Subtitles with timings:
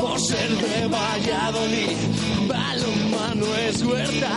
[0.00, 1.96] por ser de Valladolid.
[2.48, 4.36] Balonmano es huerta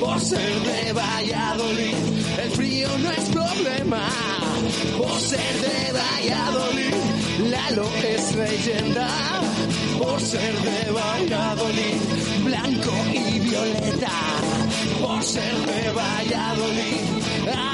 [0.00, 1.94] por ser de Valladolid.
[2.42, 4.02] El frío no es problema
[4.96, 6.94] por ser de Valladolid.
[7.50, 9.08] Lalo es leyenda
[9.98, 11.96] por ser de Valladolid.
[12.44, 14.12] Blanco y violeta
[15.00, 17.00] por ser de Valladolid.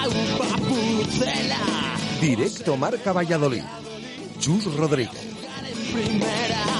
[0.02, 1.96] Agua pucela.
[2.20, 3.62] Directo Marca Valladolid.
[4.38, 5.30] Chus Rodríguez.
[5.92, 6.79] primera.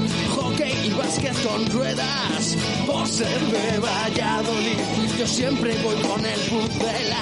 [0.83, 4.77] y básquet con ruedas, por ser de Valladolid,
[5.17, 7.21] yo siempre voy con el pucela.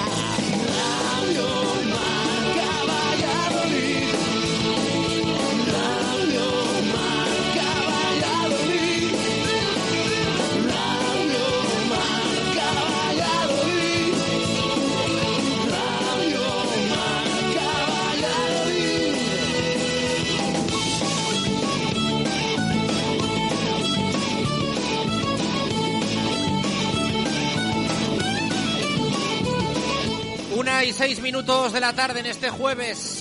[30.92, 33.19] 36 minutos de la tarde en este jueves.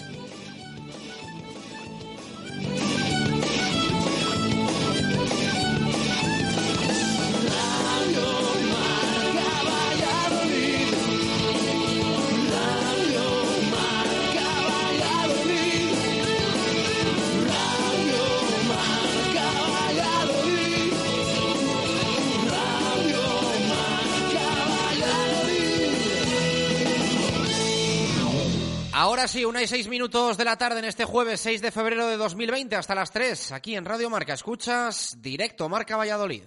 [29.20, 32.08] Ahora sí, una y seis minutos de la tarde en este jueves 6 de febrero
[32.08, 34.34] de 2020 hasta las 3, aquí en Radio Marca.
[34.34, 36.44] Escuchas directo Marca Valladolid.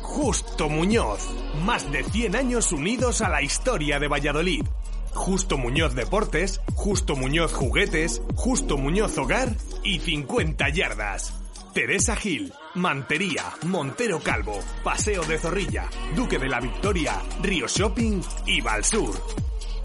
[0.00, 1.20] Justo Muñoz.
[1.66, 4.64] Más de 100 años unidos a la historia de Valladolid.
[5.12, 9.54] Justo Muñoz Deportes, Justo Muñoz Juguetes, Justo Muñoz Hogar
[9.84, 11.34] y 50 Yardas.
[11.74, 18.62] Teresa Gil, Mantería, Montero Calvo, Paseo de Zorrilla, Duque de la Victoria, Río Shopping y
[18.62, 19.20] Valsur.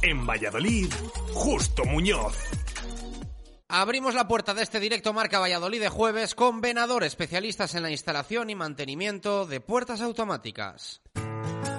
[0.03, 0.91] En Valladolid,
[1.34, 2.35] Justo Muñoz.
[3.67, 7.91] Abrimos la puerta de este directo Marca Valladolid de jueves con Venador, especialistas en la
[7.91, 11.01] instalación y mantenimiento de puertas automáticas.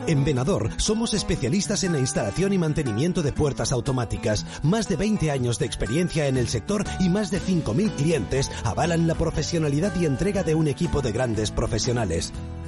[0.07, 4.47] En Venador somos especialistas en la instalación y mantenimiento de puertas automáticas.
[4.63, 9.09] Más de 20 años de experiencia en el sector y más de 5.000 clientes avalan
[9.09, 12.33] la profesionalidad y entrega de un equipo de grandes profesionales.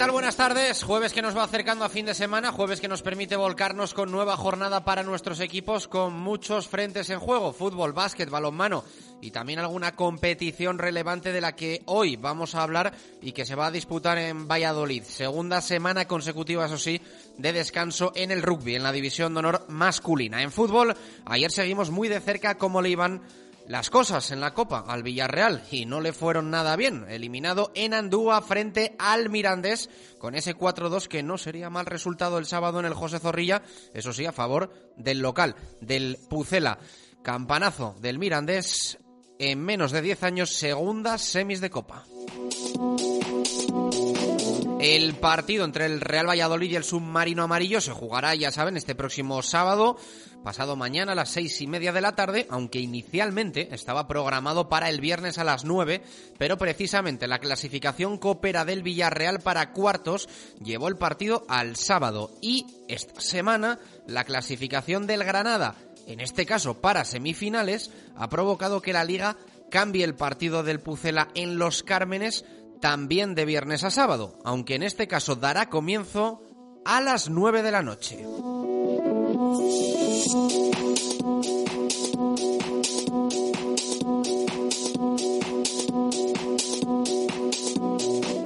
[0.00, 0.12] tal?
[0.12, 0.82] Buenas tardes.
[0.82, 4.10] Jueves que nos va acercando a fin de semana, jueves que nos permite volcarnos con
[4.10, 8.82] nueva jornada para nuestros equipos con muchos frentes en juego, fútbol, básquet, balonmano
[9.20, 13.54] y también alguna competición relevante de la que hoy vamos a hablar y que se
[13.54, 15.02] va a disputar en Valladolid.
[15.02, 16.98] Segunda semana consecutiva, eso sí,
[17.36, 20.40] de descanso en el rugby, en la división de honor masculina.
[20.40, 20.96] En fútbol,
[21.26, 23.20] ayer seguimos muy de cerca cómo le iban
[23.70, 27.06] las cosas en la Copa al Villarreal y no le fueron nada bien.
[27.08, 29.88] Eliminado en Andúa frente al Mirandés
[30.18, 33.62] con ese 4-2 que no sería mal resultado el sábado en el José Zorrilla,
[33.94, 36.80] eso sí, a favor del local, del Pucela.
[37.22, 38.98] Campanazo del Mirandés
[39.38, 42.04] en menos de 10 años, segundas semis de Copa.
[44.80, 48.94] El partido entre el Real Valladolid y el Submarino Amarillo se jugará, ya saben, este
[48.94, 49.96] próximo sábado,
[50.42, 54.88] pasado mañana a las seis y media de la tarde, aunque inicialmente estaba programado para
[54.88, 56.02] el viernes a las nueve,
[56.38, 60.28] pero precisamente la clasificación coopera del Villarreal para cuartos
[60.62, 65.76] llevó el partido al sábado y esta semana la clasificación del Granada,
[66.06, 69.36] en este caso para semifinales, ha provocado que la liga
[69.70, 72.44] cambie el partido del Pucela en Los Cármenes
[72.80, 76.42] también de viernes a sábado, aunque en este caso dará comienzo
[76.84, 78.24] a las 9 de la noche.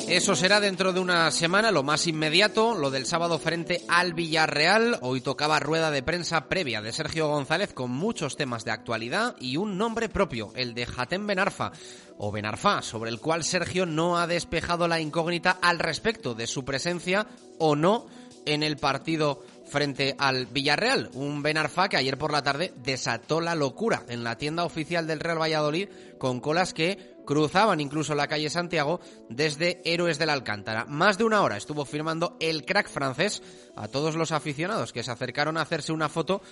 [0.08, 4.96] Eso será dentro de una semana, lo más inmediato, lo del sábado frente al Villarreal.
[5.02, 9.58] Hoy tocaba rueda de prensa previa de Sergio González con muchos temas de actualidad y
[9.58, 11.72] un nombre propio, el de Jatem Benarfa
[12.16, 16.64] o Benarfa, sobre el cual Sergio no ha despejado la incógnita al respecto de su
[16.64, 17.26] presencia
[17.58, 18.06] o no
[18.46, 21.10] en el partido frente al Villarreal.
[21.14, 25.20] Un Benarfa que ayer por la tarde desató la locura en la tienda oficial del
[25.20, 25.88] Real Valladolid
[26.18, 30.84] con colas que cruzaban incluso la calle Santiago desde Héroes del Alcántara.
[30.86, 33.42] Más de una hora estuvo firmando el crack francés
[33.76, 36.42] a todos los aficionados que se acercaron a hacerse una foto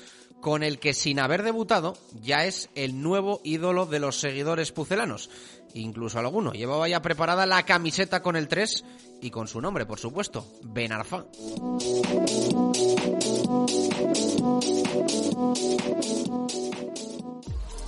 [0.41, 5.31] con el que sin haber debutado ya es el nuevo ídolo de los seguidores pucelanos.
[5.75, 8.85] Incluso alguno llevaba ya preparada la camiseta con el 3
[9.23, 11.25] y con su nombre, por supuesto, Benarfa.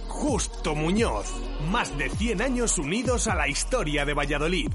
[0.08, 1.26] Justo Muñoz.
[1.70, 4.70] Más de 100 años unidos a la historia de Valladolid.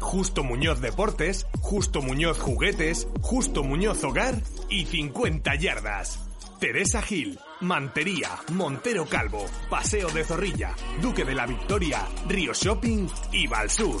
[0.00, 6.20] Justo Muñoz Deportes, Justo Muñoz Juguetes, Justo Muñoz Hogar y 50 yardas.
[6.60, 13.46] Teresa Gil, Mantería, Montero Calvo, Paseo de Zorrilla, Duque de la Victoria, Río Shopping y
[13.46, 14.00] Valsur.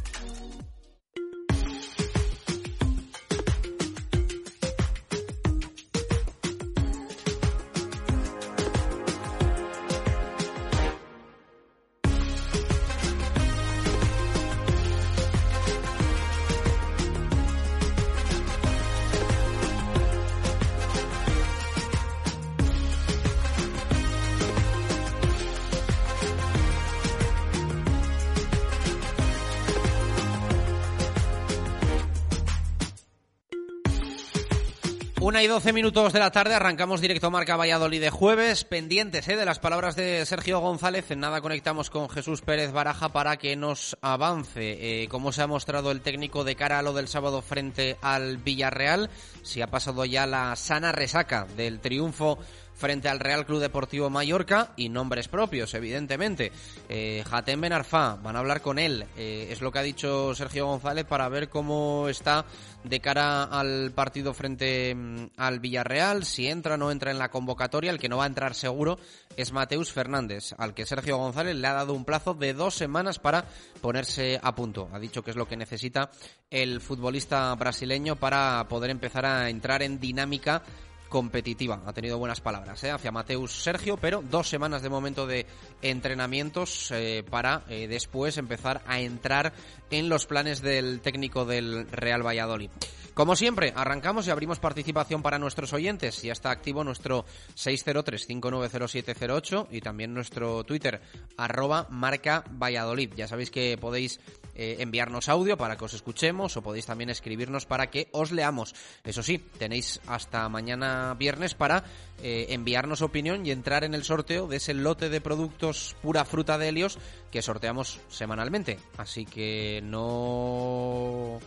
[35.41, 39.35] Y doce minutos de la tarde, arrancamos directo Marca Valladolid de jueves, pendientes ¿eh?
[39.35, 41.09] de las palabras de Sergio González.
[41.09, 45.47] En nada conectamos con Jesús Pérez Baraja para que nos avance eh, cómo se ha
[45.47, 49.09] mostrado el técnico de cara a lo del sábado frente al Villarreal,
[49.41, 52.37] si ha pasado ya la sana resaca del triunfo
[52.81, 56.51] frente al Real Club Deportivo Mallorca y nombres propios, evidentemente.
[56.89, 60.65] Eh, Jatem Benarfa, van a hablar con él, eh, es lo que ha dicho Sergio
[60.65, 62.43] González para ver cómo está
[62.83, 67.29] de cara al partido frente mm, al Villarreal, si entra o no entra en la
[67.29, 68.97] convocatoria, el que no va a entrar seguro
[69.37, 73.19] es Mateus Fernández, al que Sergio González le ha dado un plazo de dos semanas
[73.19, 73.45] para
[73.79, 74.89] ponerse a punto.
[74.91, 76.09] Ha dicho que es lo que necesita
[76.49, 80.63] el futbolista brasileño para poder empezar a entrar en dinámica
[81.11, 81.83] competitiva.
[81.85, 82.89] Ha tenido buenas palabras ¿eh?
[82.89, 85.45] hacia Mateus Sergio, pero dos semanas de momento de
[85.81, 89.51] entrenamientos eh, para eh, después empezar a entrar
[89.91, 92.69] en los planes del técnico del Real Valladolid.
[93.13, 96.21] Como siempre, arrancamos y abrimos participación para nuestros oyentes.
[96.21, 97.25] Ya está activo nuestro
[97.55, 101.01] 603-590708 y también nuestro Twitter,
[101.35, 103.11] arroba marca Valladolid.
[103.17, 104.21] Ya sabéis que podéis
[104.55, 108.75] eh, enviarnos audio para que os escuchemos o podéis también escribirnos para que os leamos.
[109.03, 111.83] Eso sí, tenéis hasta mañana viernes para
[112.21, 116.57] eh, enviarnos opinión y entrar en el sorteo de ese lote de productos pura fruta
[116.57, 116.99] de Helios
[117.31, 118.79] que sorteamos semanalmente.
[118.97, 121.39] Así que no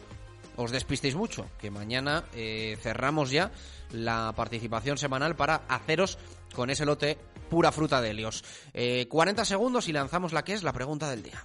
[0.56, 3.52] os despistéis mucho, que mañana eh, cerramos ya
[3.90, 6.18] la participación semanal para haceros
[6.54, 7.18] con ese lote
[7.50, 8.44] pura fruta de Helios.
[9.08, 11.44] 40 segundos y lanzamos la que es la pregunta del día.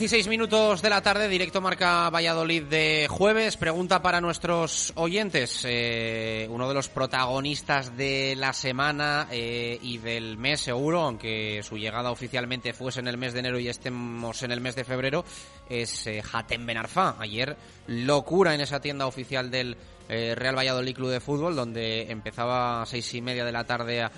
[0.00, 3.58] 16 minutos de la tarde, directo marca Valladolid de jueves.
[3.58, 5.62] Pregunta para nuestros oyentes.
[5.68, 11.76] Eh, uno de los protagonistas de la semana eh, y del mes seguro, aunque su
[11.76, 15.22] llegada oficialmente fuese en el mes de enero y estemos en el mes de febrero,
[15.68, 17.16] es eh, Hatem Benarfa.
[17.18, 19.76] Ayer locura en esa tienda oficial del
[20.12, 24.02] eh, Real Valladolid Club de Fútbol, donde empezaba a seis y media de la tarde
[24.02, 24.10] a,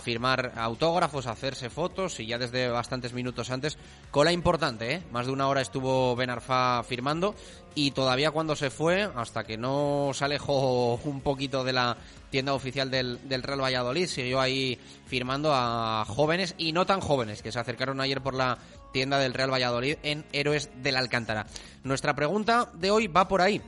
[0.00, 3.78] firmar autógrafos, a hacerse fotos y ya desde bastantes minutos antes,
[4.10, 5.02] cola importante, ¿eh?
[5.10, 7.34] más de una hora estuvo Ben Arfa firmando
[7.74, 11.96] y todavía cuando se fue, hasta que no se alejó un poquito de la
[12.30, 17.42] tienda oficial del, del Real Valladolid, siguió ahí firmando a jóvenes y no tan jóvenes
[17.42, 18.58] que se acercaron ayer por la
[18.92, 21.46] tienda del Real Valladolid en Héroes del Alcántara.
[21.84, 23.60] Nuestra pregunta de hoy va por ahí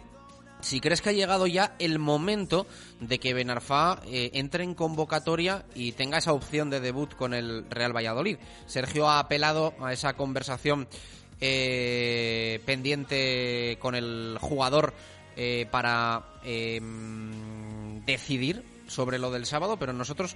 [0.64, 2.66] si crees que ha llegado ya el momento
[2.98, 7.66] de que Benarfa eh, entre en convocatoria y tenga esa opción de debut con el
[7.68, 8.38] Real Valladolid.
[8.66, 10.88] Sergio ha apelado a esa conversación
[11.40, 14.94] eh, pendiente con el jugador
[15.36, 20.34] eh, para em, decidir sobre lo del sábado, pero nosotros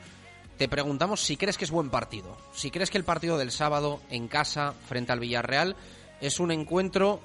[0.58, 4.02] te preguntamos si crees que es buen partido, si crees que el partido del sábado
[4.10, 5.74] en casa frente al Villarreal
[6.20, 7.20] es un encuentro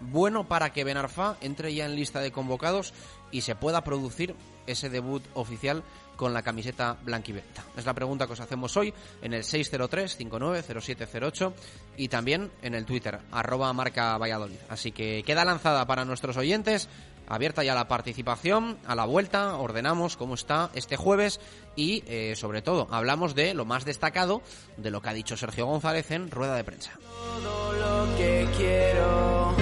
[0.00, 2.92] bueno para que Benarfa entre ya en lista de convocados
[3.30, 4.34] y se pueda producir
[4.66, 5.84] ese debut oficial
[6.16, 7.64] con la camiseta blanquiventa.
[7.76, 11.52] Es la pregunta que os hacemos hoy en el 603-590708
[11.96, 14.58] y también en el Twitter, arroba marca Valladolid.
[14.68, 16.88] Así que queda lanzada para nuestros oyentes,
[17.26, 21.40] abierta ya la participación, a la vuelta ordenamos cómo está este jueves
[21.74, 24.42] y eh, sobre todo hablamos de lo más destacado
[24.76, 26.92] de lo que ha dicho Sergio González en rueda de prensa.
[27.00, 29.56] Todo lo que quiero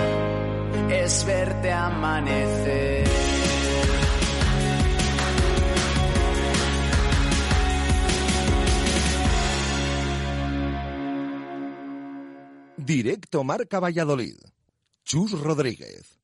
[0.91, 3.05] es verte amanecer.
[12.77, 14.37] Directo Marca Valladolid.
[15.05, 16.24] Chus Rodríguez.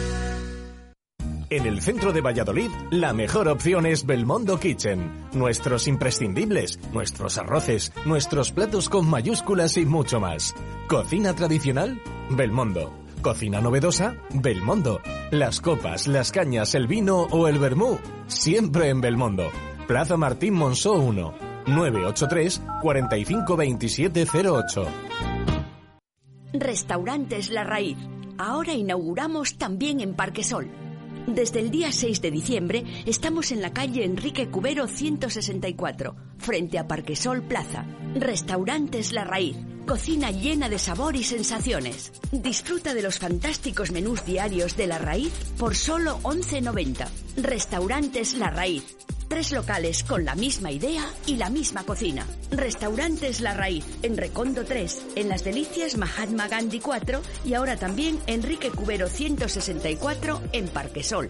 [1.51, 5.11] En el centro de Valladolid, la mejor opción es Belmondo Kitchen.
[5.33, 10.55] Nuestros imprescindibles, nuestros arroces, nuestros platos con mayúsculas y mucho más.
[10.87, 12.93] Cocina tradicional, Belmondo.
[13.21, 15.01] Cocina novedosa, Belmondo.
[15.31, 19.49] Las copas, las cañas, el vino o el vermú, siempre en Belmondo.
[19.87, 21.33] Plaza Martín Monzó 1,
[21.67, 24.85] 983 452708.
[26.53, 27.97] Restaurantes La Raíz.
[28.37, 30.71] Ahora inauguramos también en Parquesol.
[31.27, 36.87] Desde el día 6 de diciembre estamos en la calle Enrique Cubero 164, frente a
[36.87, 37.85] Parquesol Plaza.
[38.15, 42.13] Restaurantes La Raíz Cocina llena de sabor y sensaciones.
[42.31, 47.07] Disfruta de los fantásticos menús diarios de La Raíz por solo 11.90.
[47.37, 48.95] Restaurantes La Raíz.
[49.31, 52.27] Tres locales con la misma idea y la misma cocina.
[52.51, 58.19] Restaurantes La Raíz, en Recondo 3, en Las Delicias Mahatma Gandhi 4 y ahora también
[58.27, 61.29] Enrique Cubero 164 en Parquesol.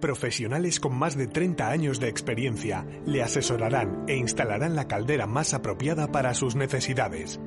[0.00, 5.54] Profesionales con más de 30 años de experiencia le asesorarán e instalarán la caldera más
[5.54, 7.40] apropiada para sus necesidades.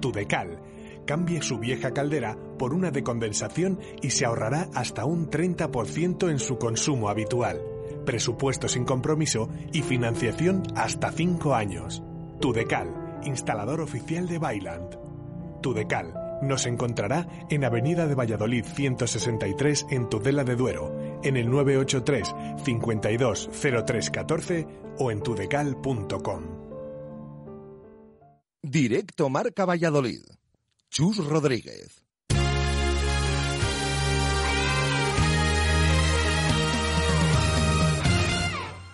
[0.00, 0.60] Tudecal.
[1.06, 6.38] Cambie su vieja caldera por una de condensación y se ahorrará hasta un 30% en
[6.38, 7.60] su consumo habitual.
[8.04, 12.02] Presupuesto sin compromiso y financiación hasta 5 años.
[12.40, 14.98] Tudecal, instalador oficial de Bailand.
[15.62, 22.34] Tudecal nos encontrará en Avenida de Valladolid 163 en Tudela de Duero, en el 983
[22.64, 24.66] 52 0314
[24.98, 26.42] o en tudecal.com.
[28.62, 30.22] Directo Marca Valladolid.
[30.90, 32.03] Chus Rodríguez.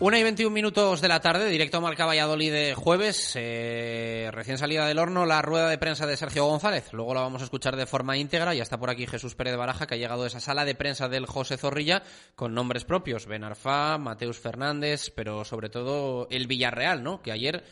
[0.02, 4.56] Una y 21 minutos de la tarde, directo a Marca Valladolid de jueves, eh, recién
[4.56, 6.94] salida del horno, la rueda de prensa de Sergio González.
[6.94, 8.54] Luego la vamos a escuchar de forma íntegra.
[8.54, 10.74] Ya está por aquí Jesús Pérez de Baraja, que ha llegado a esa sala de
[10.74, 12.02] prensa del José Zorrilla
[12.34, 13.26] con nombres propios.
[13.26, 17.20] Ben Arfa, Mateus Fernández, pero sobre todo el Villarreal, ¿no?
[17.20, 17.62] Que ayer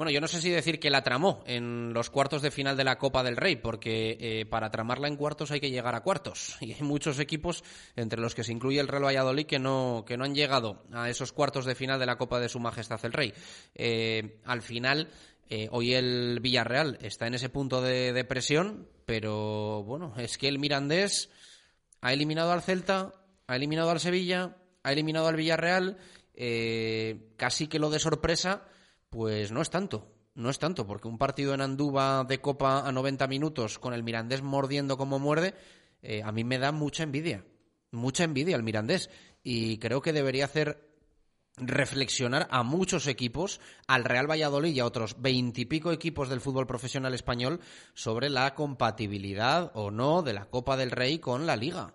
[0.00, 2.84] bueno, yo no sé si decir que la tramó en los cuartos de final de
[2.84, 6.56] la Copa del Rey, porque eh, para tramarla en cuartos hay que llegar a cuartos.
[6.62, 7.62] Y hay muchos equipos,
[7.96, 11.10] entre los que se incluye el Real Valladolid, que no, que no han llegado a
[11.10, 13.34] esos cuartos de final de la Copa de Su Majestad el Rey.
[13.74, 15.10] Eh, al final,
[15.50, 20.48] eh, hoy el Villarreal está en ese punto de, de presión, pero bueno, es que
[20.48, 21.28] el Mirandés
[22.00, 23.12] ha eliminado al Celta,
[23.46, 25.98] ha eliminado al Sevilla, ha eliminado al Villarreal,
[27.36, 28.66] casi que lo de sorpresa
[29.10, 30.08] pues no es tanto.
[30.34, 34.04] No es tanto, porque un partido en Andúba de Copa a 90 minutos con el
[34.04, 35.54] Mirandés mordiendo como muerde,
[36.02, 37.44] eh, a mí me da mucha envidia.
[37.90, 39.10] Mucha envidia el Mirandés.
[39.42, 40.88] Y creo que debería hacer
[41.56, 47.12] reflexionar a muchos equipos, al Real Valladolid y a otros veintipico equipos del fútbol profesional
[47.12, 47.60] español
[47.92, 51.92] sobre la compatibilidad o no de la Copa del Rey con la Liga.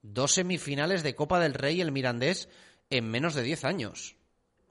[0.00, 2.48] Dos semifinales de Copa del Rey el Mirandés
[2.88, 4.16] en menos de diez años.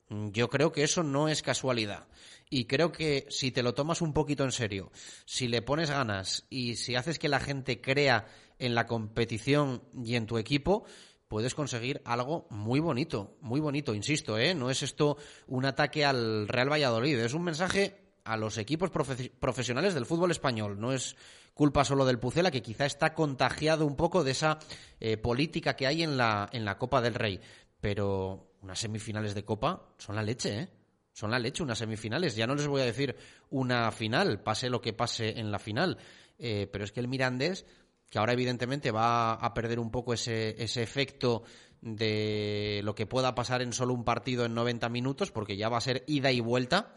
[0.10, 2.08] Yo creo que eso no es casualidad.
[2.50, 4.92] Y creo que si te lo tomas un poquito en serio,
[5.26, 8.28] si le pones ganas y si haces que la gente crea
[8.60, 10.86] en la competición y en tu equipo,
[11.28, 14.54] puedes conseguir algo muy bonito, muy bonito, insisto, ¿eh?
[14.54, 19.94] No es esto un ataque al Real Valladolid, es un mensaje a los equipos profesionales
[19.94, 20.80] del fútbol español.
[20.80, 21.16] No es
[21.54, 24.60] culpa solo del Pucela, que quizá está contagiado un poco de esa
[25.00, 27.40] eh, política que hay en la, en la Copa del Rey.
[27.82, 30.70] Pero unas semifinales de Copa son la leche, ¿eh?
[31.12, 32.36] Son la leche unas semifinales.
[32.36, 33.16] Ya no les voy a decir
[33.52, 36.00] una final, pase lo que pase en la final.
[36.40, 37.68] Eh, pero es que el Mirandés,
[38.10, 41.44] que ahora evidentemente va a perder un poco ese, ese efecto
[41.82, 45.78] de lo que pueda pasar en solo un partido en 90 minutos, porque ya va
[45.78, 46.96] a ser ida y vuelta.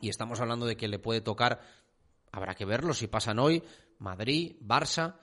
[0.00, 1.60] Y estamos hablando de que le puede tocar,
[2.32, 3.62] habrá que verlo si pasan hoy,
[3.98, 5.18] Madrid, Barça,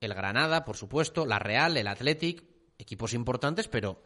[0.00, 2.44] el Granada, por supuesto, la Real, el Athletic,
[2.78, 4.02] equipos importantes, pero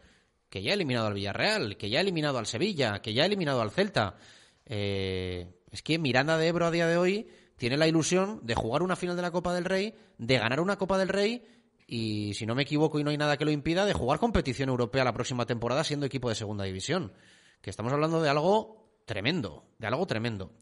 [0.49, 3.25] que ya ha eliminado al Villarreal, que ya ha eliminado al Sevilla, que ya ha
[3.25, 4.17] eliminado al Celta.
[4.65, 7.27] Eh, es que Miranda de Ebro a día de hoy
[7.57, 10.77] tiene la ilusión de jugar una final de la Copa del Rey, de ganar una
[10.77, 11.43] Copa del Rey
[11.87, 14.69] y, si no me equivoco y no hay nada que lo impida, de jugar competición
[14.69, 17.13] europea la próxima temporada siendo equipo de segunda división.
[17.61, 20.53] Que estamos hablando de algo tremendo, de algo tremendo.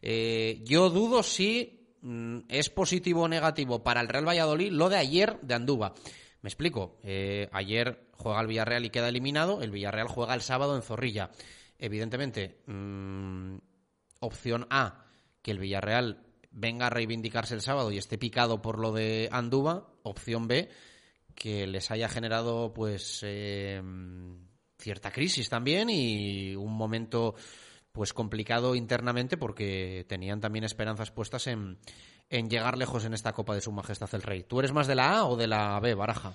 [0.00, 4.96] Eh, yo dudo si mm, es positivo o negativo para el Real Valladolid lo de
[4.96, 5.94] ayer de Andúba.
[6.42, 6.98] Me explico.
[7.02, 9.62] Eh, ayer juega el Villarreal y queda eliminado.
[9.62, 11.30] El Villarreal juega el sábado en Zorrilla.
[11.78, 13.56] Evidentemente, mm,
[14.20, 15.06] opción A,
[15.40, 19.88] que el Villarreal venga a reivindicarse el sábado y esté picado por lo de Andúba.
[20.02, 20.68] Opción B,
[21.34, 23.80] que les haya generado pues eh,
[24.78, 27.36] cierta crisis también y un momento
[27.92, 31.78] pues complicado internamente porque tenían también esperanzas puestas en,
[32.30, 34.42] en llegar lejos en esta Copa de Su Majestad el Rey.
[34.44, 36.32] ¿Tú eres más de la A o de la B, Baraja?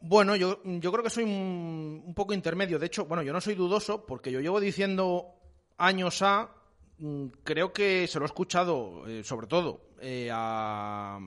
[0.00, 2.78] Bueno, yo, yo creo que soy un, poco intermedio.
[2.78, 5.34] De hecho, bueno, yo no soy dudoso porque yo llevo diciendo
[5.76, 6.50] años A,
[6.98, 11.18] mm, creo que se lo he escuchado, eh, sobre todo, eh, a...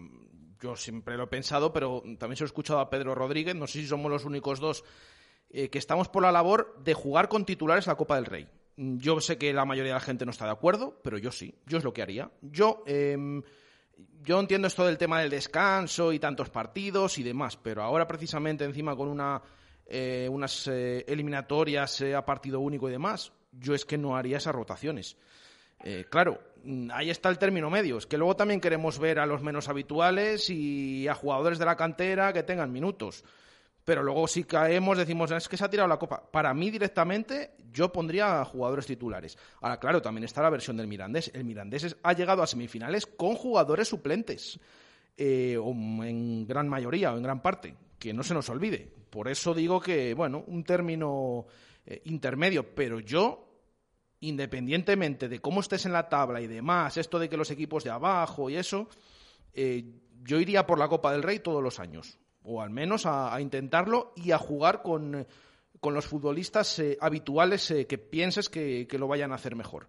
[0.61, 3.65] Yo siempre lo he pensado, pero también se lo he escuchado a Pedro Rodríguez, no
[3.65, 4.83] sé si somos los únicos dos,
[5.49, 8.47] eh, que estamos por la labor de jugar con titulares la Copa del Rey.
[8.77, 11.31] Mm, Yo sé que la mayoría de la gente no está de acuerdo, pero yo
[11.31, 12.31] sí, yo es lo que haría.
[12.41, 13.41] Yo, em,
[14.23, 18.63] yo entiendo esto del tema del descanso y tantos partidos y demás, pero ahora precisamente
[18.63, 19.41] encima con una,
[19.85, 24.37] eh, unas eh, eliminatorias eh, a partido único y demás, yo es que no haría
[24.37, 25.17] esas rotaciones.
[25.83, 27.97] Eh, claro, mm, ahí está el término medio.
[27.97, 31.75] Es que luego también queremos ver a los menos habituales y a jugadores de la
[31.75, 33.23] cantera que tengan minutos.
[33.83, 36.23] Pero luego si caemos decimos, es que se ha tirado la copa.
[36.31, 39.37] Para mí directamente yo pondría a jugadores titulares.
[39.61, 41.31] Ahora, claro, también está la versión del Mirandés.
[41.33, 44.59] El Mirandés ha llegado a semifinales con jugadores suplentes.
[45.17, 45.71] eh, o
[46.03, 47.75] en gran mayoría o en gran parte.
[47.99, 48.91] Que no se nos olvide.
[49.09, 51.45] Por eso digo que, bueno, un término
[51.85, 52.73] eh, intermedio.
[52.73, 53.47] Pero yo
[54.21, 57.89] independientemente de cómo estés en la tabla y demás, esto de que los equipos de
[57.89, 58.87] abajo y eso,
[59.53, 59.83] eh,
[60.23, 64.13] yo iría por la Copa del Rey todos los años, o al menos a, intentarlo
[64.15, 65.27] y a jugar con, eh,
[65.79, 69.87] con los futbolistas eh, habituales eh, que pienses que, que lo vayan a hacer mejor.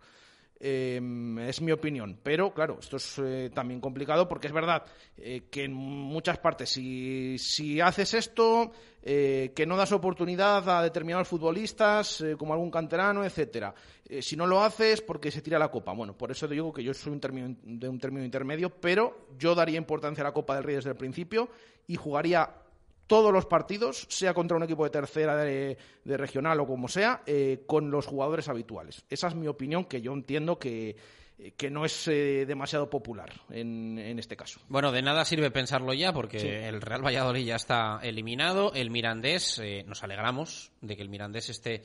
[0.65, 1.01] Eh,
[1.49, 2.21] es mi opinión.
[2.23, 4.85] Pero, claro, esto es eh, también complicado porque es verdad
[5.17, 8.71] eh, que en muchas partes, si, si haces esto,
[9.03, 13.75] eh, que no das oportunidad a determinados futbolistas, como algún canterano, etcétera.
[14.21, 15.93] Si no lo haces, porque se tira la copa.
[15.95, 19.57] Bueno, por eso digo que yo soy un término, de un término intermedio, pero yo
[19.57, 21.49] daría importancia a la Copa del Rey desde el principio
[21.89, 22.49] y jugaría
[23.07, 27.23] todos los partidos, sea contra un equipo de tercera, de, de regional o como sea,
[27.27, 29.05] eh, con los jugadores habituales.
[29.11, 30.97] Esa es mi opinión, que yo entiendo que,
[31.39, 34.61] eh, que no es eh, demasiado popular en, en este caso.
[34.69, 36.49] Bueno, de nada sirve pensarlo ya porque Sí.
[36.49, 38.73] el Real Valladolid ya está eliminado.
[38.75, 41.83] El Mirandés, eh, nos alegramos de que el Mirandés esté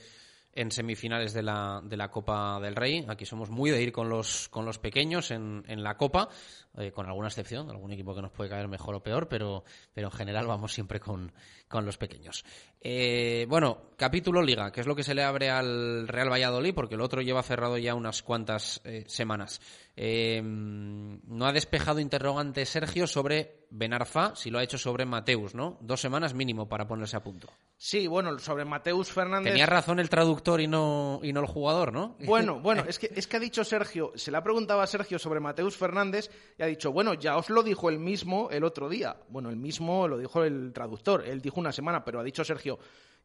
[0.58, 3.06] en semifinales de la, de la Copa del Rey.
[3.08, 6.30] Aquí somos muy de ir con los, con los pequeños en, en la Copa,
[6.78, 10.08] eh, con alguna excepción, algún equipo que nos puede caer mejor o peor, pero, pero
[10.08, 11.32] en general vamos siempre con,
[11.68, 12.44] con los pequeños.
[12.82, 16.96] Eh, bueno, capítulo Liga, que es lo que se le abre al Real Valladolid, porque
[16.96, 19.62] el otro lleva cerrado ya unas cuantas eh, semanas.
[20.00, 25.80] Eh, no ha despejado interrogante Sergio sobre Benarfa, si lo ha hecho sobre Mateus, ¿no?
[25.82, 27.50] Dos semanas mínimo para ponerse a punto.
[27.78, 29.54] Sí, bueno, sobre Mateus Fernández.
[29.54, 32.16] Tenía razón el traductor y no, y no el jugador, ¿no?
[32.28, 35.18] Bueno, bueno, es que, es que ha dicho Sergio, se le ha preguntado a Sergio
[35.18, 36.30] sobre Mateus Fernández
[36.60, 39.18] y ha dicho, bueno, ya os lo dijo él mismo el otro día.
[39.30, 42.78] Bueno, el mismo lo dijo el traductor, él dijo una semana, pero ha dicho Sergio,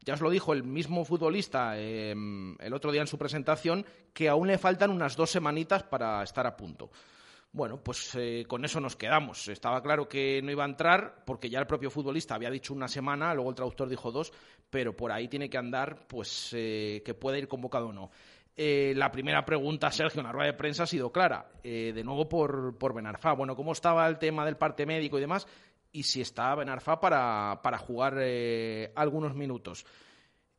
[0.03, 4.29] ya os lo dijo el mismo futbolista eh, el otro día en su presentación, que
[4.29, 6.89] aún le faltan unas dos semanitas para estar a punto.
[7.53, 9.47] Bueno, pues eh, con eso nos quedamos.
[9.47, 12.87] Estaba claro que no iba a entrar porque ya el propio futbolista había dicho una
[12.87, 14.33] semana, luego el traductor dijo dos,
[14.71, 18.09] pero por ahí tiene que andar, pues eh, que pueda ir convocado o no.
[18.55, 22.27] Eh, la primera pregunta, Sergio, en la rueda de prensa ha sido clara, de nuevo
[22.27, 23.33] por, por Benarfa.
[23.33, 25.47] Bueno, ¿cómo estaba el tema del parte médico y demás?
[25.93, 29.85] Y si está Benarfa para, para jugar eh, algunos minutos.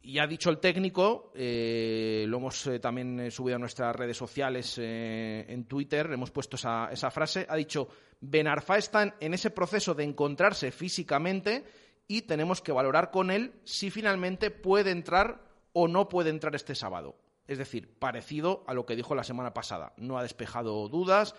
[0.00, 4.78] Y ha dicho el técnico, eh, lo hemos eh, también subido a nuestras redes sociales
[4.78, 7.88] en Twitter, hemos puesto esa, esa frase, ha dicho,
[8.20, 11.64] Benarfa está en, en ese proceso de encontrarse físicamente
[12.06, 15.40] y tenemos que valorar con él si finalmente puede entrar
[15.72, 17.16] o no puede entrar este sábado.
[17.46, 19.94] Es decir, parecido a lo que dijo la semana pasada.
[19.96, 21.34] No ha despejado dudas,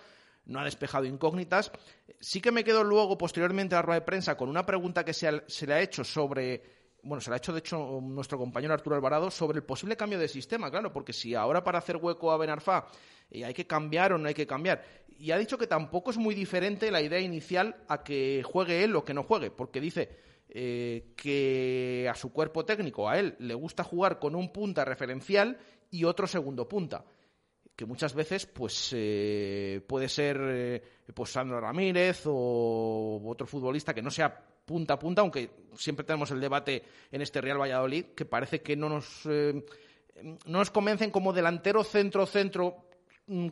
[0.45, 1.71] no ha despejado incógnitas.
[2.19, 5.13] Sí que me quedo luego, posteriormente a la rueda de prensa, con una pregunta que
[5.13, 8.95] se, le ha hecho sobre bueno, se la ha hecho de hecho nuestro compañero Arturo
[8.95, 12.37] Alvarado sobre el posible cambio de sistema, claro, porque si ahora para hacer hueco a
[12.37, 12.87] Benarfa
[13.29, 14.83] eh, hay que cambiar o no hay que cambiar.
[15.19, 18.95] Y ha dicho que tampoco es muy diferente la idea inicial a que juegue él
[18.95, 20.09] o que no juegue, porque dice
[20.49, 25.59] eh, que a su cuerpo técnico, a él, le gusta jugar con un punta referencial
[25.91, 27.05] y otro segundo punta
[27.75, 30.83] que muchas veces pues eh, puede ser eh,
[31.13, 34.33] pues Sandro Ramírez o otro futbolista que no sea
[34.65, 38.75] punta a punta, aunque siempre tenemos el debate en este Real Valladolid que parece que
[38.75, 39.65] no nos eh,
[40.23, 42.87] no nos convencen como delantero centro centro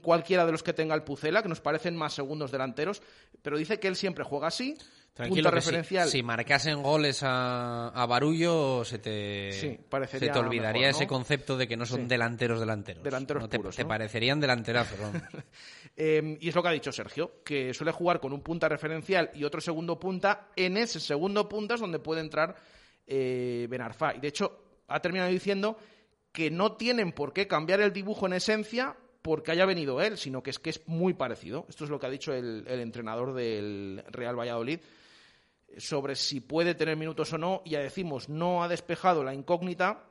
[0.02, 3.02] cualquiera de los que tenga el Pucela, que nos parecen más segundos delanteros,
[3.42, 4.78] pero dice que él siempre juega así,
[5.14, 6.10] Tranquilo, que referencial.
[6.10, 10.98] Si, marcasen goles a, a Barullo, se te, Sí, se te olvidaría mejor, ¿no?
[10.98, 12.08] ese concepto de que no son Sí.
[12.08, 13.04] delanteros delanteros.
[13.04, 13.90] Delanteros No te, puros, te ¿no?
[13.90, 15.00] parecerían delanterazos.
[15.96, 19.30] Eh, y es lo que ha dicho Sergio, que suele jugar con un punta referencial
[19.36, 20.48] y otro segundo punta.
[20.56, 22.56] En ese segundo punta es donde puede entrar
[23.06, 24.16] eh, Benarfa.
[24.16, 25.78] Y de hecho, ha terminado diciendo
[26.32, 30.44] que no tienen por qué cambiar el dibujo en esencia, porque haya venido él, sino
[30.44, 31.66] que es que es muy parecido.
[31.70, 34.80] Esto es lo que ha dicho el, entrenador del Real Valladolid
[35.78, 37.62] sobre si puede tener minutos o no.
[37.66, 40.04] Ya decimos, no ha despejado la incógnita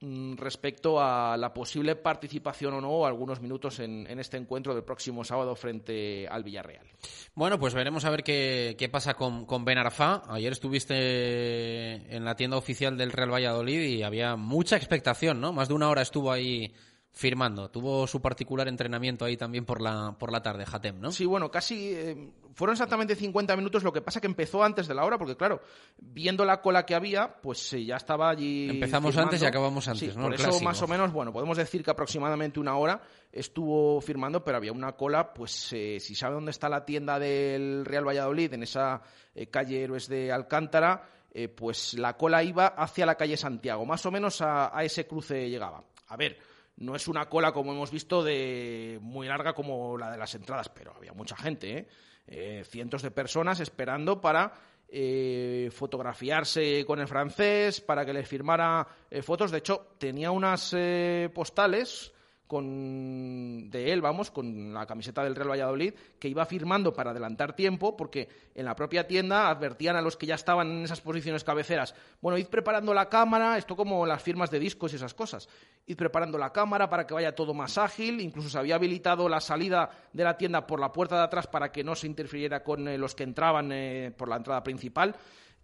[0.00, 5.24] mm, respecto a la posible participación o no algunos minutos en, este encuentro del próximo
[5.24, 6.86] sábado frente al Villarreal.
[7.34, 10.22] Bueno, pues veremos a ver qué, qué pasa con, con Ben Arfa.
[10.28, 15.52] Ayer estuviste en la tienda oficial del Real Valladolid y había mucha expectación, ¿no?
[15.52, 16.72] Más de una hora estuvo ahí
[17.12, 17.70] firmando.
[17.70, 21.10] Tuvo su particular entrenamiento ahí también por la, por la tarde, Hatem, ¿no?
[21.10, 24.94] Sí, bueno, casi eh, fueron exactamente 50 minutos, lo que pasa que empezó antes de
[24.94, 25.60] la hora, porque claro,
[25.98, 28.70] viendo la cola que había, pues eh, ya estaba allí.
[28.70, 29.28] Empezamos firmando.
[29.28, 30.24] antes y acabamos antes, Sí, ¿no?
[30.24, 30.64] Por eso, clásico.
[30.64, 34.92] más o menos, bueno, podemos decir que aproximadamente una hora estuvo firmando, pero había una
[34.92, 39.02] cola, pues eh, si sabe dónde está la tienda del Real Valladolid, en esa
[39.34, 41.08] eh, calle Héroes de Alcántara,
[41.56, 45.48] pues la cola iba hacia la calle Santiago, más o menos a, a ese cruce
[45.48, 45.84] llegaba.
[46.08, 46.36] A ver,
[46.80, 50.68] no es una cola como hemos visto de muy larga como la de las entradas,
[50.68, 51.88] pero había mucha gente, ¿eh?
[52.26, 54.52] Eh, cientos de personas esperando para
[54.88, 59.50] eh, fotografiarse con el francés, para que les firmara eh, fotos.
[59.50, 62.12] De hecho, tenía unas eh, postales
[62.50, 67.54] con de él, vamos, con la camiseta del Real Valladolid, que iba firmando para adelantar
[67.54, 71.44] tiempo, porque en la propia tienda advertían a los que ya estaban en esas posiciones
[71.44, 75.48] cabeceras, bueno, id preparando la cámara, esto como las firmas de discos y esas cosas,
[75.86, 79.40] id preparando la cámara para que vaya todo más ágil, incluso se había habilitado la
[79.40, 82.88] salida de la tienda por la puerta de atrás para que no se interfiriera con
[82.88, 85.14] eh, los que entraban eh, por la entrada principal.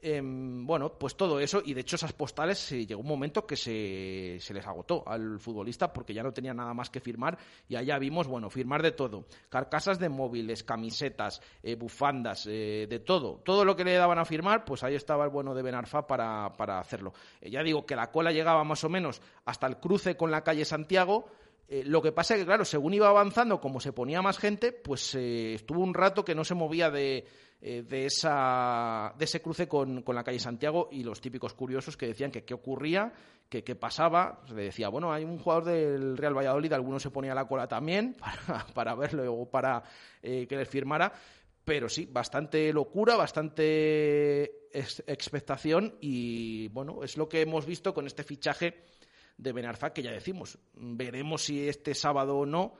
[0.03, 3.57] Eh, bueno, pues todo eso, y de hecho esas postales eh, llegó un momento que
[3.57, 7.77] se, se, les agotó al futbolista porque ya no tenía nada más que firmar y
[7.77, 13.41] allá vimos, bueno, firmar de todo, carcasas de móviles, camisetas, eh, bufandas, eh, de todo,
[13.43, 16.53] todo lo que le daban a firmar, pues ahí estaba el bueno de Benarfa para,
[16.59, 17.15] para hacerlo.
[17.41, 20.67] Ya digo que la cola llegaba más o menos hasta el cruce con la calle
[20.67, 21.27] Santiago,
[21.69, 25.17] lo que pasa es que, claro, según iba avanzando, como se ponía más gente, pues
[25.17, 27.27] estuvo un rato que no se movía de,
[27.68, 31.96] eh, de, esa, de ese cruce con, con, la calle Santiago y los típicos curiosos
[31.96, 33.12] que decían que qué ocurría,
[33.48, 34.40] que qué pasaba.
[34.46, 38.14] Se decía, bueno, hay un jugador del Real Valladolid, alguno se ponía la cola también
[38.46, 39.83] para, para verlo o para
[40.22, 41.12] eh, que les firmara.
[41.64, 48.07] Pero sí, bastante locura, bastante ex expectación y, bueno, es lo que hemos visto con
[48.07, 48.85] este fichaje
[49.38, 52.74] de Benarfa, que ya decimos, veremos si este sábado o no,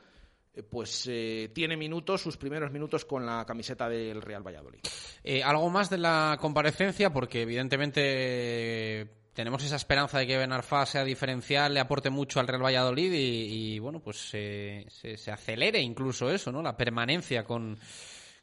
[0.62, 4.81] pues eh, tiene minutos, sus primeros minutos con la camiseta del Real Valladolid.
[5.23, 11.05] Eh, algo más de la comparecencia, porque evidentemente tenemos esa esperanza de que Benarfa sea
[11.05, 16.51] diferencial, le aporte mucho al Real Valladolid y, bueno, pues se, se, acelere incluso eso,
[16.51, 16.62] ¿no?
[16.62, 17.79] La permanencia con,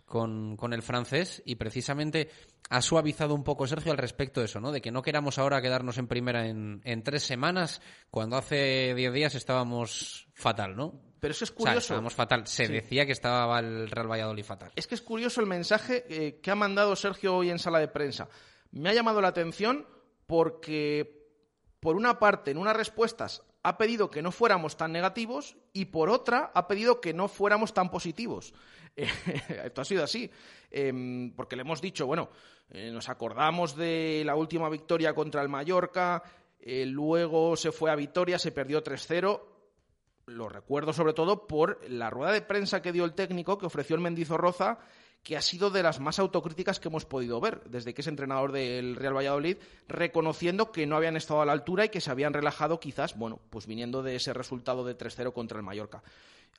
[0.05, 2.29] con, el francés y precisamente
[2.69, 4.71] ha suavizado un poco Sergio al respecto de eso, ¿no?
[4.71, 9.33] De que no queramos ahora quedarnos en primera en tres semanas cuando hace diez días
[9.33, 11.12] estábamos fatal, ¿no?
[11.23, 11.77] Pero eso es curioso.
[11.77, 12.45] O sea, estábamos fatal.
[12.47, 12.73] Se sí.
[12.73, 14.73] decía que estaba el Real Valladolid fatal.
[14.75, 17.87] Es que es curioso el mensaje eh, que ha mandado Sergio hoy en sala de
[17.87, 18.27] prensa.
[18.71, 19.87] Me ha llamado la atención
[20.27, 21.25] porque,
[21.79, 26.09] por una parte, en unas respuestas ha pedido que no fuéramos tan negativos y, por
[26.09, 28.53] otra, ha pedido que no fuéramos tan positivos.
[28.93, 30.29] Esto ha sido así,
[30.71, 32.31] eh, porque le hemos dicho, bueno,
[32.69, 36.21] eh, nos acordamos de la última victoria contra el Mallorca,
[36.59, 39.52] eh, luego se fue a Vitoria, se perdió 3-0.
[40.25, 43.95] Lo recuerdo sobre todo por la rueda de prensa que dio el técnico que ofreció
[43.95, 44.79] el Mendizorroza,
[45.21, 48.51] que ha sido de las más autocríticas que hemos podido ver desde que es entrenador
[48.51, 49.57] del Real Valladolid,
[49.87, 53.39] reconociendo que no habían estado a la altura y que se habían relajado quizás, bueno,
[53.49, 56.03] pues viniendo de ese resultado de 3-0 contra el Mallorca.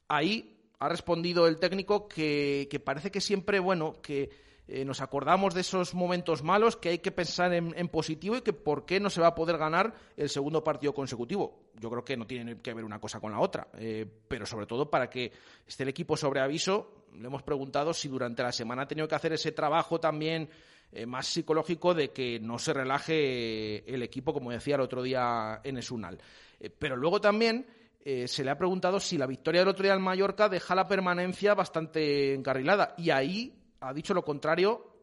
[0.09, 4.31] Ahí ha respondido el técnico que, que parece que siempre, bueno, que
[4.67, 8.53] eh, nos acordamos de esos momentos malos, que hay que pensar en, positivo y que
[8.53, 11.71] por qué no se va a poder ganar el segundo partido consecutivo.
[11.79, 14.67] Yo creo que no tiene que ver una cosa con la otra, eh, pero sobre
[14.67, 15.33] todo para que
[15.67, 19.15] esté el equipo sobre aviso, le hemos preguntado si durante la semana ha tenido que
[19.15, 20.49] hacer ese trabajo también
[20.93, 25.61] eh, más psicológico de que no se relaje el equipo, como decía el otro día
[25.63, 26.19] en Esunal.
[26.79, 27.67] Pero luego también
[28.07, 30.87] eh, se le ha preguntado si la victoria del otro día en Mallorca deja la
[30.87, 32.95] permanencia bastante encarrilada.
[32.99, 34.95] Y ahí ha dicho lo contrario,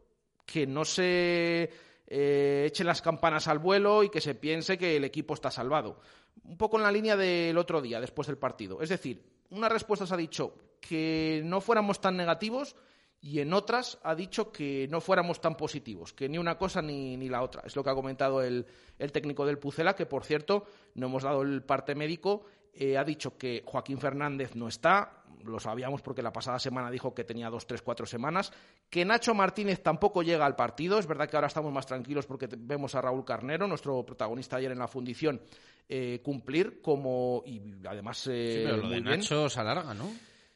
[0.46, 1.70] que no se
[2.08, 6.00] eh, echen las campanas al vuelo y que se piense que el equipo está salvado.
[6.44, 8.82] Un poco en la línea del otro día, después del partido.
[8.82, 12.76] Es decir, unas respuestas ha dicho que no fuéramos tan negativos
[13.22, 17.16] y en otras ha dicho que no fuéramos tan positivos, que ni una cosa ni,
[17.18, 17.62] ni la otra.
[17.66, 18.66] Es lo que ha comentado el,
[18.98, 20.66] el, técnico del Pucela, que por cierto
[20.96, 22.46] no hemos dado el parte médico.
[22.74, 27.14] Eh, ha dicho que Joaquín Fernández no está, lo sabíamos porque la pasada semana dijo
[27.14, 28.52] que tenía dos, tres, cuatro semanas,
[28.90, 32.48] que Nacho Martínez tampoco llega al partido, es verdad que ahora estamos más tranquilos porque
[32.58, 35.42] vemos a Raúl Carnero, nuestro protagonista ayer en la fundición,
[35.88, 38.28] eh, cumplir como, y además...
[38.32, 40.10] Eh, pero lo de Nacho se alarga, ¿no?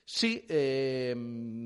[0.07, 1.15] Sí, eh,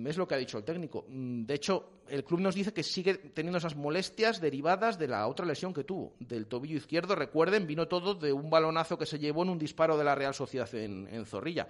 [0.07, 1.05] es lo que ha dicho el técnico.
[1.09, 5.45] De hecho, el club nos dice que sigue teniendo esas molestias derivadas de la otra
[5.45, 7.15] lesión que tuvo, del tobillo izquierdo.
[7.15, 10.33] Recuerden, vino todo de un balonazo que se llevó en un disparo de la Real
[10.33, 11.67] Sociedad en Zorrilla.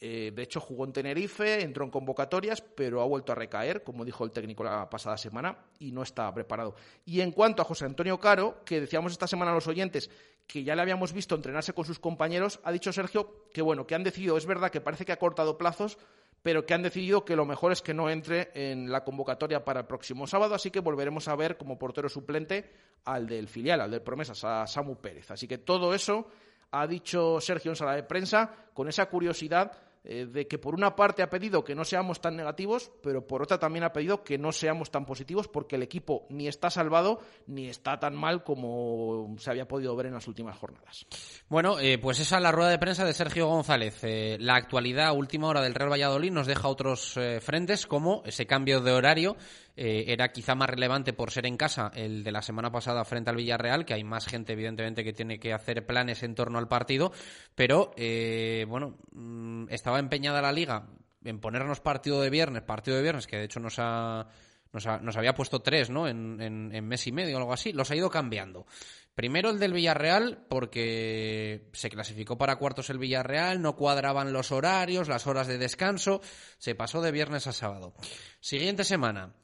[0.00, 4.04] Eh, de hecho, jugó en Tenerife, entró en convocatorias, pero ha vuelto a recaer, como
[4.04, 6.74] dijo el técnico la pasada semana, y no está preparado.
[7.04, 10.10] Y en cuanto a José Antonio Caro, que decíamos esta semana a los oyentes
[10.46, 13.94] que ya le habíamos visto entrenarse con sus compañeros, ha dicho Sergio que bueno, que
[13.94, 15.96] han decidido, es verdad que parece que ha cortado plazos,
[16.42, 19.80] pero que han decidido que lo mejor es que no entre en la convocatoria para
[19.80, 22.70] el próximo sábado, así que volveremos a ver como portero suplente
[23.06, 25.30] al del filial, al del Promesas, a Samu Pérez.
[25.30, 26.28] Así que todo eso
[26.74, 29.72] ha dicho Sergio en sala de prensa con esa curiosidad
[30.06, 33.42] eh, de que por una parte ha pedido que no seamos tan negativos, pero por
[33.42, 37.20] otra también ha pedido que no seamos tan positivos porque el equipo ni está salvado
[37.46, 41.06] ni está tan mal como se había podido ver en las últimas jornadas.
[41.48, 44.04] Bueno, eh, pues esa es la rueda de prensa de Sergio González.
[44.04, 48.80] Eh, la actualidad última hora del Real Valladolid nos deja otros frentes como ese cambio
[48.80, 49.36] de horario
[49.76, 53.30] eh, era quizá más relevante por ser en casa el de la semana pasada frente
[53.30, 56.68] al Villarreal, que hay más gente, evidentemente, que tiene que hacer planes en torno al
[56.68, 57.12] partido,
[57.54, 60.86] pero eh, bueno, mm, estaba empeñada la liga
[61.24, 64.28] en ponernos partido de viernes, partido de viernes, que de hecho nos ha.
[64.72, 66.08] Nos, había puesto tres, ¿no?
[66.08, 67.72] En, en, mes y medio o algo así.
[67.72, 68.66] Los ha ido cambiando.
[69.14, 75.06] Primero el del Villarreal, porque se clasificó para cuartos el Villarreal, no cuadraban los horarios,
[75.06, 76.20] las horas de descanso,
[76.58, 77.94] se pasó de viernes a sábado.
[78.40, 79.36] Siguiente semana,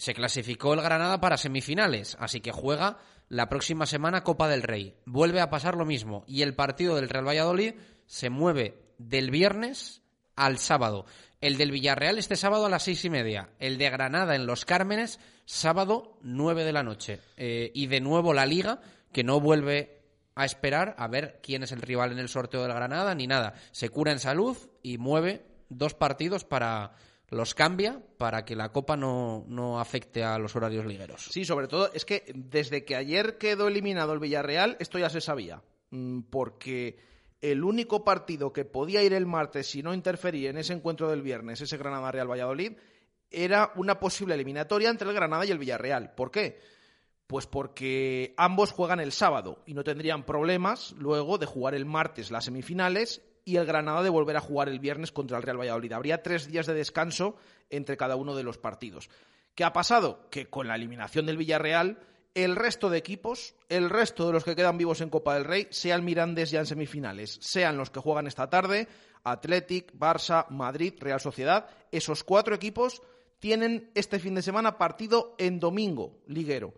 [0.00, 2.96] se clasificó el Granada para semifinales, así que juega
[3.28, 4.96] la próxima semana Copa del Rey.
[5.04, 7.74] Vuelve a pasar lo mismo y el partido del Real Valladolid
[8.06, 10.00] se mueve del viernes
[10.36, 11.04] al sábado.
[11.42, 13.50] El del Villarreal este sábado a las seis y media.
[13.58, 17.20] El de Granada en Los Cármenes, sábado nueve de la noche.
[17.36, 18.80] Eh, y de nuevo la Liga,
[19.12, 20.00] que no vuelve
[20.34, 23.52] a esperar a ver quién es el rival en el sorteo del Granada ni nada.
[23.70, 26.94] Se cura en salud y mueve dos partidos para
[27.30, 31.28] los cambia para que la Copa no, no, afecte a los horarios ligueros.
[31.30, 35.20] Sí, sobre todo es que desde que ayer quedó eliminado el Villarreal, esto ya se
[35.20, 35.62] sabía.
[35.90, 36.98] Mm, porque
[37.40, 41.22] el único partido que podía ir el martes y no interferir en ese encuentro del
[41.22, 42.72] viernes, ese Granada-Real Valladolid,
[43.30, 46.14] era una posible eliminatoria entre el Granada y el Villarreal.
[46.14, 46.58] ¿Por qué?
[47.28, 52.32] Pues porque ambos juegan el sábado y no tendrían problemas luego de jugar el martes
[52.32, 55.92] las semifinales y el Granada de volver a jugar el viernes contra el Real Valladolid.
[55.92, 57.36] Habría tres días de descanso
[57.68, 59.10] entre cada uno de los partidos.
[59.56, 60.28] ¿Qué ha pasado?
[60.30, 61.98] Que con la eliminación del Villarreal,
[62.34, 65.66] el resto de equipos, el resto de los que quedan vivos en Copa del Rey,
[65.70, 68.86] sean Mirandes ya en semifinales, sean los que juegan esta tarde,
[69.24, 73.02] Athletic, Barça, Madrid, Real Sociedad, esos cuatro equipos
[73.40, 76.74] tienen este fin de semana partido en domingo, liguero.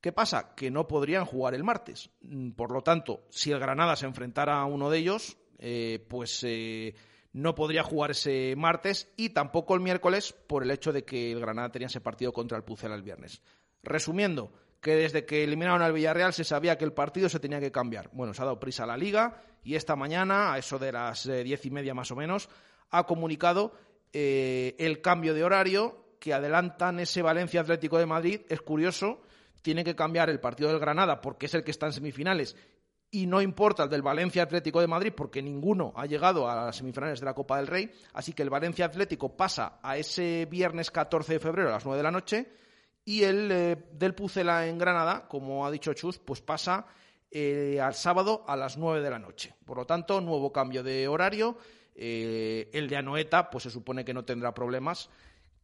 [0.00, 0.54] ¿Qué pasa?
[0.54, 2.10] Que no podrían jugar el martes.
[2.56, 6.92] Por lo tanto, si el Granada se enfrentara a uno de ellos, eh, pues eh,
[7.32, 11.38] no podría jugar ese martes y tampoco el miércoles por el hecho de que el
[11.38, 13.42] Granada tenía ese partido contra el Pucela el viernes.
[13.84, 17.70] Resumiendo, que desde que eliminaron al Villarreal se sabía que el partido se tenía que
[17.70, 18.10] cambiar.
[18.12, 21.44] Bueno, se ha dado prisa la liga y esta mañana, a eso de las eh,
[21.44, 22.48] diez y media más o menos,
[22.90, 23.72] ha comunicado
[24.12, 28.40] el cambio de horario que adelantan ese Valencia Atlético de Madrid.
[28.48, 29.22] Es curioso,
[29.62, 32.56] tiene que cambiar el partido del Granada porque es el que está en semifinales
[33.14, 36.76] y no importa el del Valencia Atlético de Madrid porque ninguno ha llegado a las
[36.76, 40.90] semifinales de la Copa del Rey, así que el Valencia Atlético pasa a ese viernes
[40.90, 42.48] 14 de febrero a las 9 de la noche
[43.04, 46.86] y el eh, del Pucela en Granada, como ha dicho Chus, pues pasa
[47.30, 49.54] eh, al sábado a las 9 de la noche.
[49.64, 51.58] Por lo tanto, nuevo cambio de horario.
[51.94, 55.10] Eh, el de Anoeta, pues se supone que no tendrá problemas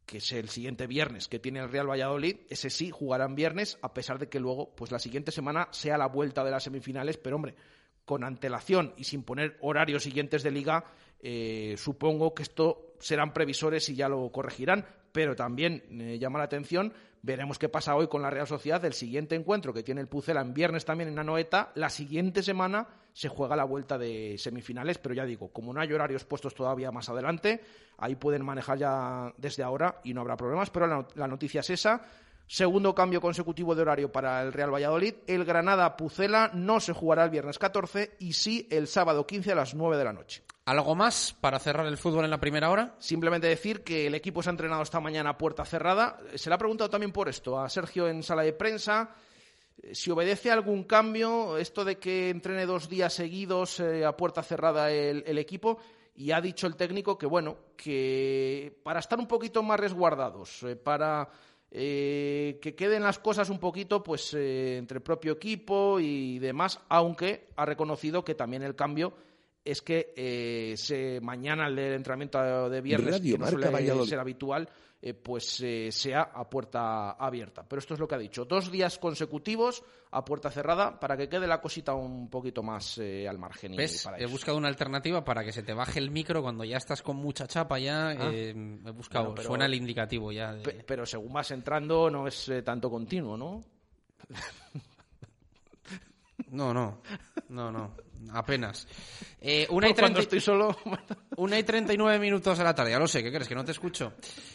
[0.09, 3.93] que es el siguiente viernes que tiene el Real Valladolid, ese sí jugarán viernes, a
[3.93, 7.35] pesar de que luego, pues la siguiente semana sea la vuelta de las semifinales, pero
[7.35, 7.53] hombre,
[8.05, 10.83] con antelación y sin poner horarios siguientes de liga,
[11.19, 16.45] eh, supongo que esto serán previsores y ya lo corregirán, pero también eh, llama la
[16.45, 16.91] atención
[17.21, 18.83] Veremos qué pasa hoy con la Real Sociedad.
[18.85, 21.71] El siguiente encuentro que tiene el Pucela en viernes también en Anoeta.
[21.75, 25.91] La siguiente semana se juega la vuelta de semifinales, pero ya digo, como no hay
[25.91, 27.61] horarios puestos todavía más adelante,
[27.97, 30.69] ahí pueden manejar ya desde ahora y no habrá problemas.
[30.69, 32.01] Pero la, la noticia es esa.
[32.47, 35.13] Segundo cambio consecutivo de horario para el Real Valladolid.
[35.27, 39.55] El Granada Pucela no se jugará el viernes 14 y sí el sábado 15 a
[39.55, 40.43] las 9 de la noche.
[40.65, 42.95] ¿Algo más para cerrar el fútbol en la primera hora?
[42.99, 46.19] Simplemente decir que el equipo se ha entrenado esta mañana a puerta cerrada.
[46.35, 49.09] Se le ha preguntado también por esto a Sergio en sala de prensa.
[49.93, 54.91] Si obedece algún cambio, esto de que entrene dos días seguidos eh, a puerta cerrada
[54.91, 55.79] el, equipo,
[56.15, 60.75] y ha dicho el técnico que, bueno, que para estar un poquito más resguardados, eh,
[60.75, 61.29] para
[61.71, 66.81] eh, que queden las cosas un poquito pues eh, entre el propio equipo y demás,
[66.89, 69.13] aunque ha reconocido que también el cambio
[69.63, 74.67] es que se, mañana el entrenamiento de viernes, que no suele ser habitual,
[75.01, 77.63] eh, pues eh, sea a puerta abierta.
[77.67, 78.43] Pero esto es lo que ha dicho.
[78.43, 79.81] Dos días consecutivos
[80.11, 83.75] a puerta cerrada para que quede la cosita un poquito más eh, al margen.
[83.77, 84.07] ¿Ves?
[84.17, 87.15] he buscado una alternativa para que se te baje el micro cuando ya estás con
[87.15, 88.09] mucha chapa ya.
[88.09, 88.29] Ah.
[88.33, 88.53] he
[88.91, 90.57] buscado, suena el indicativo ya.
[90.85, 93.63] Pero según vas entrando no es tanto continuo, ¿no?
[96.51, 97.01] No, no,
[97.49, 97.91] no, no,
[98.31, 98.87] apenas.
[99.41, 100.19] Eh, una, y treinta...
[100.19, 100.77] estoy solo...
[101.37, 103.47] una y 39 minutos de la tarde, ya lo sé, ¿qué crees?
[103.47, 104.13] Que no te escucho.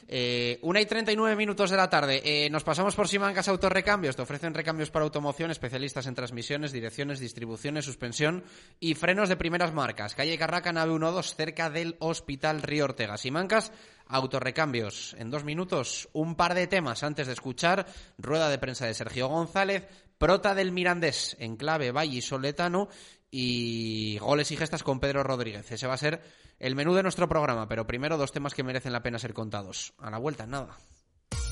[0.08, 2.22] Eh, una y 39 minutos de la tarde.
[2.24, 4.16] Eh, nos pasamos por Simancas Autorrecambios.
[4.16, 8.44] Te ofrecen recambios para automoción, especialistas en transmisiones, direcciones, distribuciones, suspensión
[8.80, 10.14] y frenos de primeras marcas.
[10.14, 13.16] Calle Carraca, nave 12, cerca del Hospital Río Ortega.
[13.16, 13.72] Simancas
[14.06, 15.16] Autorrecambios.
[15.18, 17.86] En dos minutos, un par de temas antes de escuchar
[18.18, 19.88] rueda de prensa de Sergio González,
[20.18, 22.88] prota del Mirandés en clave Valle Soletano
[23.36, 25.68] y goles y gestas con Pedro Rodríguez.
[25.72, 26.22] Ese va a ser
[26.60, 29.92] el menú de nuestro programa, pero primero dos temas que merecen la pena ser contados.
[29.98, 30.76] A la vuelta, nada.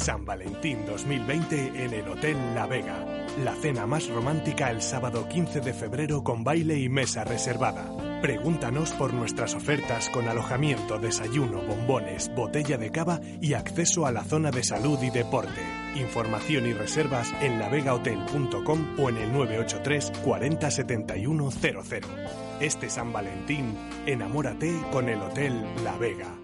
[0.00, 3.04] San Valentín 2020 en el Hotel La Vega.
[3.44, 7.84] La cena más romántica el sábado 15 de febrero con baile y mesa reservada.
[8.22, 14.24] Pregúntanos por nuestras ofertas con alojamiento, desayuno, bombones, botella de cava y acceso a la
[14.24, 15.60] zona de salud y deporte.
[15.96, 21.82] Información y reservas en lavegahotel.com o en el 983 40 71 00.
[22.58, 23.76] Este San Valentín,
[24.06, 26.39] enamórate con el Hotel La Vega.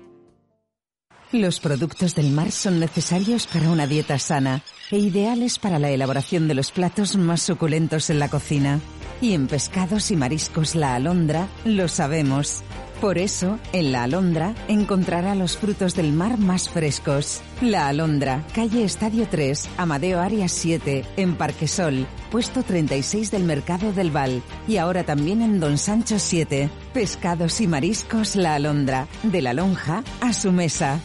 [1.33, 4.63] Los productos del mar son necesarios para una dieta sana
[4.93, 8.81] e ideales para la elaboración de los platos más suculentos en la cocina.
[9.21, 12.63] Y en pescados y mariscos La Alondra lo sabemos.
[13.01, 17.43] Por eso, en La Alondra encontrará los frutos del mar más frescos.
[17.61, 24.13] La Alondra, calle Estadio 3, Amadeo Arias 7, en Parquesol, puesto 36 del Mercado del
[24.13, 24.43] Val.
[24.69, 26.71] Y ahora también en Don Sancho 7.
[26.95, 31.01] Pescados y mariscos La Alondra, de la lonja a su mesa.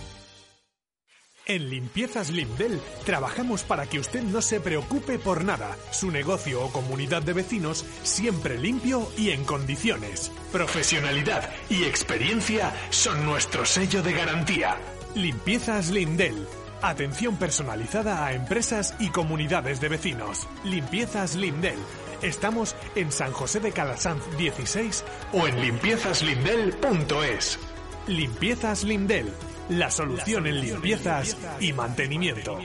[1.48, 5.76] En Limpiezas Limdel trabajamos para que usted no se preocupe por nada.
[5.92, 10.32] Su negocio o comunidad de vecinos siempre limpio y en condiciones.
[10.52, 14.78] Profesionalidad y experiencia son nuestro sello de garantía.
[15.16, 16.48] Limpiezas Lindel.
[16.84, 20.48] Atención personalizada a empresas y comunidades de vecinos.
[20.64, 21.80] Limpiezas Lindel.
[22.22, 27.60] Estamos en San José de Calasanz 16 o en limpiezaslindel.es.
[28.08, 29.32] Limpiezas Lindel
[29.72, 32.60] la solución en limpiezas y mantenimiento.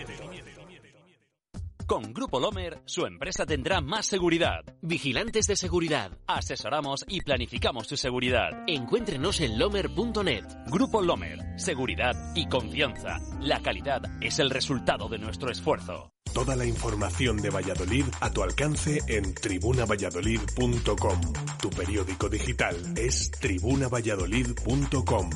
[1.86, 4.64] Con Grupo Lomer, su empresa tendrá más seguridad.
[4.82, 6.10] Vigilantes de seguridad.
[6.26, 8.64] Asesoramos y planificamos su seguridad.
[8.66, 10.44] Encuéntrenos en lomer.net.
[10.66, 11.60] Grupo Lomer.
[11.60, 13.20] Seguridad y confianza.
[13.40, 16.10] La calidad es el resultado de nuestro esfuerzo.
[16.34, 21.20] Toda la información de Valladolid a tu alcance en tribunavalladolid.com.
[21.62, 25.30] Tu periódico digital es tribunavalladolid.com.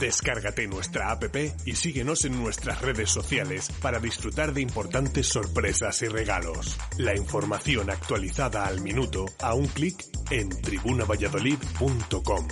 [0.00, 1.36] Descárgate nuestra app
[1.66, 6.78] y síguenos en nuestras redes sociales para disfrutar de importantes sorpresas y regalos.
[6.96, 12.48] La información actualizada al minuto a un clic en tribunavalladolid.com.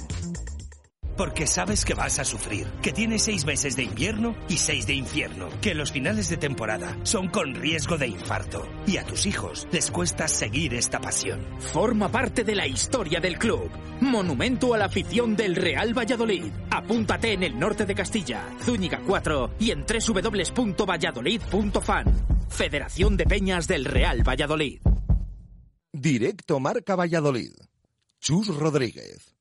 [1.19, 4.95] Porque sabes que vas a sufrir, que tienes seis meses de invierno y seis de
[4.95, 9.67] infierno, que los finales de temporada son con riesgo de infarto y a tus hijos
[9.73, 11.45] les cuesta seguir esta pasión.
[11.59, 13.69] Forma parte de la historia del club.
[14.01, 16.53] Monumento a la afición del Real Valladolid.
[16.71, 22.15] Apúntate en el norte de Castilla, Zúñiga 4 y en www.valladolid.fan.
[22.49, 24.79] Federación de Peñas del Real Valladolid.
[25.93, 27.55] Directo Marca Valladolid.
[28.21, 29.38] Chus Rodríguez.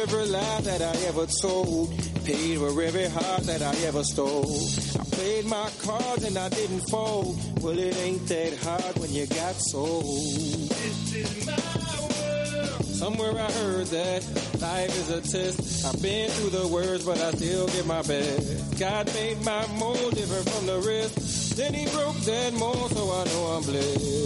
[0.00, 1.90] Every lie that I ever told.
[2.24, 4.58] Paid for every heart that I ever stole.
[5.00, 7.36] I played my cards and I didn't fold.
[7.62, 10.04] Well, it ain't that hard when you got sold.
[10.04, 12.84] This is my world.
[12.84, 14.24] Somewhere I heard that
[14.60, 15.86] life is a test.
[15.86, 18.78] I've been through the worst, but I still give my best.
[18.78, 21.56] God made my mold different from the rest.
[21.56, 24.18] Then he broke that mold, so I know I'm blessed.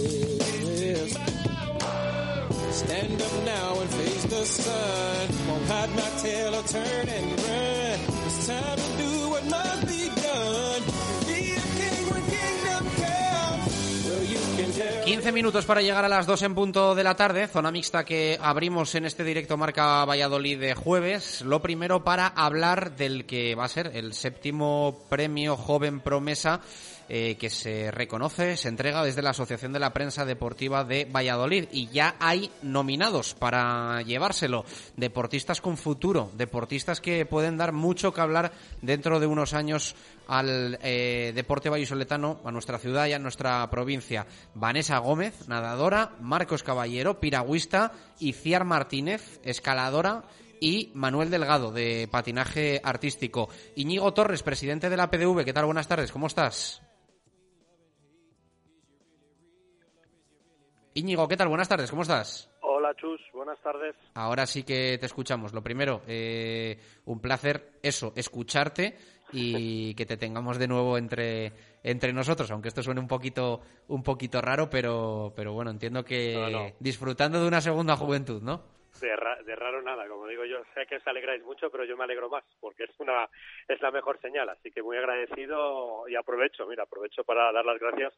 [2.73, 3.21] Stand
[5.67, 7.99] hide my tail or turn and run.
[8.25, 10.81] It's time to do what must be done.
[11.27, 14.09] Be a king when kingdom comes.
[14.09, 15.05] Well, you can tell.
[15.05, 18.39] 15 minutos para llegar a las 2 en punto de la tarde, zona mixta que
[18.41, 21.41] abrimos en este directo marca Valladolid de jueves.
[21.41, 26.61] Lo primero para hablar del que va a ser el séptimo premio Joven Promesa
[27.09, 31.65] eh, que se reconoce, se entrega desde la Asociación de la Prensa Deportiva de Valladolid
[31.71, 34.65] y ya hay nominados para llevárselo.
[34.97, 38.51] Deportistas con futuro, deportistas que pueden dar mucho que hablar
[38.81, 39.95] dentro de unos años
[40.27, 44.25] al eh, deporte vallisoletano, a nuestra ciudad y a nuestra provincia.
[44.53, 50.23] Vanessa Gómez, nadadora, Marcos Caballero, piragüista, y Ciar Martínez, escaladora,
[50.59, 53.49] y Manuel Delgado, de patinaje artístico.
[53.75, 55.65] Iñigo Torres, presidente de la PDV, ¿qué tal?
[55.65, 56.81] Buenas tardes, ¿cómo estás?
[60.95, 61.47] Íñigo, ¿qué tal?
[61.47, 62.49] Buenas tardes, ¿cómo estás?
[62.61, 63.95] Hola Chus, buenas tardes.
[64.13, 65.53] Ahora sí que te escuchamos.
[65.53, 68.95] Lo primero, eh, un placer eso, escucharte
[69.31, 71.51] y que te tengamos de nuevo entre,
[71.83, 76.33] entre nosotros, aunque esto suene un poquito, un poquito raro, pero, pero bueno, entiendo que
[76.35, 76.71] No, no.
[76.79, 78.61] disfrutando de una segunda juventud, ¿no?
[79.01, 81.97] De, ra- de raro nada, como digo yo, sé que os alegráis mucho, pero yo
[81.97, 83.27] me alegro más, porque es una
[83.67, 87.79] es la mejor señal, así que muy agradecido y aprovecho, mira, aprovecho para dar las
[87.79, 88.13] gracias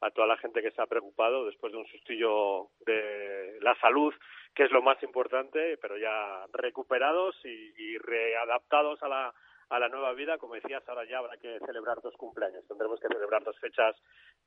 [0.00, 4.14] a toda la gente que se ha preocupado después de un sustillo de la salud,
[4.54, 9.34] que es lo más importante, pero ya recuperados y, y readaptados a la
[9.70, 13.06] a la nueva vida, como decías, ahora ya habrá que celebrar dos cumpleaños, tendremos que
[13.06, 13.94] celebrar dos fechas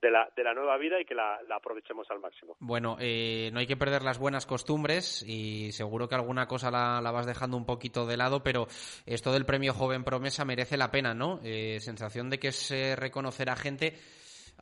[0.01, 2.57] de la, de la nueva vida y que la, la aprovechemos al máximo.
[2.59, 6.99] Bueno, eh, no hay que perder las buenas costumbres y seguro que alguna cosa la,
[7.01, 8.67] la vas dejando un poquito de lado, pero
[9.05, 11.39] esto del premio Joven Promesa merece la pena, ¿no?
[11.41, 13.93] Eh, sensación de que se reconocerá gente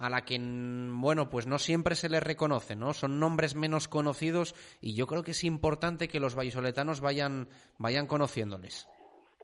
[0.01, 2.93] a la que, mm, bueno, pues no siempre se les reconoce, ¿no?
[2.93, 7.47] Son nombres menos conocidos y yo creo que es importante que los vallisoletanos vayan,
[7.77, 8.89] vayan conociéndoles.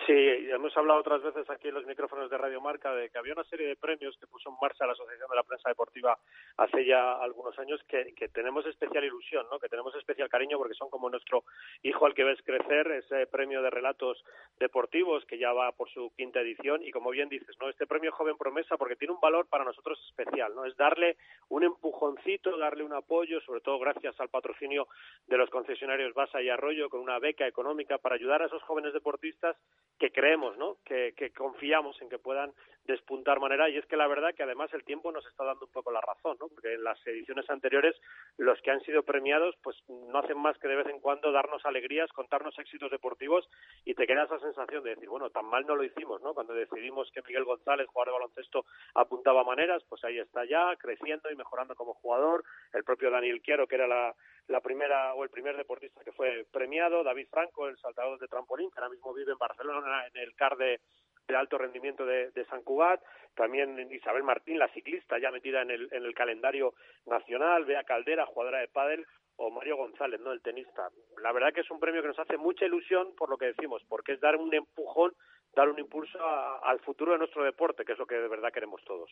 [0.05, 0.13] Sí,
[0.57, 3.43] hemos hablado otras veces aquí en los micrófonos de Radio Marca de que había una
[3.43, 6.17] serie de premios que puso en marcha la Asociación de la Prensa Deportiva
[6.57, 9.59] hace ya algunos años que, tenemos especial ilusión, ¿no?
[9.59, 11.43] que tenemos especial cariño porque son como nuestro
[11.83, 14.23] hijo al que ves crecer, ese premio de relatos
[14.59, 17.69] deportivos que ya va por su quinta edición y como bien dices, ¿no?
[17.69, 20.65] este premio Joven Promesa porque tiene un valor para nosotros especial, ¿no?
[20.65, 21.17] es darle
[21.49, 24.87] un empujoncito, darle un apoyo, sobre todo gracias al patrocinio
[25.27, 28.93] de los concesionarios Basa y Arroyo con una beca económica para ayudar a esos jóvenes
[28.93, 29.55] deportistas
[29.99, 30.77] que creemos, ¿no?
[30.85, 32.53] Que, que confiamos en que puedan
[32.87, 35.71] despuntar manera y es que la verdad que además el tiempo nos está dando un
[35.71, 36.47] poco la razón, ¿no?
[36.47, 37.95] Porque en las ediciones anteriores
[38.37, 41.65] los que han sido premiados pues no hacen más que de vez en cuando darnos
[41.65, 43.47] alegrías, contarnos éxitos deportivos
[43.83, 46.33] y te queda esa sensación de decir, bueno, tan mal no lo hicimos, ¿no?
[46.33, 48.65] Cuando decidimos que Miguel González, jugador de baloncesto,
[48.95, 53.67] apuntaba maneras, pues ahí está ya, creciendo y mejorando como jugador, el propio Daniel Quiero,
[53.67, 54.15] que era la,
[54.47, 58.71] la primera o el primer deportista que fue premiado, David Franco, el saltador de trampolín,
[58.71, 60.79] que ahora mismo vive en Barcelona en el CAR de,
[61.27, 63.01] de alto rendimiento de, de San Cugat,
[63.35, 66.73] también Isabel Martín, la ciclista ya metida en el, en el calendario
[67.05, 69.05] nacional, Bea Caldera, jugadora de pádel,
[69.35, 70.31] o Mario González, ¿no?
[70.31, 70.89] El tenista.
[71.21, 73.83] La verdad que es un premio que nos hace mucha ilusión por lo que decimos,
[73.87, 75.13] porque es dar un empujón,
[75.55, 78.49] dar un impulso a- al futuro de nuestro deporte, que es lo que de verdad
[78.53, 79.09] queremos todos.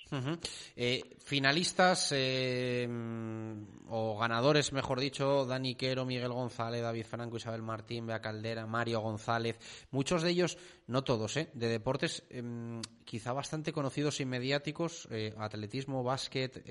[0.76, 7.64] Eh, finalistas eh, mm, o ganadores, mejor dicho, Dani Quero, Miguel González, David Franco, Isabel
[7.64, 9.58] Martín, Bea Caldera, Mario González,
[9.92, 10.58] muchos de ellos,
[10.88, 15.08] no todos, eh, de deportes em, quizá bastante conocidos y mediáticos,
[15.38, 16.64] atletismo, básquet,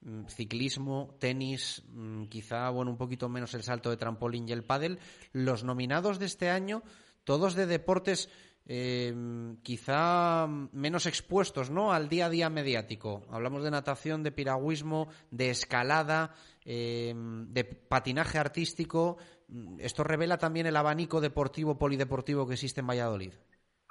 [0.00, 4.62] mm, ciclismo, tenis, mm, quizá bueno un poquito menos el salto de trampolín y el
[4.62, 5.00] pádel.
[5.32, 6.82] Los nominados de este año,
[7.24, 8.30] todos de deportes
[8.68, 9.14] eh,
[9.62, 11.92] quizá menos expuestos ¿no?
[11.92, 13.22] al día a día mediático.
[13.30, 16.34] Hablamos de natación, de piragüismo, de escalada,
[16.66, 19.16] eh, de patinaje artístico.
[19.48, 23.32] Mm, Esto revela también el abanico deportivo, polideportivo que existe en Valladolid.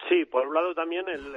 [0.07, 1.35] Sí, por un lado también el,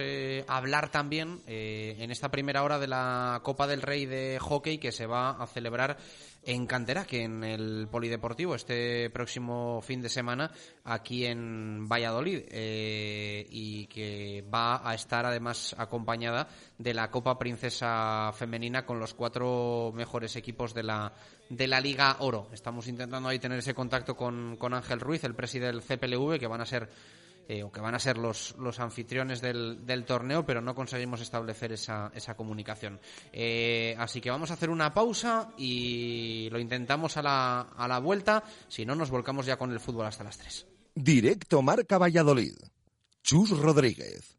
[0.47, 5.07] hablar también en esta primera hora de la Copa del Rey de Hockey que se
[5.07, 5.78] va a celebrar
[6.43, 10.51] en Cantera, que en el Polideportivo este próximo fin de semana
[10.83, 18.31] aquí en Valladolid eh, y que va a estar además acompañada de la Copa Princesa
[18.33, 21.13] Femenina con los cuatro mejores equipos de la
[21.49, 22.47] de la Liga Oro.
[22.53, 26.47] Estamos intentando ahí tener ese contacto con, con Ángel Ruiz, el presidente del CPLV, que
[26.47, 26.89] van a ser
[27.49, 31.19] eh, o que van a ser los, los anfitriones del, del, torneo, pero no conseguimos
[31.19, 32.99] establecer esa, esa comunicación.
[33.33, 37.97] Eh, así que vamos a hacer una pausa y lo intentamos a la, a la
[37.97, 40.67] vuelta, si no nos volcamos ya con el fútbol hasta las 3.
[40.93, 42.53] Directo Marca Valladolid.
[43.23, 44.38] Chus Rodríguez.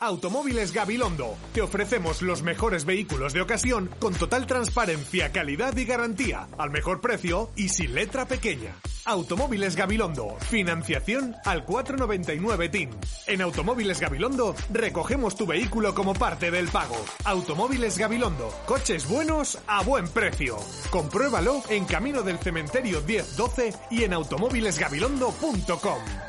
[0.00, 1.36] Automóviles Gabilondo.
[1.52, 7.00] Te ofrecemos los mejores vehículos de ocasión con total transparencia, calidad y garantía, al mejor
[7.00, 8.76] precio y sin letra pequeña.
[9.04, 10.36] Automóviles Gabilondo.
[10.50, 12.90] Financiación al 499 TIN.
[13.26, 16.96] En Automóviles Gabilondo recogemos tu vehículo como parte del pago.
[17.24, 18.52] Automóviles Gabilondo.
[18.66, 20.58] Coches buenos a buen precio.
[20.90, 26.27] Compruébalo en Camino del Cementerio 1012 y en automóvilesgabilondo.com.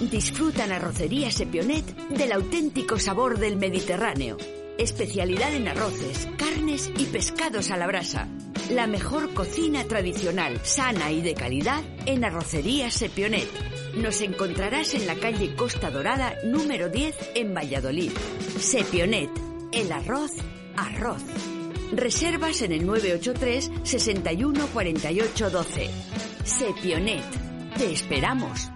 [0.00, 4.36] Disfrutan Arrocería Sepionet del auténtico sabor del Mediterráneo.
[4.76, 8.28] Especialidad en arroces, carnes y pescados a la brasa.
[8.70, 13.48] La mejor cocina tradicional, sana y de calidad en Arrocería Sepionet.
[13.96, 18.12] Nos encontrarás en la calle Costa Dorada número 10 en Valladolid.
[18.60, 19.30] Sepionet,
[19.72, 20.32] el arroz,
[20.76, 21.22] arroz.
[21.92, 25.90] Reservas en el 983 61 48 12.
[26.44, 27.24] Sepionet.
[27.78, 28.75] Te esperamos.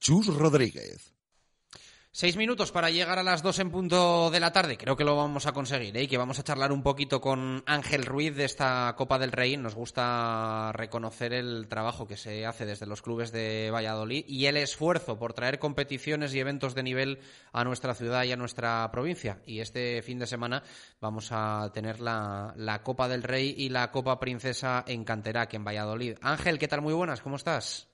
[0.00, 1.12] Chus Rodríguez.
[2.12, 4.76] Seis minutos para llegar a las dos en punto de la tarde.
[4.78, 6.08] Creo que lo vamos a conseguir ¿eh?
[6.08, 9.56] que vamos a charlar un poquito con Ángel Ruiz de esta Copa del Rey.
[9.58, 14.56] Nos gusta reconocer el trabajo que se hace desde los clubes de Valladolid y el
[14.56, 17.20] esfuerzo por traer competiciones y eventos de nivel
[17.52, 19.42] a nuestra ciudad y a nuestra provincia.
[19.46, 20.62] Y este fin de semana
[21.00, 26.16] vamos a tener la, Copa del Rey y la Copa Princesa en Canterac, en Valladolid.
[26.22, 26.80] Ángel, ¿qué tal?
[26.80, 27.89] Muy buenas, ¿cómo estás?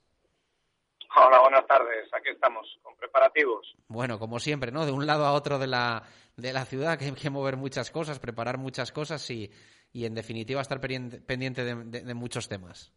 [1.19, 2.07] Hola, buenas tardes.
[2.13, 3.75] Aquí estamos, con preparativos.
[3.87, 4.85] Bueno, como siempre, ¿no?
[4.85, 6.03] De un lado a otro de la,
[6.35, 9.49] de la ciudad, que hay que mover muchas cosas, preparar muchas cosas y,
[9.91, 12.93] y en definitiva, estar pendiente de, de, de, muchos temas.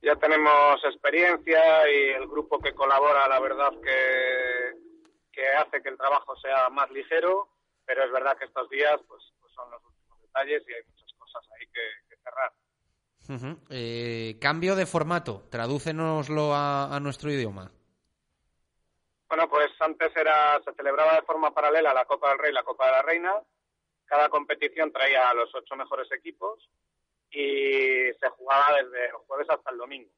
[0.00, 1.60] Ya tenemos experiencia
[1.90, 4.72] y el grupo que colabora, la verdad, que,
[5.32, 7.46] que hace que el trabajo sea más ligero,
[7.84, 11.12] pero es verdad que estos días pues, pues son los últimos detalles y hay muchas
[11.18, 12.52] cosas ahí que, que cerrar.
[13.28, 17.70] Uh eh, cambio de formato, tradúcenoslo a, a, nuestro idioma.
[19.28, 22.62] Bueno, pues antes era se celebraba de forma paralela la Copa del Rey y la
[22.62, 23.32] Copa de la Reina.
[24.04, 26.68] Cada competición traía a los ocho mejores equipos
[27.30, 30.10] y se jugaba desde el jueves hasta el domingo,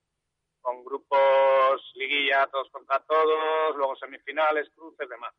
[0.61, 5.33] con grupos liguilla todos contra todos, luego semifinales, cruces, demás.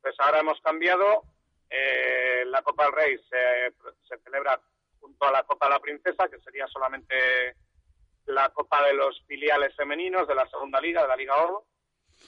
[0.00, 1.24] Pues ahora hemos cambiado.
[1.68, 3.74] Eh, la Copa del Rey se,
[4.08, 4.58] se celebra
[5.08, 7.56] junto a la Copa de la Princesa, que sería solamente
[8.26, 11.64] la Copa de los filiales femeninos de la Segunda Liga, de la Liga Oro.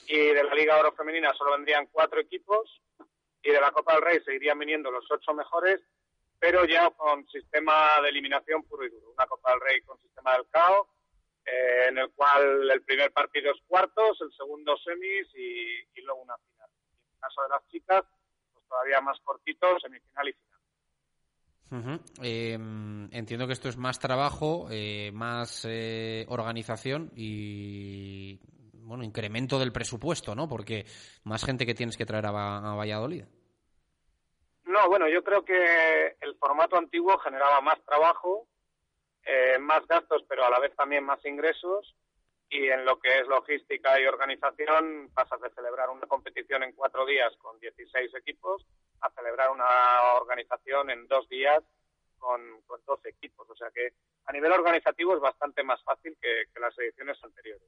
[0.07, 2.81] Y de la Liga Oro femenina solo vendrían cuatro equipos.
[3.43, 5.81] Y de la Copa del Rey seguirían viniendo los ocho mejores,
[6.39, 9.11] pero ya con sistema de eliminación puro y duro.
[9.11, 10.87] Una Copa del Rey con sistema del caos,
[11.45, 16.21] eh, en el cual el primer partido es cuartos, el segundo semis y, y luego
[16.21, 16.69] una final.
[16.91, 18.03] Y en el caso de las chicas,
[18.53, 20.50] pues todavía más cortito, semifinal y final.
[21.71, 21.99] Uh -huh.
[22.21, 22.57] eh,
[23.11, 28.39] entiendo que esto es más trabajo, eh, más eh, organización y
[28.73, 30.49] bueno incremento del presupuesto, ¿no?
[30.49, 30.85] Porque
[31.23, 33.23] más gente que tienes que traer a, a Valladolid.
[34.65, 38.47] No, bueno, yo creo que el formato antiguo generaba más trabajo,
[39.25, 41.95] eh, más gastos, pero a la vez también más ingresos.
[42.49, 47.05] Y en lo que es logística y organización, pasas de celebrar una competición en cuatro
[47.05, 48.65] días con 16 equipos
[49.01, 51.63] a celebrar una organización en dos días
[52.17, 53.49] con, con 12 equipos.
[53.49, 53.93] O sea que
[54.25, 57.67] a nivel organizativo es bastante más fácil que, las ediciones anteriores.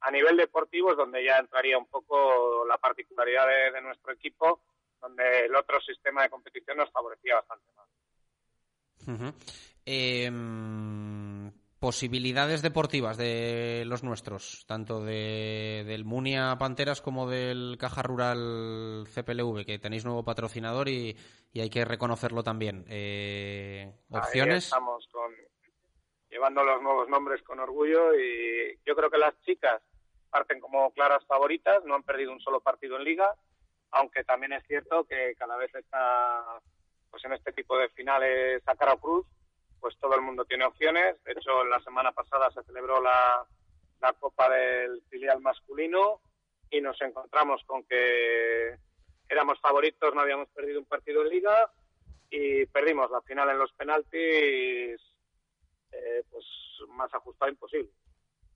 [0.00, 4.60] A nivel deportivo es donde ya entraría un poco la particularidad de, nuestro equipo,
[5.00, 7.88] donde el otro sistema de competición nos favorecía bastante más.
[11.86, 19.64] Posibilidades deportivas de los nuestros, tanto de, del Munia Panteras como del Caja Rural CPLV,
[19.64, 21.16] que tenéis nuevo patrocinador y,
[21.52, 22.84] y hay que reconocerlo también.
[22.88, 24.64] Eh, ¿Opciones?
[24.64, 25.32] Ahí estamos con,
[26.28, 29.80] llevando los nuevos nombres con orgullo y yo creo que las chicas
[30.28, 33.32] parten como claras favoritas, no han perdido un solo partido en liga,
[33.92, 36.60] aunque también es cierto que cada vez está
[37.12, 39.24] pues en este tipo de finales a cara o cruz
[39.80, 41.22] pues todo el mundo tiene opciones.
[41.24, 43.46] De hecho, la semana pasada se celebró la,
[44.20, 46.20] Copa del filial masculino
[46.70, 48.76] y nos encontramos con que
[49.28, 51.72] éramos favoritos, no habíamos perdido un partido en liga
[52.30, 55.00] y perdimos la final en los penaltis
[55.90, 56.44] eh, pues
[56.90, 57.90] más ajustado imposible.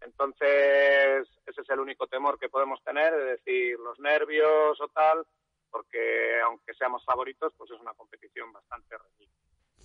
[0.03, 5.27] Entonces, ese es el único temor que podemos tener, es decir, los nervios o tal,
[5.71, 9.33] porque aunque seamos favoritos, pues es una competición bastante reñida.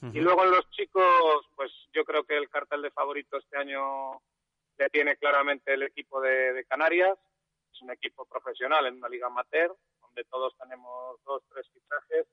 [0.01, 0.15] Uh -huh.
[0.15, 4.21] Y luego en los chicos, pues yo creo que el cartel de favorito este año
[4.77, 7.17] le tiene claramente el equipo de, de Canarias.
[7.71, 12.27] Es un equipo profesional en una liga amateur, donde todos tenemos dos, tres fichajes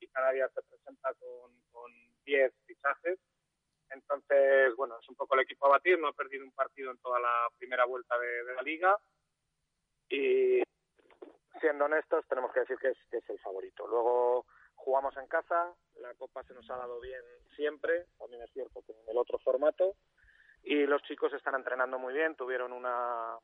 [0.00, 1.92] y Canarias se presenta con, con
[2.24, 3.18] diez fichajes.
[3.90, 6.98] Entonces, bueno, es un poco el equipo a batir, no ha perdido un partido en
[6.98, 8.98] toda la primera vuelta de, de la liga
[10.08, 10.62] y
[11.60, 13.86] siendo honestos tenemos que decir que es, que es el favorito.
[13.86, 14.46] Luego
[14.84, 17.22] jugamos en casa, la Copa se nos ha dado bien
[17.56, 19.96] siempre, también es cierto que en el otro formato,
[20.62, 23.38] y los chicos están entrenando muy bien, tuvieron una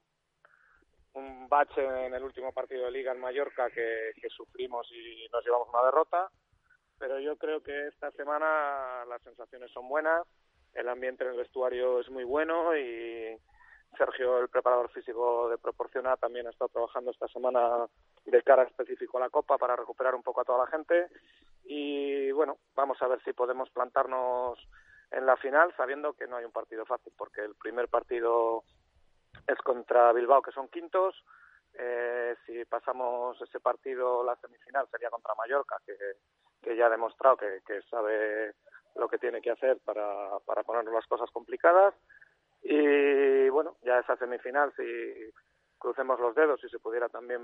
[1.12, 5.68] un bache en el último partido de liga en Mallorca que, sufrimos y nos llevamos
[5.68, 6.30] una derrota,
[6.98, 10.24] pero yo creo que esta semana las sensaciones son buenas,
[10.74, 13.36] el ambiente en el vestuario es muy bueno y
[13.98, 17.88] Sergio, el preparador físico de Proporciona, también ha estado trabajando esta semana
[18.24, 21.08] de cara específico a la Copa para recuperar un poco a toda la gente.
[21.64, 24.58] Y bueno, vamos a ver si podemos plantarnos
[25.10, 28.64] en la final sabiendo que no hay un partido fácil porque el primer partido
[29.46, 31.24] es contra Bilbao que son quintos.
[31.74, 35.94] Eh, si pasamos ese partido la semifinal sería contra Mallorca que,
[36.62, 38.54] que ya ha demostrado que, que sabe
[38.96, 41.94] lo que tiene que hacer para, para ponernos las cosas complicadas.
[42.62, 44.82] Y bueno ya esa semifinal si
[45.80, 47.42] crucemos los dedos y se pudiera también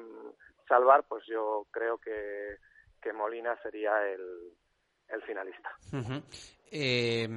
[0.68, 2.58] salvar pues yo creo que,
[3.02, 4.52] que Molina sería el,
[5.08, 5.70] el finalista.
[6.70, 7.28] Eh,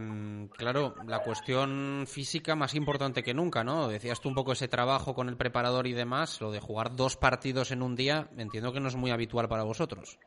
[0.57, 3.87] claro, la cuestión física más importante que nunca, ¿no?
[3.87, 7.15] Decías tú un poco ese trabajo con el preparador y demás, lo de jugar dos
[7.15, 10.19] partidos en un día, entiendo que no es muy habitual para vosotros.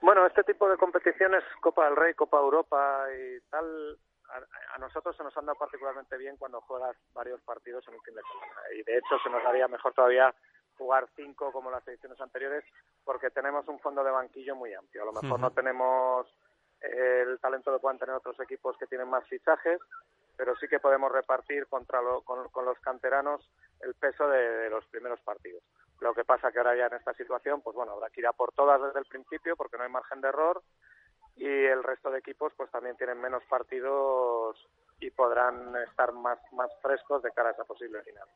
[0.00, 3.98] Bueno, este tipo de competiciones, Copa del Rey, Copa Europa y tal,
[4.32, 8.02] a, a nosotros se nos han dado particularmente bien cuando juegas varios partidos en un
[8.02, 8.60] fin de semana.
[8.74, 10.34] Y de hecho se nos haría mejor todavía
[10.78, 12.64] jugar cinco como las ediciones anteriores
[13.04, 15.02] porque tenemos un fondo de banquillo muy amplio.
[15.02, 16.26] A lo mejor no tenemos
[16.80, 19.78] el talento que puedan tener otros equipos que tienen más fichajes,
[20.36, 23.46] pero sí que podemos repartir contra lo- con, con los canteranos
[23.80, 25.62] el peso de, de los primeros partidos.
[26.00, 28.32] Lo que pasa que ahora ya en esta situación, pues bueno, habrá que ir a
[28.32, 30.62] por todas desde el principio porque no hay margen de error
[31.36, 34.56] y el resto de equipos pues también tienen menos partidos
[35.00, 38.28] y podrán estar más, más frescos de cara a esa posible final.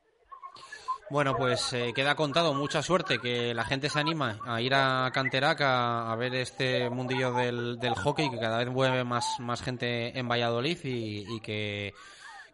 [1.11, 5.11] Bueno, pues eh, queda contado, mucha suerte, que la gente se anima a ir a
[5.13, 10.17] Canterac a, ver este mundillo del, del hockey, que cada vez vuelve más, más gente
[10.17, 11.93] en Valladolid y que,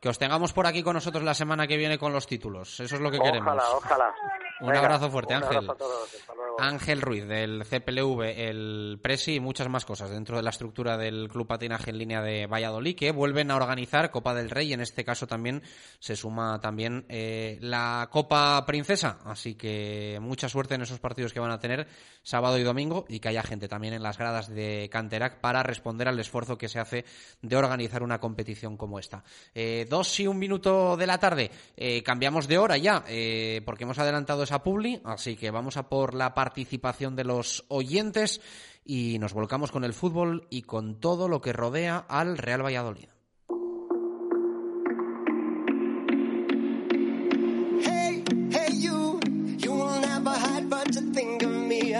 [0.01, 2.79] que os tengamos por aquí con nosotros la semana que viene con los títulos.
[2.79, 3.53] Eso es lo que queremos.
[3.53, 4.15] Ojalá, ojalá.
[4.59, 5.57] Un Venga, abrazo fuerte, un Ángel.
[5.57, 6.55] abrazo a todos, hasta luego.
[6.59, 11.29] Ángel Ruiz del CPLV, el Presi y muchas más cosas dentro de la estructura del
[11.29, 14.73] Club Patinaje en línea de Valladolid que vuelven a organizar Copa del Rey.
[14.73, 15.61] En este caso también
[15.99, 19.19] se suma también eh, la Copa Princesa.
[19.25, 21.87] Así que mucha suerte en esos partidos que van a tener
[22.23, 26.07] sábado y domingo y que haya gente también en las gradas de Canterac para responder
[26.07, 27.05] al esfuerzo que se hace
[27.41, 29.23] de organizar una competición como esta.
[29.53, 31.51] Eh, dos y un minuto de la tarde.
[31.77, 34.99] Eh, cambiamos de hora ya eh, porque hemos adelantado esa publi.
[35.03, 38.41] Así que vamos a por la participación de los oyentes
[38.83, 43.09] y nos volcamos con el fútbol y con todo lo que rodea al Real Valladolid.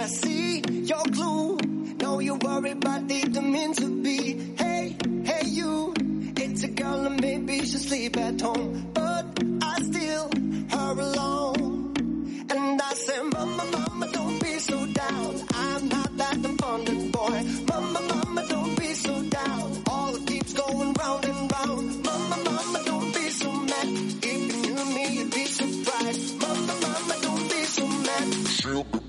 [0.02, 1.56] I see your clue.
[2.00, 4.61] Know you worry, but to be.
[6.76, 9.26] Girl and maybe she sleep at home, but
[9.62, 10.30] I still
[10.70, 11.94] her alone.
[12.50, 15.34] And I say, Mama, Mama, don't be so down.
[15.54, 17.42] I'm not that abundant boy.
[17.68, 19.82] Mama, Mama, don't be so down.
[19.90, 22.04] All it keeps going round and round.
[22.04, 23.88] Mama, Mama, don't be so mad.
[24.22, 26.40] If you knew me, you'd be surprised.
[26.40, 29.01] Mama, Mama, don't be so mad.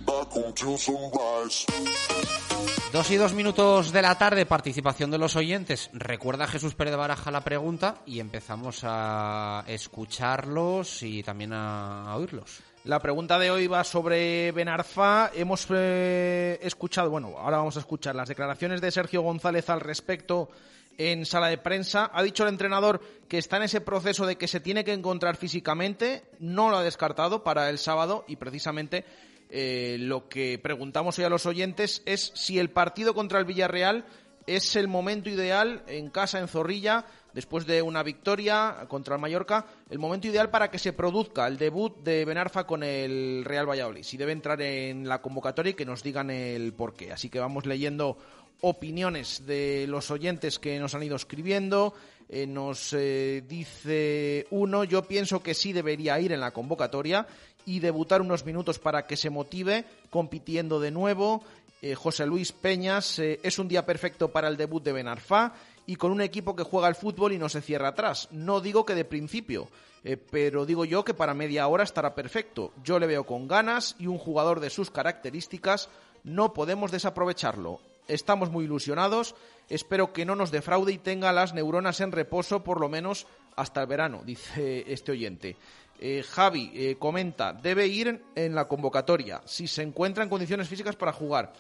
[2.92, 5.90] Dos y dos minutos de la tarde, participación de los oyentes.
[5.94, 12.16] Recuerda Jesús Pérez de Baraja la pregunta y empezamos a escucharlos y también a, a
[12.18, 12.62] oírlos.
[12.86, 15.32] La pregunta de hoy va sobre Benarfa.
[15.34, 20.50] Hemos eh, escuchado, bueno, ahora vamos a escuchar las declaraciones de Sergio González al respecto
[20.98, 22.12] en sala de prensa.
[22.14, 25.38] Ha dicho el entrenador que está en ese proceso de que se tiene que encontrar
[25.38, 26.26] físicamente.
[26.40, 29.06] No lo ha descartado para el sábado y precisamente
[29.50, 34.06] eh, lo que preguntamos hoy a los oyentes es si el partido contra el Villarreal
[34.48, 39.66] es el momento ideal en casa en Zorrilla después de una victoria contra el Mallorca,
[39.90, 44.04] el momento ideal para que se produzca el debut de Benarfa con el Real Valladolid.
[44.04, 47.12] Si debe entrar en la convocatoria y que nos digan el porqué.
[47.12, 48.18] Así que vamos leyendo
[48.62, 51.94] opiniones de los oyentes que nos han ido escribiendo.
[52.30, 57.28] Eh, nos eh, dice uno, yo pienso que sí debería ir en la convocatoria
[57.66, 61.44] y debutar unos minutos para que se motive compitiendo de nuevo.
[61.82, 65.54] Eh, José Luis Peñas, eh, es un día perfecto para el debut de Benarfa
[65.86, 68.30] y con un equipo que juega al fútbol y no se cierra atrás.
[68.32, 69.68] No digo que de principio,
[70.04, 72.72] eh, pero digo yo que para media hora estará perfecto.
[72.84, 75.90] Yo le veo con ganas y un jugador de sus características
[76.24, 77.82] no podemos desaprovecharlo.
[78.08, 79.36] Estamos muy ilusionados,
[79.70, 83.82] espero que no nos defraude y tenga las neuronas en reposo por lo menos hasta
[83.82, 85.58] el verano, dice este oyente.
[86.06, 90.98] Eh, Javi eh, comenta, debe ir en la convocatoria, si se encuentra en condiciones físicas
[90.98, 91.54] para jugar.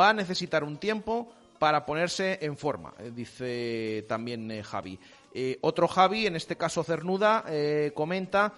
[0.00, 4.98] Va a necesitar un tiempo para ponerse en forma, eh, dice también Javi.
[5.60, 7.44] otro Javi, en este caso Cernuda,
[7.92, 8.54] comenta,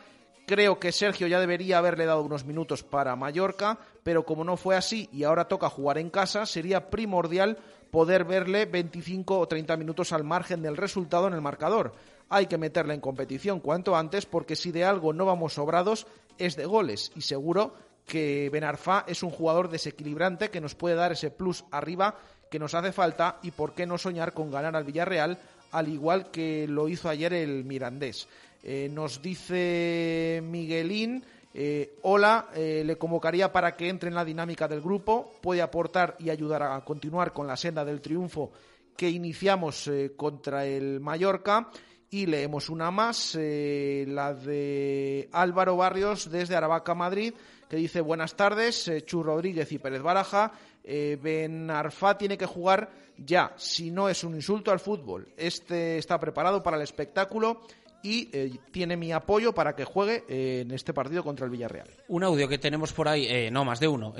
[0.46, 4.76] creo que Sergio ya debería haberle dado unos minutos para Mallorca, pero como no fue
[4.76, 7.58] así y ahora toca jugar en casa, sería primordial
[7.90, 11.94] poder verle 25 o 30 minutos al margen del resultado en el marcador
[12.32, 16.06] hay que meterla en competición cuanto antes porque si de algo no vamos sobrados
[16.38, 17.12] es de goles.
[17.14, 17.74] Y seguro
[18.06, 22.16] que Benarfa es un jugador desequilibrante que nos puede dar ese plus arriba
[22.50, 25.38] que nos hace falta y por qué no soñar con ganar al Villarreal
[25.70, 28.28] al igual que lo hizo ayer el Mirandés.
[28.62, 31.24] Eh, nos dice Miguelín,
[31.54, 36.16] eh, hola, eh, le convocaría para que entre en la dinámica del grupo, puede aportar
[36.18, 38.52] y ayudar a continuar con la senda del triunfo
[38.96, 41.70] que iniciamos contra el Mallorca
[42.12, 47.32] y leemos una más, eh, la de Álvaro Barrios desde Aravaca, Madrid,
[47.70, 50.52] que dice buenas tardes, eh, Chu Rodríguez y Pérez Baraja.
[50.84, 55.32] Eh, ben Arfa tiene que jugar ya, si no es un insulto al fútbol.
[55.38, 57.62] Este está preparado para el espectáculo
[58.02, 58.26] y
[58.72, 61.88] tiene mi apoyo para que juegue en este partido contra el Villarreal.
[62.08, 64.12] Un audio que tenemos por ahí, no, más de uno.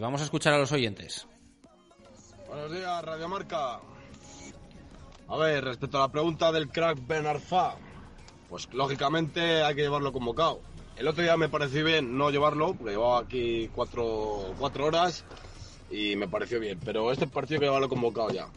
[0.00, 1.26] vamos a escuchar a los oyentes.
[2.46, 3.80] Buenos días, Radio Marca.
[5.30, 7.74] A ver, respecto a la pregunta del crack Ben Arfa,
[8.48, 10.60] pues lógicamente hay que llevarlo convocado.
[10.96, 15.26] El otro día me pareció bien no llevarlo, porque llevaba aquí cuatro, horas
[15.90, 16.80] y me pareció bien.
[16.82, 18.48] Pero este partido hay que llevarlo convocado ya.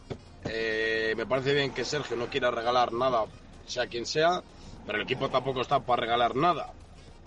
[0.46, 3.26] Eh, me parece bien que Sergio no quiera regalar nada,
[3.66, 4.42] sea quien sea,
[4.86, 6.72] pero el equipo tampoco está para regalar nada.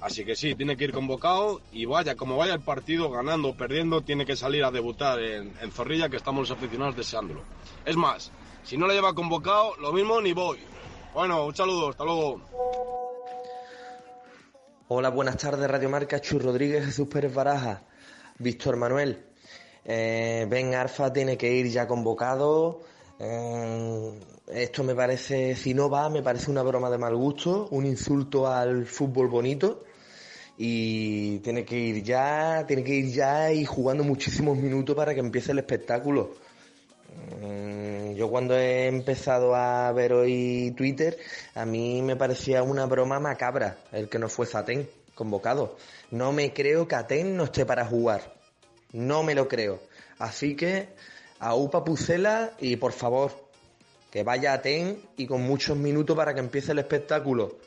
[0.01, 3.55] Así que sí, tiene que ir convocado y vaya, como vaya el partido, ganando o
[3.55, 7.43] perdiendo, tiene que salir a debutar en, en Zorrilla, que estamos los aficionados deseándolo.
[7.85, 8.31] Es más,
[8.65, 10.57] si no le lleva convocado, lo mismo ni voy.
[11.13, 12.41] Bueno, un saludo, hasta luego.
[14.87, 17.83] Hola, buenas tardes, Radio Marca, Chu Rodríguez, Jesús Pérez Baraja,
[18.39, 19.23] Víctor Manuel.
[19.83, 22.81] Eh, ben Arfa tiene que ir ya convocado.
[23.19, 27.85] Eh, esto me parece, si no va, me parece una broma de mal gusto, un
[27.85, 29.83] insulto al fútbol bonito.
[30.57, 35.19] Y tiene que ir ya, tiene que ir ya y jugando muchísimos minutos para que
[35.19, 36.31] empiece el espectáculo.
[37.41, 37.84] Mm,
[38.15, 41.17] yo cuando he empezado a ver hoy Twitter,
[41.53, 45.77] a mí me parecía una broma macabra el que no fue Zatén convocado.
[46.11, 48.33] No me creo que Aten no esté para jugar.
[48.91, 49.79] No me lo creo.
[50.19, 50.89] Así que
[51.39, 53.31] a Upa Pucela y por favor,
[54.11, 57.57] que vaya Aten y con muchos minutos para que empiece el espectáculo.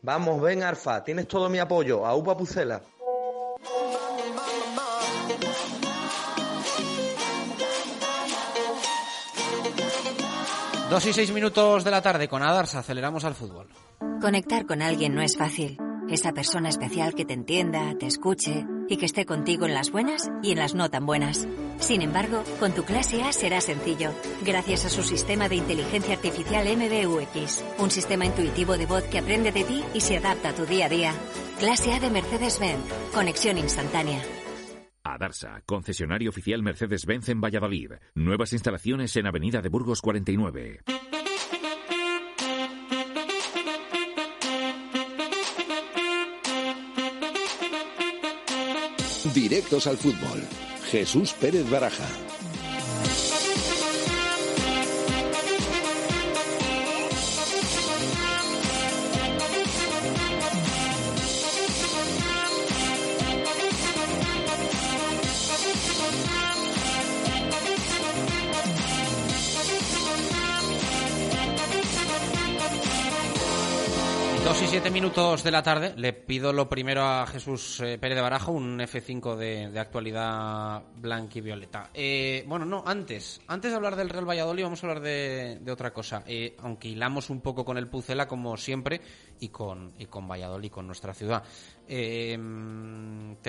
[0.00, 2.06] Vamos, ven Arfa, tienes todo mi apoyo.
[2.06, 2.80] A Upa Pucela.
[10.90, 13.68] 2 y 6 minutos de la tarde con Adarsa, aceleramos al fútbol.
[14.22, 15.76] Conectar con alguien no es fácil.
[16.08, 20.30] Esa persona especial que te entienda, te escuche y que esté contigo en las buenas
[20.42, 21.46] y en las no tan buenas.
[21.78, 24.12] Sin embargo, con tu clase A será sencillo,
[24.42, 29.52] gracias a su sistema de inteligencia artificial MBUX, un sistema intuitivo de voz que aprende
[29.52, 31.12] de ti y se adapta a tu día a día.
[31.58, 34.22] Clase A de Mercedes-Benz, conexión instantánea.
[35.14, 37.92] Adarsa, concesionario oficial Mercedes-Benz en Valladolid.
[38.14, 40.80] Nuevas instalaciones en Avenida de Burgos 49.
[49.34, 50.42] Directos al fútbol.
[50.90, 52.06] Jesús Pérez Baraja.
[74.68, 75.94] 2 y 7 minutos de la tarde.
[75.96, 81.38] Le pido lo primero a Jesús eh, Pérez de Barajo, un F5 de, actualidad blanca
[81.38, 81.88] y violeta.
[81.94, 83.40] Eh, bueno, no, antes.
[83.46, 86.22] Antes de hablar del Real Valladolid, vamos a hablar de, otra cosa.
[86.26, 89.00] Eh, aunque hilamos un poco con el Pucela, como siempre,
[89.40, 91.44] y con, y con Valladolid, con nuestra ciudad.
[91.86, 92.36] te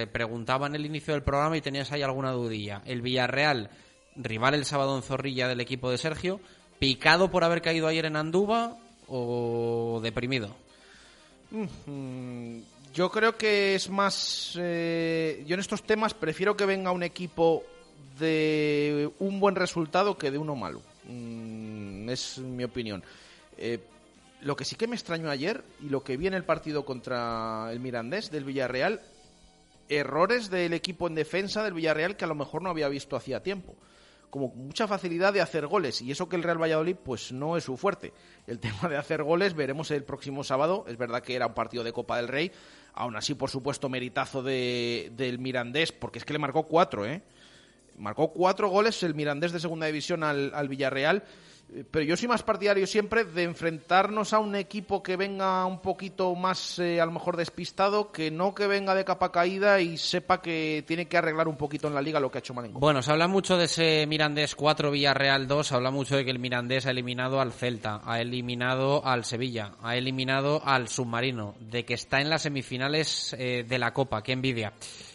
[0.08, 2.82] preguntaba en el inicio del programa y tenías ahí alguna dudilla.
[2.86, 3.72] El Villarreal,
[4.16, 6.40] rival el sábado en Zorrilla del equipo de Sergio,
[6.80, 8.78] picado por haber caído ayer en Andúba
[9.10, 10.56] o deprimido.
[12.94, 14.54] Yo creo que es más.
[14.60, 17.64] Eh, yo en estos temas prefiero que venga un equipo
[18.20, 20.82] de un buen resultado que de uno malo.
[21.06, 23.04] Mm, es mi opinión.
[23.58, 23.80] Eh,
[24.42, 27.70] lo que sí que me extrañó ayer y lo que vi en el partido contra
[27.72, 29.02] el Mirandés del Villarreal,
[29.90, 33.44] errores del equipo en defensa del Villarreal que a lo mejor no había visto hacía
[33.44, 33.76] tiempo.
[34.30, 37.64] Como mucha facilidad de hacer goles y eso que el Real Valladolid pues no es
[37.64, 38.14] su fuerte.
[38.48, 40.86] El tema de hacer goles veremos el próximo sábado.
[40.88, 42.52] Es verdad que era un partido de Copa del Rey.
[42.94, 47.22] Aún así, por supuesto, meritazo de, del Mirandés porque es que le marcó cuatro, ¿eh?
[47.98, 51.24] Marcó cuatro goles el Mirandés de segunda división al, al Villarreal
[51.92, 56.34] pero yo soy más partidario siempre de enfrentarnos a un equipo que venga un poquito
[56.36, 60.42] más eh, a lo mejor despistado, que no que venga de capa caída y sepa
[60.42, 62.80] que tiene que arreglar un poquito en la liga lo que ha hecho Marengo.
[62.80, 66.32] Bueno, se habla mucho de ese Mirandés 4 Villarreal 2, se habla mucho de que
[66.32, 71.86] el Mirandés ha eliminado al Celta, ha eliminado al Sevilla, ha eliminado al Submarino, de
[71.86, 74.74] que está en las semifinales eh, de la Copa, qué envidia.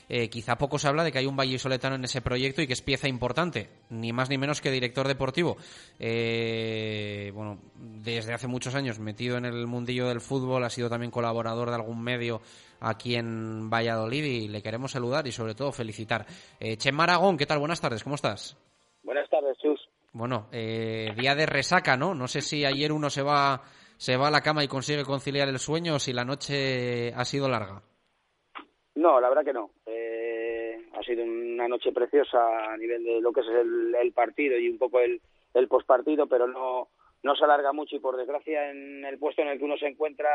[0.09, 2.72] Eh, quizá poco se habla de que hay un vallisoletano en ese proyecto y que
[2.72, 5.57] es pieza importante, ni más ni menos que director deportivo.
[5.98, 11.11] Eh, bueno, desde hace muchos años metido en el mundillo del fútbol, ha sido también
[11.11, 12.40] colaborador de algún medio
[12.80, 16.26] aquí en Valladolid y le queremos saludar y sobre todo felicitar.
[16.61, 17.59] Eh, Chema Aragón, ¿qué tal?
[17.59, 18.57] Buenas tardes, ¿cómo estás?
[19.02, 19.80] Buenas tardes, Chus.
[20.12, 22.14] Bueno, eh, día de resaca, ¿no?
[22.14, 23.62] No sé si ayer uno se va,
[23.96, 27.24] se va a la cama y consigue conciliar el sueño o si la noche ha
[27.24, 27.82] sido larga.
[29.05, 29.68] No, la verdad que no.
[29.84, 34.66] Eh, ha sido una noche preciosa a nivel de lo que es el, partido y
[34.70, 35.20] un poco el,
[35.52, 36.88] el postpartido, pero no,
[37.22, 39.88] no se alarga mucho y por desgracia en el puesto en el que uno se
[39.88, 40.30] encuentra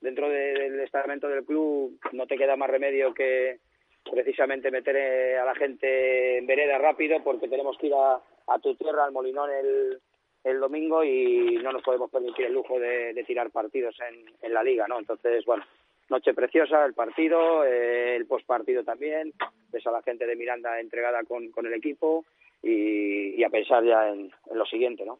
[0.00, 3.60] dentro del estamento del club no te queda más remedio que
[4.10, 8.74] precisamente meter eh, a la gente en vereda rápido porque tenemos que ir a, tu
[8.74, 10.00] tierra, al Molinón, el,
[10.42, 14.52] el domingo y no nos podemos permitir el lujo de, de tirar partidos en, en
[14.52, 14.98] la liga, ¿no?
[14.98, 15.64] Entonces, bueno,
[16.08, 19.32] noche preciosa, el partido, eh, el postpartido también,
[19.70, 22.24] ves a la gente de Miranda entregada con, con el equipo
[22.62, 25.18] y, a pensar ya en, lo siguiente, ¿no?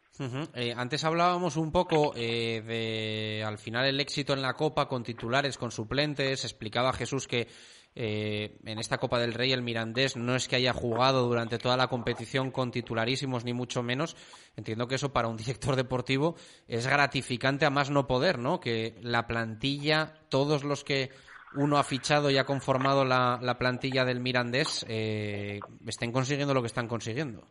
[0.55, 5.03] Eh, antes hablábamos un poco eh, de, al final, el éxito en la Copa con
[5.03, 6.45] titulares, con suplentes.
[6.45, 7.47] Explicaba Jesús que
[7.95, 11.77] eh, en esta Copa del Rey el Mirandés no es que haya jugado durante toda
[11.77, 14.15] la competición con titularísimos, ni mucho menos.
[14.57, 16.35] Entiendo que eso para un director deportivo
[16.67, 18.59] es gratificante a más no poder, ¿no?
[18.59, 21.09] Que la plantilla, todos los que
[21.55, 26.67] uno ha fichado y ha conformado la, plantilla del Mirandés eh, estén consiguiendo lo que
[26.67, 27.43] están consiguiendo.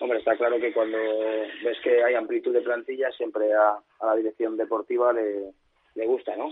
[0.00, 0.98] Hombre, está claro que cuando
[1.64, 6.50] ves que hay amplitud de plantilla, siempre a, la dirección deportiva le gusta, ¿no?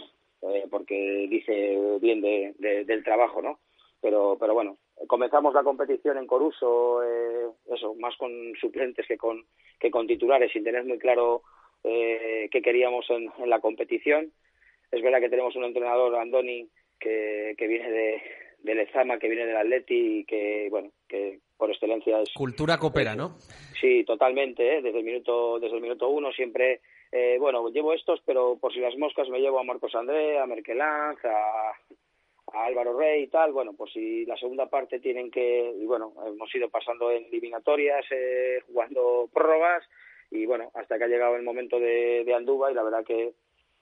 [0.52, 3.60] Eh, porque dice bien de, del trabajo, ¿no?
[4.00, 4.76] Pero, pero bueno,
[5.06, 8.30] comenzamos la competición en Coruso, eh, eso, más con
[8.60, 9.44] suplentes que con,
[9.80, 11.42] que con titulares, sin tener muy claro
[11.82, 14.32] eh, qué queríamos en, en la competición
[14.94, 16.68] es verdad que tenemos un entrenador, Andoni,
[17.00, 18.22] que, que viene de,
[18.60, 22.32] del Ezama, que viene del Atleti y que, bueno, que por excelencia es...
[22.32, 23.36] Cultura coopera, ¿no?
[23.80, 24.82] Sí, totalmente, ¿eh?
[24.82, 26.80] desde el minuto desde el minuto uno siempre,
[27.16, 30.46] eh, bueno, llevo estos, pero por si las moscas me llevo a Marcos André, a
[30.46, 31.70] Merkelanz, a,
[32.52, 36.12] a Álvaro Rey y tal, bueno, por si la segunda parte tienen que, y bueno,
[36.26, 39.84] hemos ido pasando en eliminatorias, eh, jugando prórrogas,
[40.32, 43.34] y bueno, hasta que ha llegado el momento de, de y la verdad que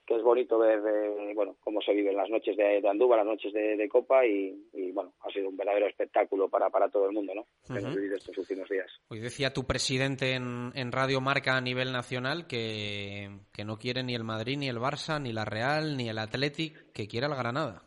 [0.05, 3.25] que es bonito ver eh, bueno cómo se viven las noches de, de Andúba, las
[3.25, 4.55] noches de, Copa y,
[4.91, 7.45] bueno, ha sido un verdadero espectáculo para, para todo el mundo, ¿no?
[7.75, 8.91] estos últimos días.
[9.09, 14.03] Hoy decía tu presidente en, en Radio Marca a nivel nacional que, que no quiere
[14.03, 17.35] ni el Madrid, ni el Barça, ni la Real, ni el Athletic, que quiera el
[17.35, 17.83] Granada.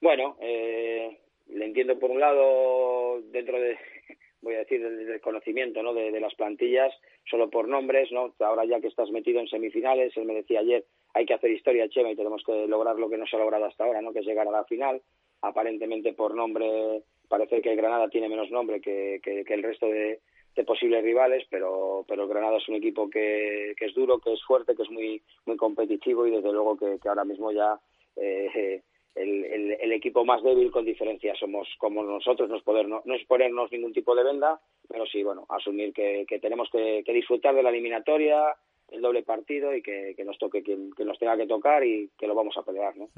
[0.00, 1.18] Bueno, eh,
[1.48, 3.76] le entiendo por un lado dentro de
[4.40, 5.92] voy a decir, el desconocimiento ¿no?
[5.94, 6.92] de, las plantillas,
[7.28, 8.34] solo por nombres, ¿no?
[8.40, 11.88] Ahora ya que estás metido en semifinales, él me decía ayer, hay que hacer historia,
[11.88, 14.12] Chema, y tenemos que lograr lo que no se ha logrado hasta ahora, ¿no?
[14.12, 15.02] Que es llegar a la final.
[15.42, 20.20] Aparentemente por nombre, parece que el Granada tiene menos nombre que, que, el resto de,
[20.66, 24.42] posibles rivales, pero, pero el Granada es un equipo que, que es duro, que es
[24.44, 27.78] fuerte, que es muy, muy competitivo y desde luego que, ahora mismo ya
[28.16, 28.82] eh,
[29.16, 33.72] el, equipo más débil con diferencia somos como nosotros, no es, poder, no, es ponernos
[33.72, 38.56] ningún tipo de venda, pero sí, bueno, asumir que, tenemos que, disfrutar de la eliminatoria,
[38.90, 42.34] el doble partido y que, nos toque quien, nos tenga que tocar y que lo
[42.34, 43.08] vamos a pelear, ¿no?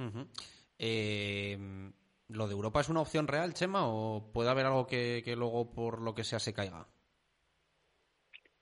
[0.78, 1.58] Eh,
[2.28, 5.70] ¿Lo de Europa es una opción real, Chema, o puede haber algo que, que luego
[5.72, 6.86] por lo que sea se caiga?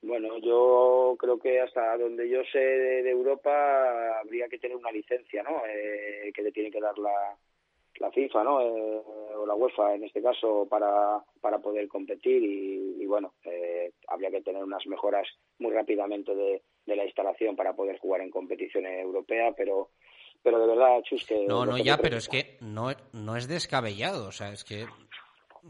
[0.07, 5.43] Bueno, yo creo que hasta donde yo sé de, Europa habría que tener una licencia,
[5.43, 5.63] ¿no?
[5.69, 7.37] Eh, que le tiene que dar la,
[7.99, 8.61] la FIFA, ¿no?
[8.61, 9.03] Eh,
[9.37, 14.43] o la UEFA en este caso para, para poder competir y, bueno, eh, habría que
[14.43, 15.27] tener unas mejoras
[15.59, 19.91] muy rápidamente de, de la instalación para poder jugar en competición europea, pero
[20.41, 21.45] pero de verdad, Chus, que...
[21.49, 24.87] No, no, ya, pero es que no, no es descabellado, o sea, es que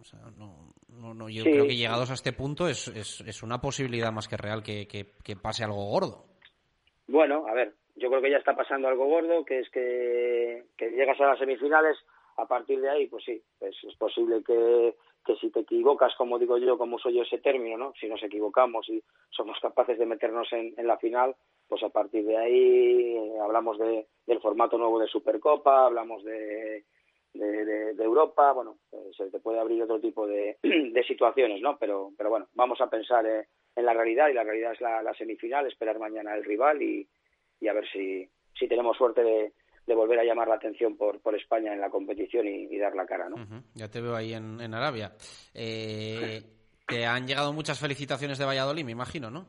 [0.01, 3.43] O sea, no, no, no yo creo que llegados a este punto es, es, es
[3.43, 6.27] una posibilidad más que real que, que, que, pase algo gordo.
[7.09, 10.90] Bueno, a ver, yo creo que ya está pasando algo gordo, que es que, que
[10.90, 11.97] llegas a las semifinales,
[12.36, 14.94] a partir de ahí, pues sí, pues es posible que,
[15.24, 17.93] que si te equivocas, como digo yo, como uso yo ese término, ¿no?
[17.98, 21.35] Si nos equivocamos y somos capaces de meternos en, en la final,
[21.68, 26.85] pues a partir de ahí eh, hablamos de, del formato nuevo de Supercopa, hablamos de,
[27.38, 31.78] de, de, Europa, bueno, eh, se te puede abrir otro tipo de, de situaciones, ¿no?
[31.78, 35.02] Pero, pero bueno, vamos a pensar eh, en la realidad y la realidad es la,
[35.02, 37.08] la semifinal, esperar mañana el rival y,
[37.60, 39.52] y a ver si, si tenemos suerte de,
[39.86, 43.06] de volver a llamar la atención por, por España en la competición y, dar la
[43.06, 43.36] cara, ¿no?
[43.74, 45.12] Ya te veo ahí en, en Arabia.
[45.54, 46.42] Eh,
[46.86, 49.46] te han llegado muchas felicitaciones de Valladolid, me imagino, ¿no?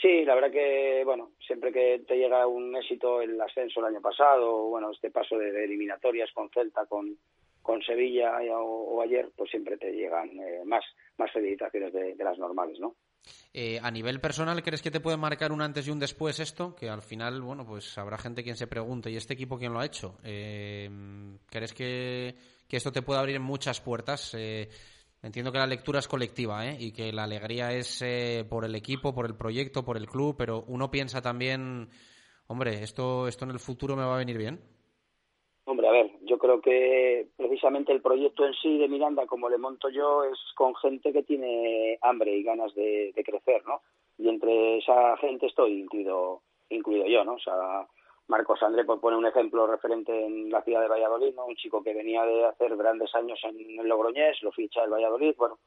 [0.00, 4.00] Sí, la verdad que, bueno, siempre que te llega un éxito el ascenso el año
[4.00, 7.18] pasado, bueno, este paso de, eliminatorias con Celta, con,
[7.60, 10.84] con Sevilla o, ayer, pues siempre te llegan eh, más,
[11.18, 12.96] más felicitaciones de, las normales, ¿no?
[13.52, 16.74] Eh, a nivel personal, ¿crees que te puede marcar un antes y un después esto?
[16.74, 19.80] Que al final, bueno, pues habrá gente quien se pregunte, ¿y este equipo quién lo
[19.80, 20.16] ha hecho?
[20.24, 20.88] Eh,
[21.50, 22.34] ¿Crees que,
[22.70, 24.34] esto te puede abrir muchas puertas?
[25.22, 26.76] Entiendo que la lectura es colectiva ¿eh?
[26.80, 30.34] y que la alegría es eh, por el equipo, por el proyecto, por el club,
[30.38, 31.90] pero uno piensa también,
[32.46, 34.60] hombre, esto, esto en el futuro me va a venir bien.
[35.64, 39.58] Hombre, a ver, yo creo que precisamente el proyecto en sí de Miranda, como le
[39.58, 43.82] monto yo, es con gente que tiene hambre y ganas de, crecer, ¿no?
[44.16, 46.40] Y entre esa gente estoy incluido,
[46.70, 47.34] incluido yo, ¿no?
[47.34, 47.86] O sea,
[48.30, 51.46] Marcos André pues, pone un ejemplo referente en la ciudad de Valladolid, ¿no?
[51.46, 55.34] Un chico que venía de hacer grandes años en el Logroñés, lo ficha el Valladolid,
[55.36, 55.58] bueno,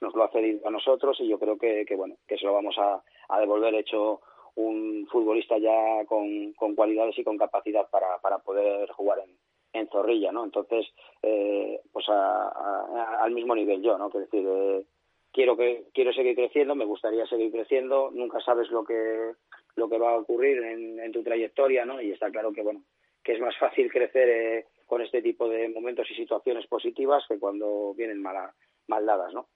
[0.00, 2.52] nos lo ha cedido a nosotros y yo creo que, que bueno, que se lo
[2.52, 4.20] vamos a, a devolver hecho
[4.54, 9.36] un futbolista ya con, cualidades y con capacidad para, para poder jugar en,
[9.72, 10.44] en Zorrilla, ¿no?
[10.44, 10.86] Entonces,
[11.22, 14.10] eh, pues al mismo nivel yo, ¿no?
[14.10, 14.84] Que decir, eh,
[15.32, 19.32] quiero que quiero seguir creciendo, me gustaría seguir creciendo, nunca sabes lo que
[19.76, 22.00] lo que va a ocurrir en, tu trayectoria, ¿no?
[22.00, 22.84] Y está claro que bueno,
[23.22, 27.38] que es más fácil crecer eh, con este tipo de momentos y situaciones positivas que
[27.38, 28.54] cuando vienen mala,
[28.88, 29.48] mal dadas, ¿no?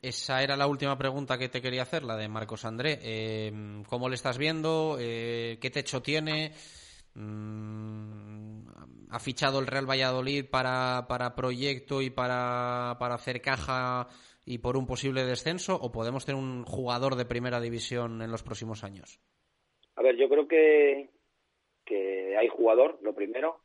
[0.00, 3.00] Esa era la última pregunta que te quería hacer, la de Marcos André.
[3.02, 4.96] Eh, ¿Cómo le estás viendo?
[5.00, 6.52] Eh, ¿Qué techo tiene?
[7.14, 8.68] Mm,
[9.10, 14.06] ¿Ha fichado el Real Valladolid para, para proyecto y para, para hacer caja
[14.44, 15.74] y por un posible descenso?
[15.74, 19.18] ¿O podemos tener un jugador de primera división en los próximos años?
[20.30, 21.08] Creo que,
[21.84, 23.62] que hay jugador, lo primero,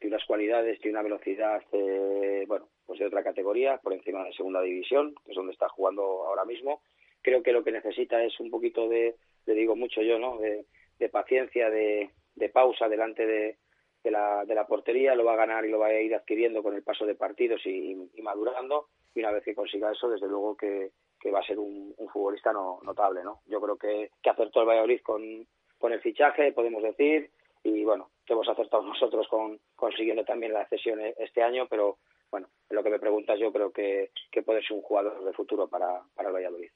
[0.00, 4.32] tiene unas cualidades, tiene una velocidad, eh, bueno, pues de otra categoría, por encima de
[4.32, 6.82] segunda división, que es donde está jugando ahora mismo.
[7.22, 9.14] Creo que lo que necesita es un poquito de,
[9.46, 10.38] le digo mucho yo, ¿no?
[10.38, 10.66] De,
[11.08, 12.10] paciencia, de,
[12.52, 13.58] pausa delante de,
[14.02, 16.64] de, la, de la portería, lo va a ganar y lo va a ir adquiriendo
[16.64, 18.88] con el paso de partidos y, madurando.
[19.14, 20.90] Y una vez que consiga eso, desde luego que,
[21.20, 23.42] que va a ser un, un futbolista no, notable, ¿no?
[23.46, 25.46] Yo creo que, que acertó el Valladolid con,
[25.78, 27.30] con el fichaje, podemos decir,
[27.62, 31.98] y bueno, que hemos acertado nosotros con consiguiendo también la cesión este año, pero
[32.30, 35.32] bueno, en lo que me preguntas yo creo que, que puede ser un jugador de
[35.32, 36.70] futuro para, para el Valladolid.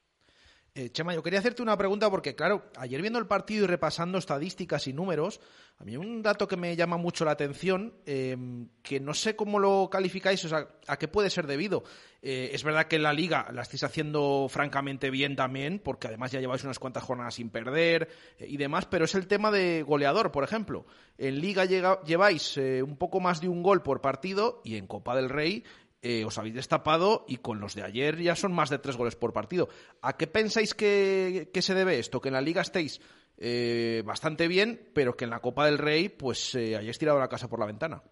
[0.75, 4.17] Eh, Chema, yo quería hacerte una pregunta porque, claro, ayer viendo el partido y repasando
[4.17, 5.39] estadísticas y números,
[5.77, 8.35] a mí un dato que me llama mucho la atención, eh,
[8.81, 11.83] que no sé cómo lo calificáis, o sea, a qué puede ser debido.
[12.23, 16.31] Eh, es verdad que en la liga la estáis haciendo francamente bien también, porque además
[16.31, 18.09] ya lleváis unas cuantas jornadas sin perder
[18.39, 20.87] y demás, pero es el tema de goleador, por ejemplo.
[21.19, 25.29] En liga lleváis un poco más de un gol por partido y en Copa del
[25.29, 25.63] Rey
[26.05, 29.15] eh, os habéis destapado y con los de ayer ya son más de tres goles
[29.15, 29.69] por partido.
[30.01, 32.19] ¿A qué pensáis que, se debe esto?
[32.19, 32.99] Que en la liga estéis
[33.37, 37.29] eh, bastante bien, pero que en la Copa del Rey pues eh, hayáis tirado la
[37.29, 38.03] casa por la ventana.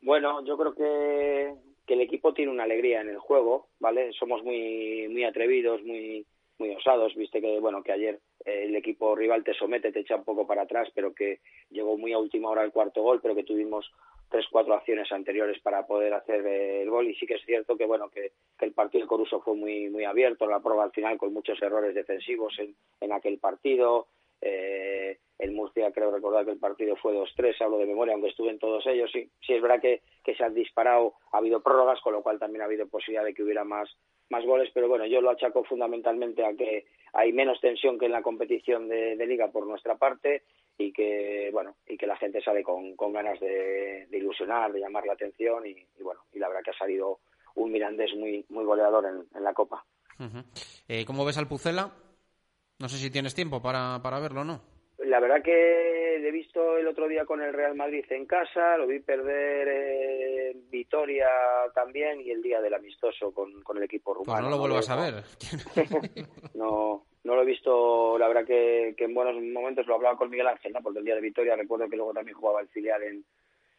[0.00, 1.54] Bueno, yo creo que,
[1.86, 4.12] que, el equipo tiene una alegría en el juego, ¿vale?
[4.18, 6.24] Somos muy muy atrevidos, muy
[6.58, 10.24] muy osados, viste que bueno que ayer el equipo rival te somete, te echa un
[10.24, 11.40] poco para atrás, pero que
[11.70, 13.90] llegó muy a última hora el cuarto gol, pero que tuvimos
[14.30, 17.08] tres cuatro acciones anteriores para poder hacer el gol.
[17.08, 20.46] Y sí que es cierto que bueno que, el partido Coruso fue muy muy abierto.
[20.46, 24.06] La prueba al final con muchos errores defensivos en, en aquel partido.
[24.40, 28.50] Eh, el Murcia creo recordar que el partido fue 2-3 hablo de memoria aunque estuve
[28.50, 29.10] en todos ellos.
[29.12, 31.14] Sí sí es verdad que, que se han disparado.
[31.32, 33.90] Ha habido prórrogas con lo cual también ha habido posibilidad de que hubiera más
[34.30, 38.12] más goles pero bueno yo lo achaco fundamentalmente a que hay menos tensión que en
[38.12, 40.42] la competición de liga por nuestra parte
[40.80, 45.04] y que bueno y que la gente sale con, con ganas de, ilusionar de llamar
[45.06, 47.20] la atención y, bueno y la verdad que ha salido
[47.56, 49.84] un Mirandés muy muy goleador en, la Copa
[50.88, 51.92] eh, ¿Cómo ves al Pucela?
[52.78, 54.60] No sé si tienes tiempo para, para verlo, ¿no?
[55.04, 58.76] La verdad que le he visto el otro día con el Real Madrid en casa,
[58.76, 61.28] lo vi perder eh, Vitoria
[61.74, 64.38] también y el día del amistoso con, con el equipo rumano.
[64.38, 65.24] Pues no lo vuelvas a ver.
[66.54, 70.30] no, no lo he visto, la verdad que, que en buenos momentos lo hablaba con
[70.30, 70.80] Miguel Ángel, ¿no?
[70.82, 73.24] porque el día de Vitoria recuerdo que luego también jugaba el filial en,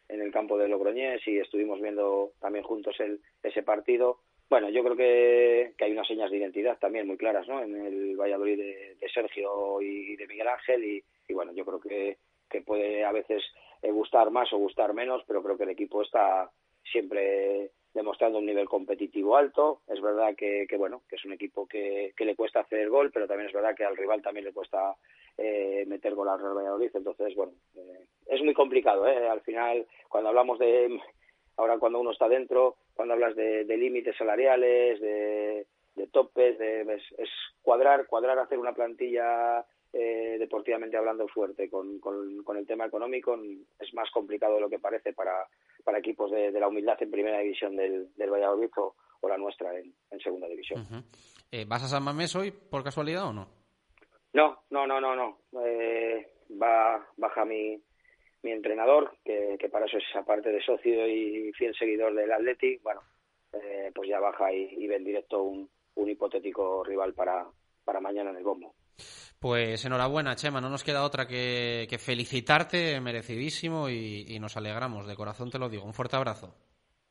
[0.08, 4.20] en el campo de Logroñés y estuvimos viendo también juntos el, ese partido
[4.52, 7.62] bueno, yo creo que, hay unas señas de identidad también muy claras, ¿no?
[7.62, 12.18] En el Valladolid de, Sergio y de Miguel Ángel y, bueno, yo creo que,
[12.48, 13.42] que puede a veces
[13.82, 16.50] eh, gustar más o gustar menos, pero creo que el equipo está
[16.90, 19.80] siempre demostrando un nivel competitivo alto.
[19.86, 23.10] Es verdad que, que bueno, que es un equipo que, que, le cuesta hacer gol,
[23.12, 24.96] pero también es verdad que al rival también le cuesta
[25.36, 26.90] eh, meter gol al Real Valladolid.
[26.94, 29.06] Entonces, bueno, eh, es muy complicado.
[29.06, 29.28] ¿eh?
[29.28, 30.98] Al final, cuando hablamos de
[31.56, 35.66] ahora cuando uno está dentro, cuando hablas de, límites salariales, de,
[36.10, 36.82] topes, de,
[37.18, 37.30] es,
[37.62, 43.38] cuadrar, cuadrar, hacer una plantilla eh, deportivamente hablando fuerte con, con, el tema económico
[43.78, 45.46] es más complicado de lo que parece para,
[45.84, 48.94] para equipos de, la humildad en primera división del, del Valladolid o,
[49.28, 50.84] la nuestra en, segunda división.
[51.50, 53.46] Eh, ¿Vas a San Mamés hoy por casualidad o no?
[54.32, 55.38] No, no, no, no, no.
[55.64, 57.80] Eh, va, baja mi,
[58.42, 63.02] mi entrenador, que, para eso es aparte de socio y fiel seguidor del Atleti, bueno,
[63.52, 67.46] eh, pues ya baja y, ve en directo un, un hipotético rival para,
[67.84, 68.74] para mañana en el bombo.
[69.38, 70.60] Pues enhorabuena, Chema.
[70.60, 75.06] No nos queda otra que, felicitarte, merecidísimo, y, nos alegramos.
[75.06, 75.84] De corazón te lo digo.
[75.84, 76.54] Un fuerte abrazo.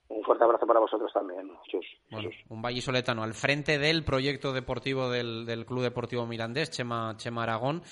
[0.08, 1.86] Un fuerte abrazo para vosotros también, Chus.
[2.10, 7.44] Bueno, un vallisoletano al frente del proyecto deportivo del, del Club Deportivo Mirandés, Chema, Chema
[7.44, 7.84] Aragón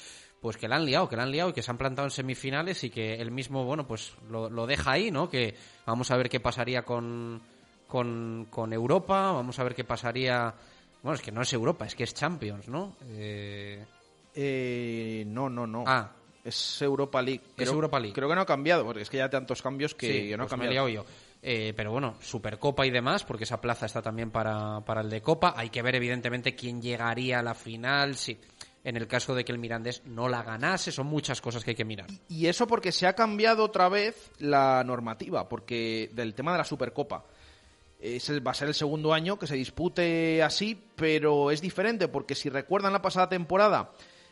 [0.41, 2.11] pues que la han liado, que la han liado y que se han plantado en
[2.11, 5.30] semifinales y que él mismo, bueno, pues lo, deja ahí, ¿no?
[5.30, 5.56] Que
[5.86, 7.41] vamos a ver qué pasaría con,
[7.88, 10.53] con, con, Europa, vamos a ver qué pasaría...
[11.01, 12.95] Bueno, es que no es Europa, es que es Champions, ¿no?
[13.03, 13.85] Eh...
[14.35, 15.84] Eh, no, no, no.
[15.88, 16.11] Ah.
[16.43, 17.41] Es Europa League.
[17.57, 18.13] es Europa League.
[18.13, 20.47] Creo que no ha cambiado, porque es que ya hay tantos cambios que no ha
[20.47, 20.88] pues cambiado.
[20.88, 21.05] yo.
[21.41, 25.21] Eh, pero bueno, Supercopa y demás, porque esa plaza está también para, para el de
[25.21, 25.53] Copa.
[25.55, 28.15] Hay que ver, evidentemente, quién llegaría a la final.
[28.15, 28.39] Si
[28.84, 30.91] en el caso de que el Mirandés no la ganase.
[30.91, 32.07] Son muchas cosas que hay que mirar.
[32.27, 36.63] Y eso porque se ha cambiado otra vez la normativa, porque del tema de la
[36.63, 37.26] Supercopa.
[37.99, 42.34] Es va a ser el segundo año que se dispute así, pero es diferente porque
[42.34, 43.91] si recuerdan la pasada temporada,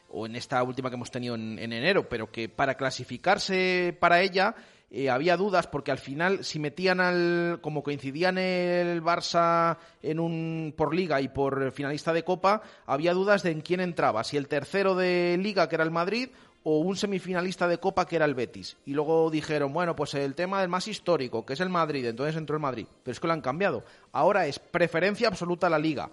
[0.10, 4.56] o en esta última que hemos tenido en enero, pero que para clasificarse para ella
[4.90, 10.74] eh, había dudas porque al final si metían al como coincidían el Barça en un
[10.78, 14.24] por liga y por finalista de Copa había dudas de en quién entraba.
[14.24, 16.30] Si el tercero de liga que era el Madrid
[16.70, 18.76] o un semifinalista de Copa que era el Betis.
[18.86, 22.36] Y luego dijeron bueno pues el tema del más histórico que es el Madrid entonces
[22.36, 22.88] entró el Madrid.
[23.04, 23.86] Pero es que lo han cambiado.
[24.12, 26.10] Ahora es preferencia absoluta a la liga.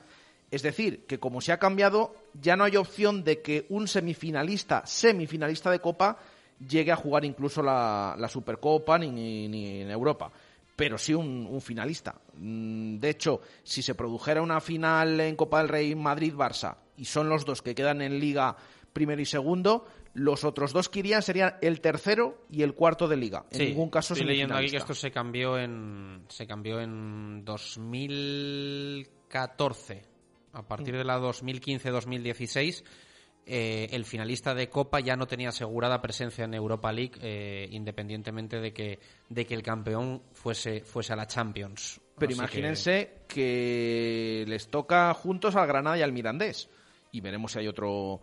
[0.52, 4.86] Es decir, que como se ha cambiado, ya no hay opción de que un semifinalista,
[4.86, 6.18] semifinalista de Copa,
[6.68, 9.10] llegue a jugar incluso la, Supercopa ni,
[9.48, 10.30] ni, en Europa.
[10.76, 12.14] Pero sí un, finalista.
[12.36, 17.28] Mm, de hecho, si se produjera una final en Copa del Rey Madrid-Barça y son
[17.28, 18.56] los dos que quedan en Liga
[18.92, 19.84] primero y segundo,
[20.14, 23.44] los otros dos que irían serían el tercero y el cuarto de Liga.
[23.50, 30.14] En ningún caso estoy leyendo aquí que esto se cambió en se cambió en 2014.
[30.52, 32.84] A partir de la 2015-2016
[33.46, 38.58] eh, el finalista de Copa ya no tenía asegurada presencia en Europa League, eh, independientemente
[38.58, 42.00] de que, de que el campeón fuese, fuese a la Champions.
[42.18, 44.44] Pero imagínense que...
[44.46, 46.70] les toca juntos al Granada y al Mirandés.
[47.12, 48.22] Y veremos si hay otro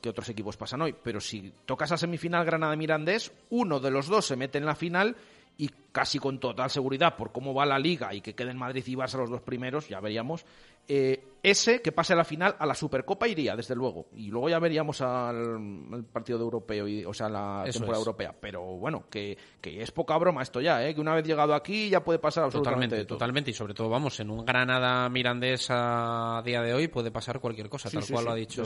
[0.00, 0.94] que otros equipos pasan hoy.
[1.02, 5.16] Pero si tocas a semifinal Granada-Mirandés, uno de los dos se mete en la final
[5.58, 8.94] y casi con total seguridad por cómo va la liga y que queden Madrid y
[8.94, 10.46] Barça los dos primeros, ya veríamos,
[10.92, 14.08] eh, ese que pase a la final, a la Supercopa iría, desde luego.
[14.12, 18.34] Y luego ya veríamos al, partido de europeo, y, o sea, la temporada europea.
[18.38, 20.92] Pero bueno, que, es poca broma esto ya, ¿eh?
[20.92, 23.50] que una vez llegado aquí ya puede pasar absolutamente Totalmente, totalmente.
[23.52, 27.68] Y sobre todo, vamos, en un Granada Mirandés a día de hoy puede pasar cualquier
[27.68, 28.64] cosa, tal cual lo ha dicho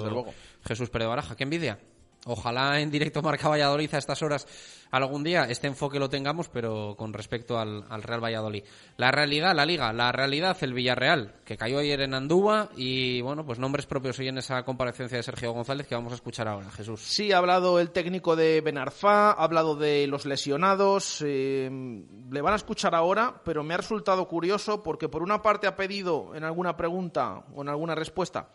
[0.65, 1.37] Jesús Pérez Baraja.
[1.37, 1.79] ¡Qué envidia!
[2.27, 4.47] Ojalá en directo Marca Valladolid a estas horas
[4.91, 8.65] algún día este enfoque lo tengamos, pero con respecto al, Real Valladolid.
[8.97, 13.45] La realidad, la liga, la realidad, el Villarreal, que cayó ayer en Andúa y, bueno,
[13.45, 16.71] pues nombres propios hoy en esa comparecencia de Sergio González que vamos a escuchar ahora,
[16.71, 17.01] Jesús.
[17.01, 21.71] Sí, ha hablado el técnico de Benarfá, ha hablado de los lesionados, eh,
[22.31, 25.77] le van a escuchar ahora, pero me ha resultado curioso porque por una parte ha
[25.77, 28.49] pedido en alguna pregunta o en alguna respuesta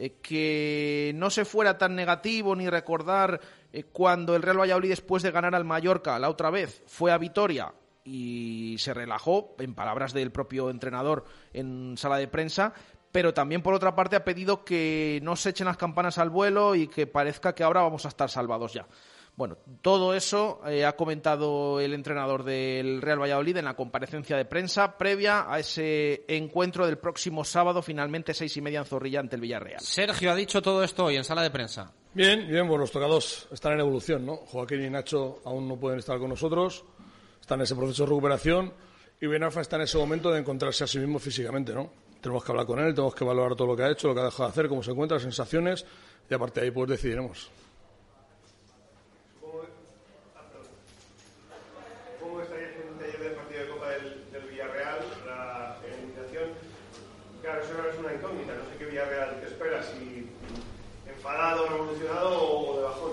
[0.00, 3.40] eh, que no se fuera tan negativo ni recordar
[3.72, 7.18] eh, cuando el Real Valladolid después de ganar al Mallorca la otra vez fue a
[7.18, 12.74] Vitoria y se relajó, en palabras del propio entrenador en sala de prensa,
[13.10, 16.76] pero también por otra parte ha pedido que no se echen las campanas al vuelo
[16.76, 18.86] y que parezca que ahora vamos a estar salvados ya.
[19.38, 24.44] Bueno, todo eso eh, ha comentado el entrenador del Real Valladolid en la comparecencia de
[24.44, 29.36] prensa previa a ese encuentro del próximo sábado, finalmente seis y media en Zorrilla ante
[29.36, 29.80] el Villarreal.
[29.80, 31.92] Sergio ha dicho todo esto hoy en sala de prensa.
[32.14, 34.38] Bien, bien, pues los tocados están en evolución, ¿no?
[34.38, 36.84] Joaquín y Nacho aún no pueden estar con nosotros,
[37.40, 38.72] están en ese proceso de recuperación
[39.20, 41.92] y Benarfa está en ese momento de encontrarse a sí mismo físicamente, ¿no?
[42.20, 44.20] Tenemos que hablar con él, tenemos que valorar todo lo que ha hecho, lo que
[44.20, 45.86] ha dejado de hacer, cómo se encuentra, las sensaciones
[46.28, 47.48] y a partir de ahí pues decidiremos.
[52.20, 54.98] ¿Cómo estaría el taller del partido de Copa del, del Villarreal?
[55.26, 56.50] La eliminación,
[57.40, 58.54] claro, eso ahora es una incógnita.
[58.54, 60.28] No sé qué Villarreal te espera, si
[61.08, 63.12] enfadado, revolucionado o de bajón.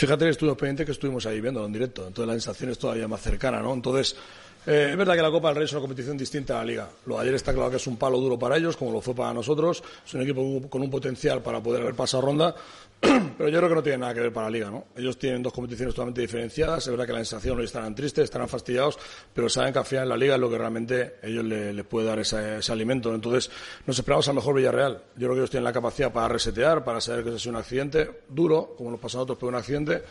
[0.00, 3.06] Fíjate que estuvimos pendientes que estuvimos ahí viendo en directo, entonces la sensación es todavía
[3.06, 3.74] más cercana, ¿no?
[3.74, 4.16] Entonces,
[4.66, 6.88] eh, es verdad que la Copa del Rey es una competición distinta a la Liga.
[7.06, 9.32] Lo ayer está claro que es un palo duro para ellos, como lo fue para
[9.32, 9.82] nosotros.
[10.04, 12.54] Es un equipo con un potencial para poder haber pasado ronda,
[13.00, 14.88] pero yo creo que no tiene nada que ver para la Liga, ¿no?
[14.94, 16.86] Ellos tienen dos competiciones totalmente diferenciadas.
[16.86, 18.98] Es verdad que la sensación hoy estarán tristes, estarán fastidiados,
[19.32, 22.08] pero saben que al final la Liga es lo que realmente ellos les le puede
[22.08, 23.14] dar ese, ese, alimento.
[23.14, 23.50] Entonces,
[23.86, 25.02] nos esperamos al mejor Villarreal.
[25.14, 28.10] Yo creo que ellos tienen la capacidad para resetear, para saber que es un accidente
[28.28, 30.02] duro, como nos pasa a otros, pero un accidente,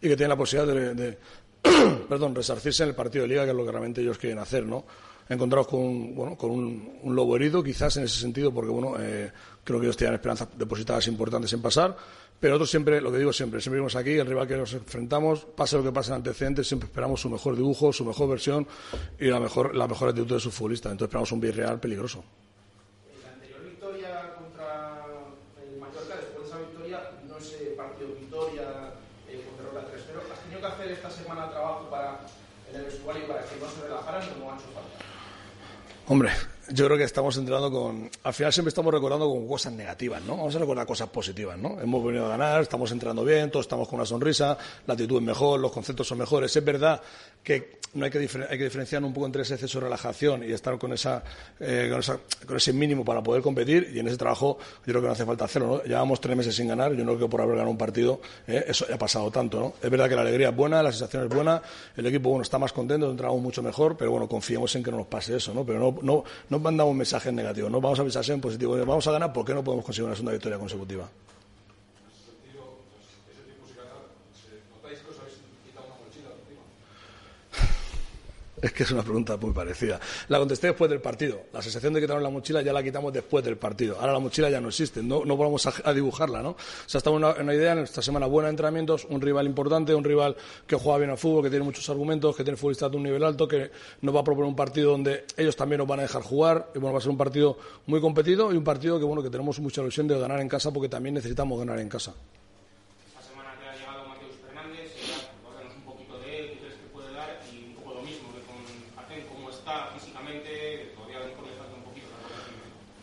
[0.00, 1.18] y que tienen la posibilidad de
[2.08, 4.64] perdón, resarcirse en el partido de liga, que es lo que realmente ellos quieren hacer,
[4.64, 4.84] ¿no?
[5.28, 9.32] Encontrados con, bueno, con un, lobo herido, quizás en ese sentido, porque bueno, eh,
[9.64, 11.96] creo que ellos tienen esperanzas depositadas importantes en pasar,
[12.38, 15.46] pero nosotros siempre, lo que digo siempre, siempre vimos aquí, el rival que nos enfrentamos,
[15.56, 18.66] pase lo que pase en antecedentes, siempre esperamos su mejor dibujo, su mejor versión
[19.18, 20.90] y la mejor, la mejor actitud de su futbolista.
[20.90, 22.22] Entonces esperamos un Villarreal peligroso.
[23.24, 25.06] La anterior victoria contra
[25.64, 28.92] el Mallorca, después de esa victoria, no ese partido victoria
[29.28, 30.32] eh, contra el 3-0.
[30.32, 32.20] ¿Has tenido que hacer esta semana trabajo para
[32.70, 35.06] en el vestuario para que no se relajaran o no han hecho falta?
[36.08, 36.30] Hombre,
[36.70, 38.10] yo creo que estamos entrando con.
[38.22, 40.36] Al final siempre estamos recordando con cosas negativas, ¿no?
[40.36, 41.80] Vamos a recordar cosas positivas, ¿no?
[41.80, 44.56] Hemos venido a ganar, estamos entrando bien, todos estamos con una sonrisa,
[44.86, 46.54] la actitud es mejor, los conceptos son mejores.
[46.56, 47.00] Es verdad
[47.42, 50.52] que no hay que, hay que diferenciar un poco entre ese exceso de relajación y
[50.52, 51.22] estar con, esa,
[51.60, 51.90] eh,
[52.46, 55.24] con, ese mínimo para poder competir, y en ese trabajo yo creo que no hace
[55.24, 55.82] falta hacerlo, ¿no?
[55.82, 58.64] Llevamos tres meses sin ganar, yo no creo que por haber ganado un partido eh,
[58.68, 59.74] eso ha pasado tanto, ¿no?
[59.82, 61.62] Es verdad que la alegría es buena, la sensación es buena,
[61.96, 64.98] el equipo bueno está más contento, entramos mucho mejor, pero bueno, confiemos en que no
[64.98, 65.64] nos pase eso, ¿no?
[65.64, 69.32] Pero no, no mandamos mensajes negativos, no vamos a pensar en positivo, vamos a ganar,
[69.32, 71.08] ¿por qué no podemos conseguir una segunda victoria consecutiva?
[78.60, 80.00] Es que es una pregunta muy parecida.
[80.28, 81.42] La contesté después del partido.
[81.52, 83.98] La sensación de quitarnos la mochila ya la quitamos después del partido.
[84.00, 86.50] Ahora la mochila ya no existe, no, no vamos a, dibujarla, ¿no?
[86.50, 86.56] O
[86.86, 89.46] sea, estamos en una, en una idea, en esta semana buena de entrenamientos, un rival
[89.46, 92.90] importante, un rival que juega bien al fútbol, que tiene muchos argumentos, que tiene futbolistas
[92.90, 93.70] de un nivel alto, que
[94.00, 96.70] nos va a proponer un partido donde ellos también nos van a dejar jugar.
[96.74, 99.30] Y bueno, va a ser un partido muy competido y un partido que, bueno, que
[99.30, 102.14] tenemos mucha ilusión de ganar en casa porque también necesitamos ganar en casa.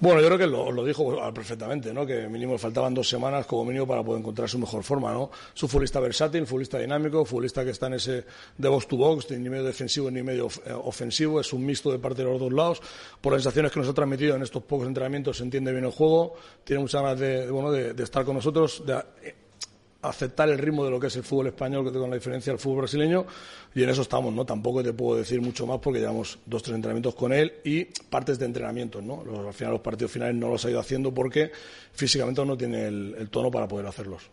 [0.04, 2.06] Bueno, yo creo que lo, lo dijo perfectamente, ¿no?
[2.06, 5.32] Que mínimo faltaban dos semanas como mínimo para poder encontrar su mejor forma, ¿no?
[5.56, 8.26] Es un futbolista versátil, futbolista dinámico, futbolista que está en ese
[8.58, 10.50] de box to box, ni medio defensivo ni medio
[10.84, 12.82] ofensivo, es un mixto de parte de los dos lados.
[13.22, 15.92] Por las sensaciones que nos ha transmitido en estos pocos entrenamientos, se entiende bien el
[15.92, 16.36] juego,
[16.66, 18.84] tiene muchas ganas de, bueno, de, estar con nosotros,
[20.04, 22.60] aceptar el ritmo de lo que es el fútbol español, que con la diferencia del
[22.60, 23.26] fútbol brasileño,
[23.74, 24.46] y en eso estamos, ¿no?
[24.46, 28.38] Tampoco te puedo decir mucho más porque llevamos dos, tres entrenamientos con él y partes
[28.38, 29.24] de entrenamientos, ¿no?
[29.24, 31.52] Los, al final los partidos finales no los ha ido haciendo porque
[31.94, 34.30] físicamente no tiene el, el tono para poder hacerlos.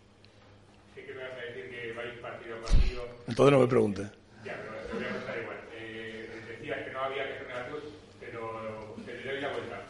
[0.95, 3.03] ¿Qué que me vas a decir que vais partido a partido?
[3.29, 4.03] Entonces no me pregunte.
[4.45, 5.57] Ya, pero te voy a contar igual.
[5.75, 6.29] Eh,
[6.59, 7.83] decías que no había que ser negativos,
[8.19, 9.83] pero te doy la vuelta.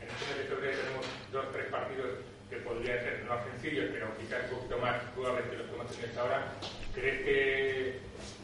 [0.00, 2.10] En este mes de febrero tenemos dos, tres partidos
[2.48, 5.86] que podrían ser no sencillos, pero quizás un poquito más jugables que los que hemos
[5.86, 6.52] tenido hasta ahora.
[6.94, 7.98] ¿Crees que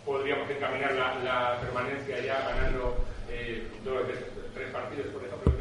[0.05, 2.97] podríamos encaminar la, permanencia ya ganando
[3.29, 4.03] eh, dos
[4.55, 5.53] tres partidos, por ejemplo?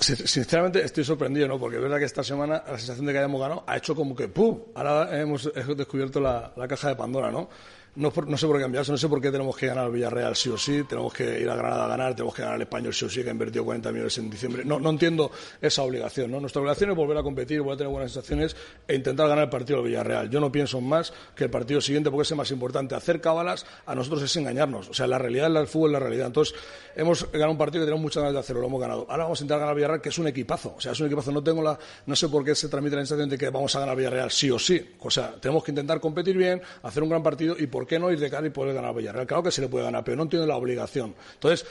[0.00, 1.58] Sinceramente estoy sorprendido, ¿no?
[1.58, 4.14] Porque es verdad que esta semana la sensación de que hayamos ganado ha hecho como
[4.14, 4.60] que ¡pum!
[4.74, 7.48] Ahora hemos descubierto la caja de Pandora, ¿no?
[7.98, 10.36] No, no, sé por qué cambiarse, no sé por qué tenemos que ganar al Villarreal
[10.36, 12.94] sí o sí, tenemos que ir a Granada a ganar, tenemos que ganar al Español
[12.94, 14.64] sí o sí, que ha invertido 40 millones en diciembre.
[14.64, 16.38] No, no entiendo esa obligación, ¿no?
[16.38, 18.54] Nuestra obligación es volver a competir, volver a tener buenas sensaciones
[18.86, 20.30] e intentar ganar el partido del Villarreal.
[20.30, 22.94] Yo no pienso más que el partido siguiente, porque es el más importante.
[22.94, 24.88] Hacer cábalas a nosotros es engañarnos.
[24.90, 26.28] O sea, la realidad es el fútbol, la realidad.
[26.28, 26.54] Entonces,
[26.94, 29.06] hemos ganado un partido que tenemos muchas ganas de hacerlo, lo hemos ganado.
[29.10, 30.74] Ahora vamos a intentar ganar al Villarreal, que es un equipazo.
[30.76, 31.32] O sea, es un equipazo.
[31.32, 31.76] No tengo la,
[32.06, 34.30] no sé por qué se transmite la sensación de que vamos a ganar al Villarreal
[34.30, 34.94] sí o sí.
[35.00, 38.12] O sea, tenemos que intentar competir bien, hacer un gran partido y por qué no
[38.12, 39.26] ir de cara y poder ganar a Villarreal?
[39.26, 41.14] Claro que se le puede ganar, pero no tiene la obligación.
[41.34, 41.66] Entonces,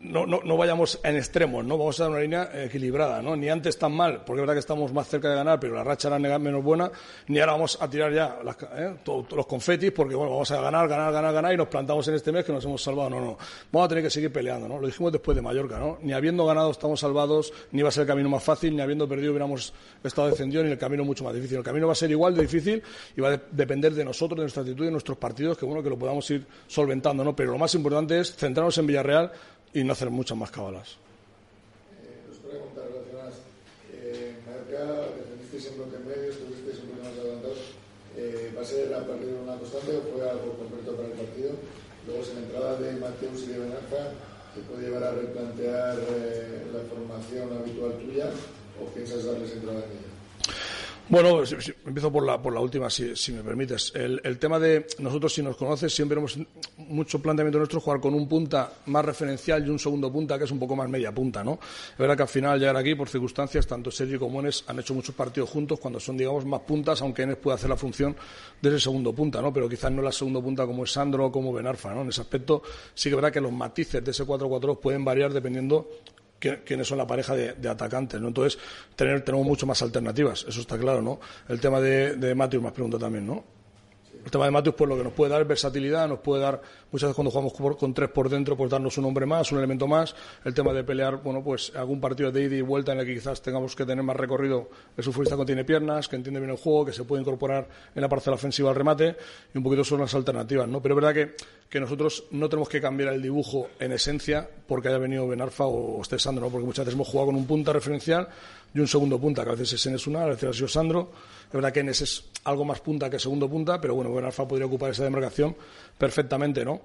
[0.00, 1.78] no, no, no vayamos en extremos, ¿no?
[1.78, 3.36] Vamos a dar una línea equilibrada, ¿no?
[3.36, 5.84] Ni antes tan mal, porque es verdad que estamos más cerca de ganar, pero la
[5.84, 6.90] racha era menos buena,
[7.28, 8.96] ni ahora vamos a tirar ya las, ¿eh?
[9.06, 12.32] los confetis, porque bueno, vamos a ganar, ganar, ganar, ganar y nos plantamos en este
[12.32, 13.10] mes que nos hemos salvado.
[13.10, 13.38] No, no.
[13.70, 14.78] Vamos a tener que seguir peleando, ¿no?
[14.78, 15.98] Lo dijimos después de Mallorca, ¿no?
[16.02, 19.08] Ni habiendo ganado estamos salvados, ni va a ser el camino más fácil, ni habiendo
[19.08, 19.72] perdido hubiéramos
[20.02, 21.58] estado defendidos, ni el camino mucho más difícil.
[21.58, 22.82] El camino va a ser igual de difícil
[23.16, 25.82] y va a depender de nosotros, de nuestra actitud y de nuestros partidos, que bueno,
[25.82, 27.34] que lo podamos ir solventando, ¿no?
[27.34, 29.32] Pero lo más importante es centrarnos en Villarreal
[29.74, 30.96] y no hacer muchas más cabalas.
[38.62, 41.50] ¿Va a ser la pérdida una constante o fue algo concreto para el partido?
[42.06, 44.14] Luego, sin entrada de Mateus y de Benarfa,
[44.54, 48.30] ¿te puede llevar a replantear eh, la formación habitual tuya
[48.80, 50.81] o piensas darles entrada en ella?
[51.12, 51.42] Bueno,
[51.84, 53.92] empiezo por la, por la última, si, me permites.
[53.94, 56.38] El, tema de nosotros, si nos conoces, siempre hemos
[56.78, 60.50] mucho planteamiento nuestro jugar con un punta más referencial y un segundo punta que es
[60.50, 61.58] un poco más media punta, ¿no?
[61.92, 64.94] Es verdad que al final llegar aquí, por circunstancias, tanto Sergio como Enes han hecho
[64.94, 68.16] muchos partidos juntos cuando son, digamos, más puntas, aunque Enes puede hacer la función
[68.62, 69.52] de ese segundo punta, ¿no?
[69.52, 72.00] Pero quizás no la segundo punta como es Sandro o como Benarfa, ¿no?
[72.00, 72.62] En ese aspecto
[72.94, 75.90] sí que es verdad que los matices de ese 4-4 pueden variar dependiendo
[76.64, 78.28] quiénes son la pareja de, atacantes, ¿no?
[78.28, 78.58] Entonces,
[78.96, 81.20] tener, tenemos mucho más alternativas, eso está claro, ¿no?
[81.48, 83.61] El tema de, de Matthews más pregunta también, ¿no?
[84.24, 86.60] El tema de Matthews, pues lo que nos puede dar es versatilidad, nos puede dar,
[86.92, 89.88] muchas veces cuando jugamos con tres por dentro, pues darnos un hombre más, un elemento
[89.88, 90.14] más.
[90.44, 93.14] El tema de pelear, bueno, pues algún partido de ida y vuelta en el que
[93.14, 94.68] quizás tengamos que tener más recorrido.
[94.96, 98.00] El futbolista que tiene piernas, que entiende bien el juego, que se puede incorporar en
[98.00, 99.16] la parcela ofensiva al remate,
[99.52, 100.80] y un poquito son las alternativas, ¿no?
[100.80, 101.36] Pero es verdad que,
[101.68, 106.00] que nosotros no tenemos que cambiar el dibujo en esencia porque haya venido Benarfa o
[106.00, 106.50] esté Sandro, ¿no?
[106.52, 108.28] Porque muchas veces hemos jugado con un punta referencial
[108.74, 111.10] y un segundo punta, que a veces es Enes una, a veces ha sido Sandro
[111.52, 114.48] es verdad que Enes es algo más punta que segundo punta, pero bueno, Ben Alfa
[114.48, 115.54] podría ocupar esa demarcación
[115.98, 116.80] perfectamente, ¿no?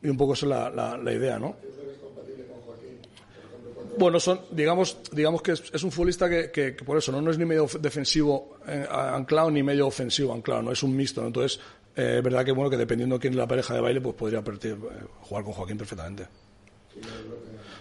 [0.00, 1.56] Y un poco esa es la, la, idea, ¿no?
[3.98, 7.44] Bueno, son, digamos, digamos que es, un futbolista que, que, por eso no, es ni
[7.44, 11.20] medio defensivo eh, anclado ni medio ofensivo anclado, no es un mixto.
[11.20, 11.28] ¿no?
[11.28, 11.58] Entonces,
[11.96, 14.14] eh, es verdad que bueno que dependiendo de quién es la pareja de baile, pues
[14.14, 14.76] podría eh,
[15.22, 16.28] jugar con Joaquín perfectamente.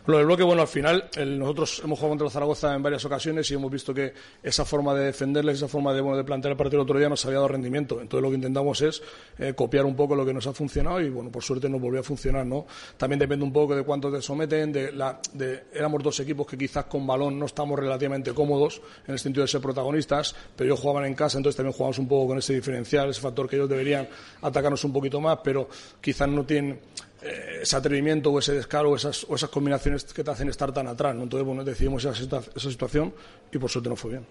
[0.06, 3.50] Lo del bloque, bueno, al final nosotros hemos jugado contra el Zaragoza en varias ocasiones
[3.50, 4.14] y hemos visto que
[4.44, 7.08] esa forma de defenderles, esa forma de, bueno, de plantear el partido el otro día
[7.08, 8.02] nos había dado rendimiento.
[8.02, 9.02] Entonces lo que intentamos es
[9.40, 12.02] eh, copiar un poco lo que nos ha funcionado y, bueno, por suerte nos volvió
[12.02, 12.66] a funcionar, ¿no?
[12.98, 16.58] También depende un poco de cuánto te someten, de la, de, éramos dos equipos que
[16.58, 20.82] quizás con balón no estamos relativamente cómodos en el sentido de ser protagonistas, pero ellos
[20.82, 23.70] jugaban en casa, entonces también jugamos un poco con ese diferencial, ese factor que ellos
[23.70, 24.10] deberían
[24.42, 25.70] atacarnos un poquito más, pero
[26.02, 26.82] quizás no tienen
[27.24, 30.88] ese atrevimiento o ese descaro o esas, o esas combinaciones que te hacen estar tan
[30.88, 31.16] atrás.
[31.16, 31.24] ¿no?
[31.24, 33.14] Entonces, bueno, decidimos esa, esa situación
[33.52, 34.26] y por suerte no fue bien.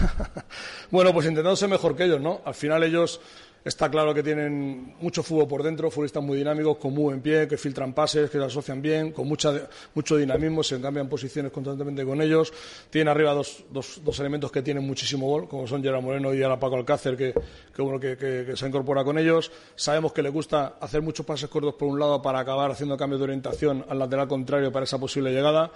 [0.90, 2.40] bueno, pues intentando ser mejor que ellos, ¿no?
[2.44, 3.20] Al final ellos
[3.62, 7.46] Está claro que tienen mucho fútbol por dentro, futbolistas muy dinámicos, con muy en pie,
[7.46, 9.52] que filtran pases, que se asocian bien, con mucha,
[9.94, 12.52] mucho dinamismo, se cambian posiciones constantemente con ellos.
[12.88, 16.58] Tienen arriba dos, dos, elementos que tienen muchísimo gol, como son Gerard Moreno y ahora
[16.58, 17.34] Paco Alcácer, que,
[17.74, 19.52] que, bueno, que, que, se incorpora con ellos.
[19.74, 23.20] Sabemos que le gusta hacer muchos pases cortos por un lado para acabar haciendo cambios
[23.20, 25.70] de orientación al lateral contrario para esa posible llegada.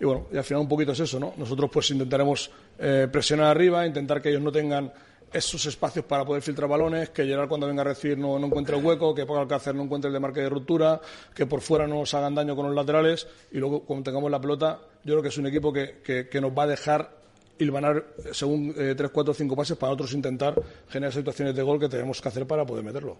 [0.00, 1.34] Y bueno, y al final un poquito es eso, ¿no?
[1.36, 4.92] Nosotros pues intentaremos eh, presionar arriba, intentar que ellos no tengan
[5.34, 8.84] esos espacios para poder filtrar balones, que Gerard cuando venga a recibir no, encuentre el
[8.84, 11.00] hueco, que Paco Alcácer no encuentre el de marca de ruptura,
[11.34, 14.40] que por fuera no nos hagan daño con los laterales y luego cuando tengamos la
[14.40, 17.10] pelota, yo creo que es un equipo que, que, nos va a dejar
[17.58, 20.54] hilvanar según eh, tres, cuatro, cinco pases para nosotros intentar
[20.88, 23.18] generar situaciones de gol que tenemos que hacer para poder meterlo.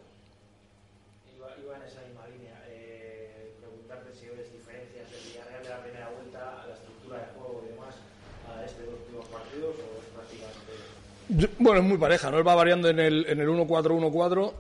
[11.59, 12.39] Bueno, es muy pareja, ¿no?
[12.39, 14.53] Él va variando en el, en el 1-4-1-4,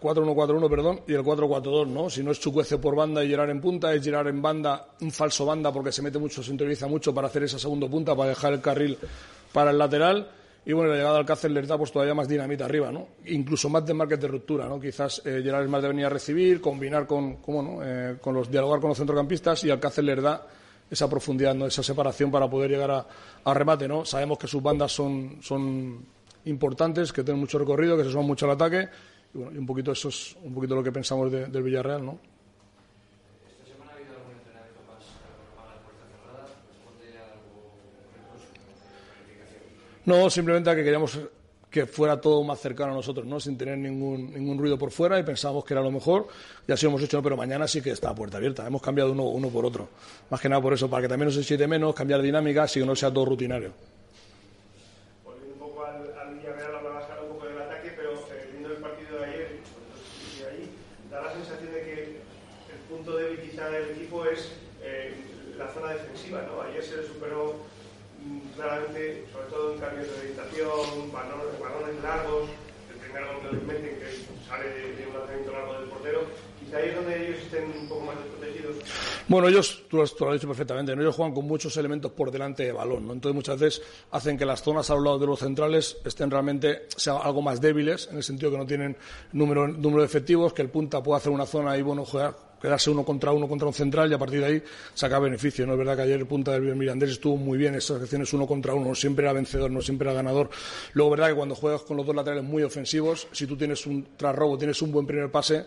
[0.00, 2.10] 4-1-4-1, perdón, y el 4-4-2, ¿no?
[2.10, 5.12] Si no es Chucuece por banda y girar en punta, es girar en banda, un
[5.12, 8.30] falso banda porque se mete mucho, se interioriza mucho para hacer esa segunda punta, para
[8.30, 8.98] dejar el carril
[9.52, 10.28] para el lateral.
[10.66, 13.06] Y bueno, la llegada al Alcácer le da pues todavía más dinamita arriba, ¿no?
[13.26, 14.80] Incluso más de market de ruptura, ¿no?
[14.80, 17.78] Quizás eh, Gerard es más de venir a recibir, combinar con, ¿cómo no?
[17.82, 20.46] Eh, con los, dialogar con los centrocampistas y Alcácer le da
[20.90, 21.66] esa profundidad, ¿no?
[21.66, 23.06] esa separación para poder llegar
[23.44, 23.88] a, remate.
[23.88, 24.04] ¿no?
[24.04, 26.04] Sabemos que sus bandas son, son
[26.44, 28.88] importantes, que tienen mucho recorrido, que se suman mucho al ataque.
[29.34, 32.04] Y, bueno, y un poquito eso es un poquito lo que pensamos del Villarreal.
[32.04, 32.18] ¿no?
[40.08, 41.18] No, simplemente a que queríamos
[41.70, 43.38] que fuera todo más cercano a nosotros, ¿no?
[43.40, 46.28] Sin tener ningún, ningún ruido por fuera y pensábamos que era lo mejor
[46.66, 47.22] y así lo hemos hecho, ¿no?
[47.22, 48.66] pero mañana sí que está puerta abierta.
[48.66, 49.88] Hemos cambiado uno, uno por otro.
[50.30, 52.86] Más que nada por eso, para que también no se menos, cambiar dinámica, así que
[52.86, 53.72] no sea todo rutinario.
[55.26, 59.48] Un poco al, un poco del ataque, pero eh, viendo partido de ayer,
[61.10, 65.14] da la sensación de que el punto débil quizá del equipo es eh,
[65.56, 66.62] la zona defensiva, ¿no?
[66.62, 67.56] Ayer se le superó
[68.24, 71.57] mm, claramente, sobre todo en cambios de orientación, valor
[72.08, 72.48] largos,
[72.90, 76.20] el primer gol que meten, que sale de, un lanzamiento largo del portero,
[76.58, 78.76] quizá ahí es donde ellos estén un poco más desprotegidos.
[79.28, 81.02] Bueno, ellos, tú tú lo has dicho perfectamente, ¿no?
[81.02, 83.12] ellos juegan con muchos elementos por delante de balón, ¿no?
[83.12, 86.86] entonces muchas veces hacen que las zonas a los lados de los centrales estén realmente
[86.96, 88.96] sean algo más débiles, en el sentido que no tienen
[89.32, 92.90] número, número de efectivos, que el punta pueda hacer una zona y bueno, jugar, quedarse
[92.90, 94.62] uno contra uno contra un central y a partir de ahí
[94.94, 95.66] sacar beneficio.
[95.66, 98.46] No es verdad que ayer el punta del Mirandés estuvo muy bien, esas acciones uno
[98.46, 100.50] contra uno, no siempre era vencedor, no siempre era ganador.
[100.92, 104.06] Luego, verdad que cuando juegas con los dos laterales muy ofensivos, si tú tienes un
[104.16, 105.66] trasrobo, tienes un buen primer pase,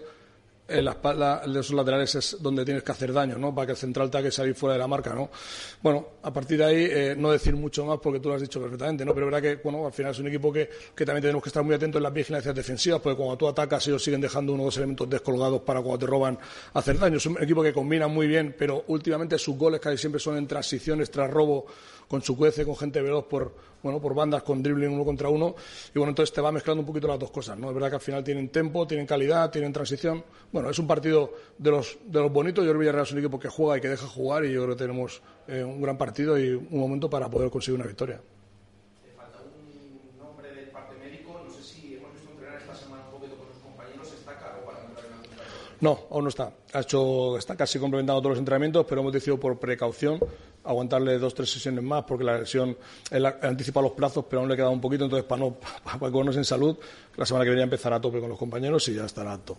[0.72, 3.54] en la espalda de esos laterales es donde tienes que hacer daño, ¿no?
[3.54, 5.30] Para que el central tenga que salir fuera de la marca, ¿no?
[5.82, 8.60] Bueno, a partir de ahí, eh, no decir mucho más porque tú lo has dicho
[8.60, 9.14] perfectamente, ¿no?
[9.14, 11.50] Pero es verdad que, bueno, al final es un equipo que, que también tenemos que
[11.50, 14.64] estar muy atentos en las vigilancias defensivas porque cuando tú atacas ellos siguen dejando uno
[14.64, 16.38] o dos elementos descolgados para cuando te roban
[16.74, 17.18] hacer daño.
[17.18, 20.48] Es un equipo que combina muy bien, pero últimamente sus goles casi siempre son en
[20.48, 21.66] transiciones tras robo
[22.12, 25.56] con su cuece, con gente veloz por, bueno, por bandas, con dribbling uno contra uno.
[25.96, 27.70] Y bueno, entonces te va mezclando un poquito las dos cosas, ¿no?
[27.70, 30.22] Es verdad que al final tienen tempo, tienen calidad, tienen transición.
[30.52, 32.66] Bueno, es un partido de los, de los bonitos.
[32.66, 34.62] Yo creo que Villarreal es un equipo que juega y que deja jugar y yo
[34.64, 38.20] creo que tenemos eh, un gran partido y un momento para poder conseguir una victoria.
[39.16, 41.42] falta un nombre del parte médico.
[41.48, 44.12] No sé si hemos visto entrenar esta semana un poquito con sus compañeros.
[44.12, 45.62] ¿Está caro para entrar en algún partido?
[45.82, 46.54] No, aún no está.
[46.74, 50.20] Ha hecho, está casi complementando todos los entrenamientos, pero hemos decidido por precaución
[50.64, 52.78] aguantarle dos tres sesiones más porque la lesión
[53.10, 55.06] él anticipa los plazos, pero aún le queda un poquito.
[55.06, 55.54] Entonces, para no
[55.84, 56.78] para ponernos en salud,
[57.18, 59.58] la semana que viene empezará a tope con los compañeros y ya estará apto.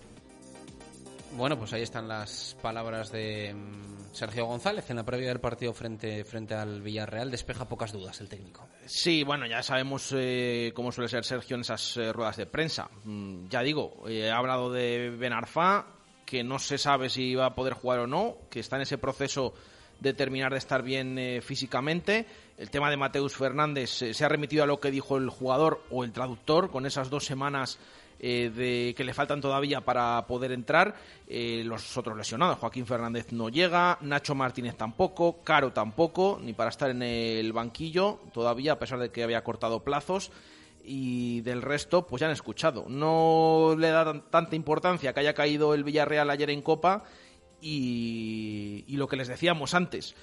[1.34, 5.72] Bueno, pues ahí están las palabras de mm, Sergio González en la previa del partido
[5.72, 7.30] frente, frente al Villarreal.
[7.30, 8.68] Despeja pocas dudas el técnico.
[8.84, 12.90] Sí, bueno, ya sabemos eh, cómo suele ser Sergio en esas eh, ruedas de prensa.
[13.04, 15.86] Mm, ya digo, eh, ha hablado de Benarfa,
[16.32, 18.96] que no se sabe si va a poder jugar o no, que está en ese
[18.96, 19.52] proceso
[20.00, 22.24] de terminar de estar bien eh, físicamente.
[22.56, 25.82] El tema de Mateus Fernández eh, se ha remitido a lo que dijo el jugador
[25.90, 27.78] o el traductor con esas dos semanas
[28.18, 30.96] eh, de que le faltan todavía para poder entrar.
[31.28, 36.88] Los otros lesionados, Joaquín Fernández no llega, Nacho Martínez tampoco, Caro tampoco, ni para estar
[36.88, 40.30] en el banquillo todavía, a pesar de que había cortado plazos.
[40.84, 42.86] Y del resto, pues ya han escuchado.
[42.88, 47.04] No le da tanta importancia que haya caído el Villarreal ayer en Copa
[47.60, 50.14] y, y lo que les decíamos antes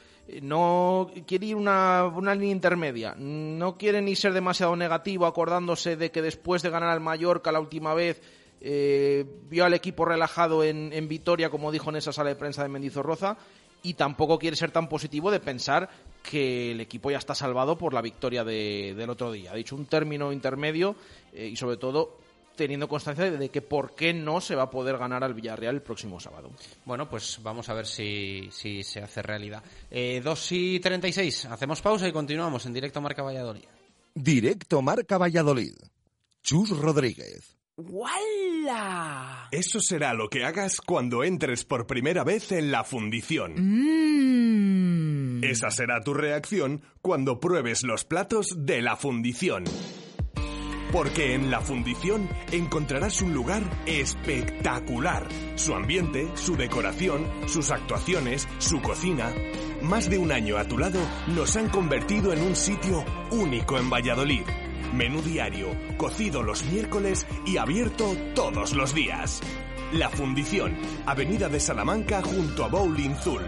[0.41, 6.11] no quiere ir una, una línea intermedia, no quiere ni ser demasiado negativo acordándose de
[6.11, 8.21] que después de ganar al Mallorca la última vez
[8.61, 12.61] eh, vio al equipo relajado en, en, Vitoria, como dijo en esa sala de prensa
[12.61, 13.37] de Mendizorroza,
[13.81, 15.89] y tampoco quiere ser tan positivo de pensar
[16.21, 19.51] que el equipo ya está salvado por la victoria de, del otro día.
[19.51, 20.95] Ha dicho un término intermedio
[21.33, 22.17] eh, y sobre todo
[22.55, 25.81] teniendo constancia de que por qué no se va a poder ganar al Villarreal el
[25.81, 26.51] próximo sábado.
[26.83, 29.63] Bueno, pues vamos a ver si, si se hace realidad.
[29.89, 33.63] Eh, 2 y 36, hacemos pausa y continuamos en directo Marca Valladolid.
[34.13, 35.73] Directo Marca Valladolid.
[36.43, 37.55] Chus Rodríguez.
[37.77, 39.47] ¡Wala!
[39.51, 43.53] Eso será lo que hagas cuando entres por primera vez en la fundición.
[43.55, 44.68] Mm.
[45.41, 49.63] Esa será tu reacción cuando pruebes los platos de la fundición.
[50.91, 55.27] Porque en la fundición encontrarás un lugar espectacular.
[55.55, 59.31] Su ambiente, su decoración, sus actuaciones, su cocina.
[59.81, 63.89] Más de un año a tu lado nos han convertido en un sitio único en
[63.89, 64.43] Valladolid.
[64.93, 69.41] Menú diario, cocido los miércoles y abierto todos los días.
[69.93, 73.41] La Fundición, Avenida de Salamanca junto a Bowling Zul.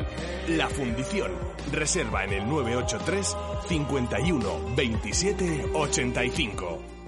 [0.50, 1.32] La Fundición,
[1.72, 3.38] reserva en el 983
[3.68, 7.01] 51 27 85.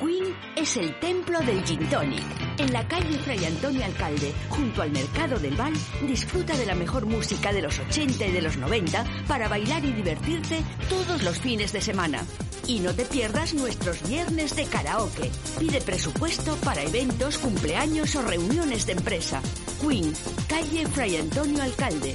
[0.00, 2.22] Queen es el templo del Gin Tonic.
[2.58, 5.72] En la calle Fray Antonio Alcalde, junto al Mercado del Val,
[6.06, 9.92] disfruta de la mejor música de los 80 y de los 90 para bailar y
[9.92, 12.24] divertirte todos los fines de semana.
[12.66, 15.30] Y no te pierdas nuestros viernes de karaoke.
[15.58, 19.40] Pide presupuesto para eventos, cumpleaños o reuniones de empresa.
[19.80, 20.12] Queen,
[20.48, 22.14] calle Fray Antonio Alcalde.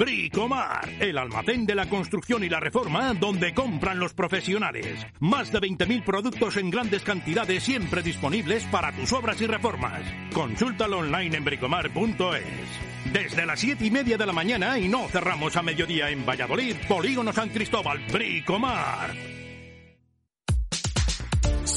[0.00, 5.06] Bricomar, el almacén de la construcción y la reforma donde compran los profesionales.
[5.18, 10.00] Más de 20.000 productos en grandes cantidades siempre disponibles para tus obras y reformas.
[10.32, 13.12] Consúltalo online en bricomar.es.
[13.12, 16.76] Desde las 7 y media de la mañana y no cerramos a mediodía en Valladolid,
[16.88, 19.39] Polígono San Cristóbal, Bricomar.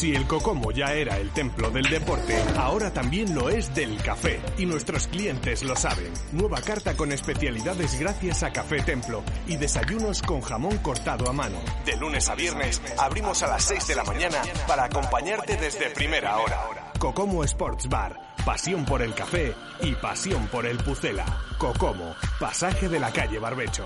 [0.03, 4.41] Si el Cocomo ya era el templo del deporte, ahora también lo es del café.
[4.57, 6.11] Y nuestros clientes lo saben.
[6.33, 11.57] Nueva carta con especialidades gracias a Café Templo y desayunos con jamón cortado a mano.
[11.85, 16.37] De lunes a viernes abrimos a las 6 de la mañana para acompañarte desde primera
[16.37, 16.91] hora.
[16.99, 18.19] Cocomo Sports Bar.
[18.45, 21.23] Pasión por el café y pasión por el Pucela.
[21.57, 23.85] Cocomo, pasaje de la calle Barbecho.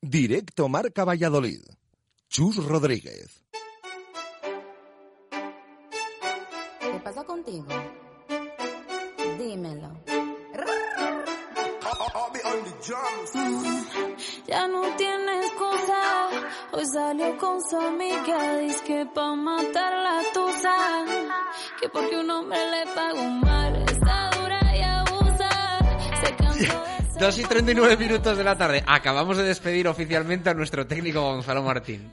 [0.00, 1.60] Directo Marca Valladolid.
[2.28, 3.42] Chus Rodríguez.
[6.80, 7.66] ¿Qué pasa contigo?
[9.38, 9.90] Dímelo.
[14.46, 16.28] Ya no tiene excusa.
[16.72, 18.58] Hoy salió con su amiga.
[18.58, 20.76] Dice que pa' matar la tusa.
[21.80, 23.82] Que porque un hombre le pagó mal.
[23.82, 25.78] Está dura y abusa.
[26.22, 26.84] Se cansó
[27.18, 28.84] 2 y 39 minutos de la tarde.
[28.86, 32.12] Acabamos de despedir oficialmente a nuestro técnico Gonzalo Martín.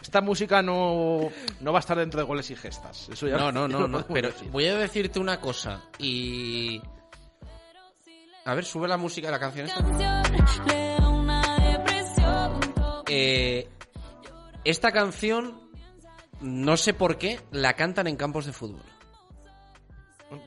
[0.00, 1.28] Esta música no,
[1.60, 3.08] no va a estar dentro de goles y gestas.
[3.08, 4.06] Eso ya No, no, no, no.
[4.06, 4.50] Pero decir.
[4.50, 6.80] voy a decirte una cosa y...
[8.44, 10.22] A ver, sube la música de la canción esta.
[13.08, 13.68] Eh,
[14.64, 15.58] esta canción,
[16.40, 18.82] no sé por qué, la cantan en campos de fútbol.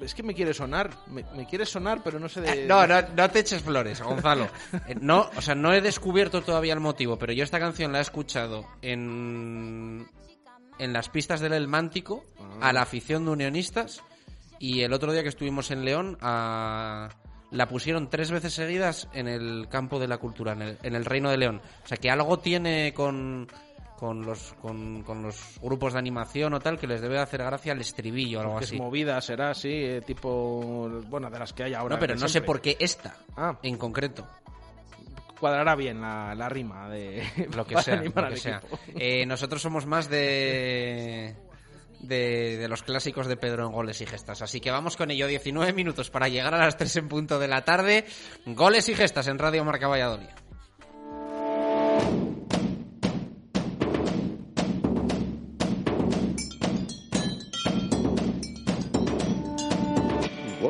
[0.02, 0.90] Es que me quiere sonar.
[1.08, 2.64] Me, me quiere sonar, pero no sé de.
[2.64, 4.48] Eh, No, no, no te eches flores, Gonzalo.
[4.88, 8.00] Eh, No, o sea, no he descubierto todavía el motivo, pero yo esta canción la
[8.00, 10.08] he escuchado en,
[10.80, 12.24] en las pistas del El Mántico,
[12.62, 14.02] a la afición de unionistas,
[14.60, 17.10] y el otro día que estuvimos en León, a-
[17.50, 21.06] la pusieron tres veces seguidas en el campo de la cultura, en el, en el
[21.06, 21.62] Reino de León.
[21.84, 23.48] O sea, que algo tiene con,
[23.98, 27.74] con, los, con, con los grupos de animación o tal que les debe hacer gracia
[27.74, 28.76] el estribillo o algo así.
[28.76, 30.90] es movida, será así, eh, tipo.
[31.08, 31.96] Bueno, de las que hay ahora.
[31.96, 33.58] No, pero no sé por qué esta, Ah.
[33.64, 34.28] en concreto.
[35.40, 37.24] Cuadrará bien la, la rima de.
[37.56, 38.62] Lo que sea, lo que sea.
[38.96, 41.36] Eh, nosotros somos más de,
[42.00, 44.42] de de los clásicos de Pedro en goles y gestas.
[44.42, 45.28] Así que vamos con ello.
[45.28, 48.06] 19 minutos para llegar a las 3 en punto de la tarde.
[48.48, 50.30] Goles y gestas en Radio Marca Valladolid.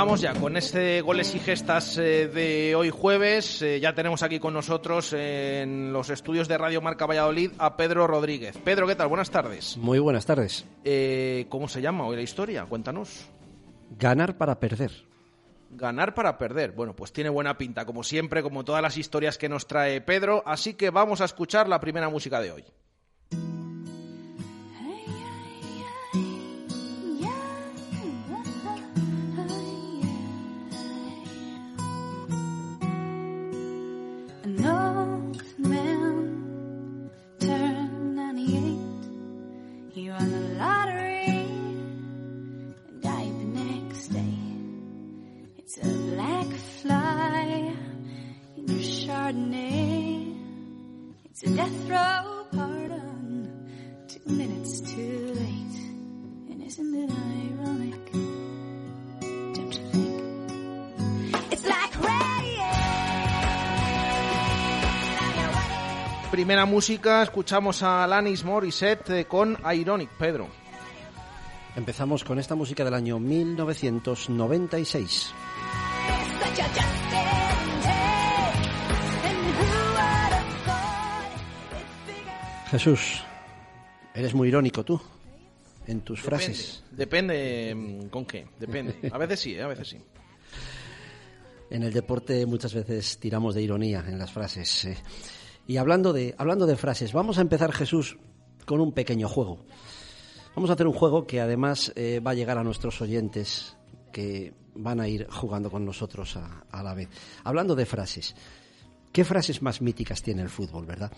[0.00, 3.60] Vamos ya con este goles y gestas eh, de hoy jueves.
[3.60, 8.06] Eh, ya tenemos aquí con nosotros en los estudios de Radio Marca Valladolid a Pedro
[8.06, 8.56] Rodríguez.
[8.64, 9.08] Pedro, ¿qué tal?
[9.08, 9.76] Buenas tardes.
[9.76, 10.64] Muy buenas tardes.
[10.84, 12.64] Eh, ¿Cómo se llama hoy la historia?
[12.64, 13.28] Cuéntanos.
[13.98, 14.90] Ganar para perder.
[15.68, 16.72] Ganar para perder.
[16.72, 20.42] Bueno, pues tiene buena pinta, como siempre, como todas las historias que nos trae Pedro.
[20.46, 22.64] Así que vamos a escuchar la primera música de hoy.
[40.60, 44.38] Lottery and died the next day.
[45.58, 46.50] It's a black
[46.82, 47.74] fly
[48.58, 50.36] in your Chardonnay.
[51.24, 53.48] It's a death row pardon,
[54.08, 55.78] two minutes too late.
[56.50, 58.29] And isn't it ironic?
[66.30, 70.48] Primera música, escuchamos a Alanis Morissette eh, con Ironic, Pedro.
[71.74, 75.10] Empezamos con esta música del año 1996.
[75.10, 75.34] Such
[76.60, 76.78] a just
[77.12, 77.98] and take.
[79.26, 81.26] And who would have thought
[82.70, 83.24] Jesús,
[84.14, 85.00] eres muy irónico tú
[85.88, 86.84] en tus frases.
[86.92, 89.10] Depende mm, con qué, depende.
[89.12, 89.98] A veces sí, eh, a veces sí.
[91.70, 94.86] En el deporte muchas veces tiramos de ironía en las frases.
[95.66, 98.18] Y hablando de, hablando de frases, vamos a empezar, Jesús,
[98.64, 99.58] con un pequeño juego.
[100.54, 103.76] Vamos a hacer un juego que además eh, va a llegar a nuestros oyentes
[104.12, 107.08] que van a ir jugando con nosotros a, a la vez.
[107.44, 108.34] Hablando de frases,
[109.12, 111.12] ¿qué frases más míticas tiene el fútbol, verdad?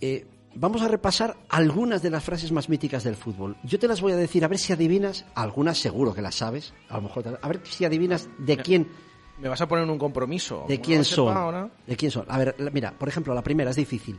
[0.00, 3.56] Eh, vamos a repasar algunas de las frases más míticas del fútbol.
[3.62, 6.74] Yo te las voy a decir, a ver si adivinas, algunas seguro que las sabes,
[6.88, 8.88] a lo mejor, a ver si adivinas de quién,
[9.38, 10.64] Me vas a poner en un compromiso.
[10.68, 11.36] de quién son.
[11.36, 12.24] ahora- De quién son.
[12.28, 14.18] A ver, mira, por ejemplo, la primera es difícil.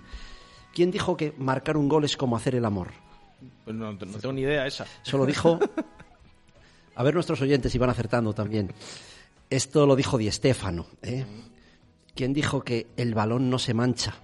[0.74, 2.90] ¿Quién dijo que marcar un gol es como hacer el amor?
[3.64, 4.86] Pues no, no tengo ni idea esa.
[5.06, 5.60] Eso lo dijo.
[6.96, 8.74] A ver nuestros oyentes si van acertando también.
[9.50, 10.88] Esto lo dijo Di Stéfano.
[11.02, 11.26] ¿eh?
[12.16, 14.16] ¿Quién dijo que el balón no se mancha?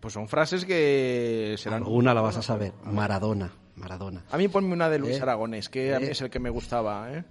[0.00, 1.82] Pues son frases que serán.
[1.82, 2.72] Alguna la vas a saber.
[2.84, 3.50] Maradona.
[3.76, 4.24] Maradona.
[4.30, 5.22] A mí ponme una de Luis ¿Eh?
[5.22, 6.10] Aragonés, que a mí ¿Eh?
[6.12, 7.24] es el que me gustaba, ¿eh?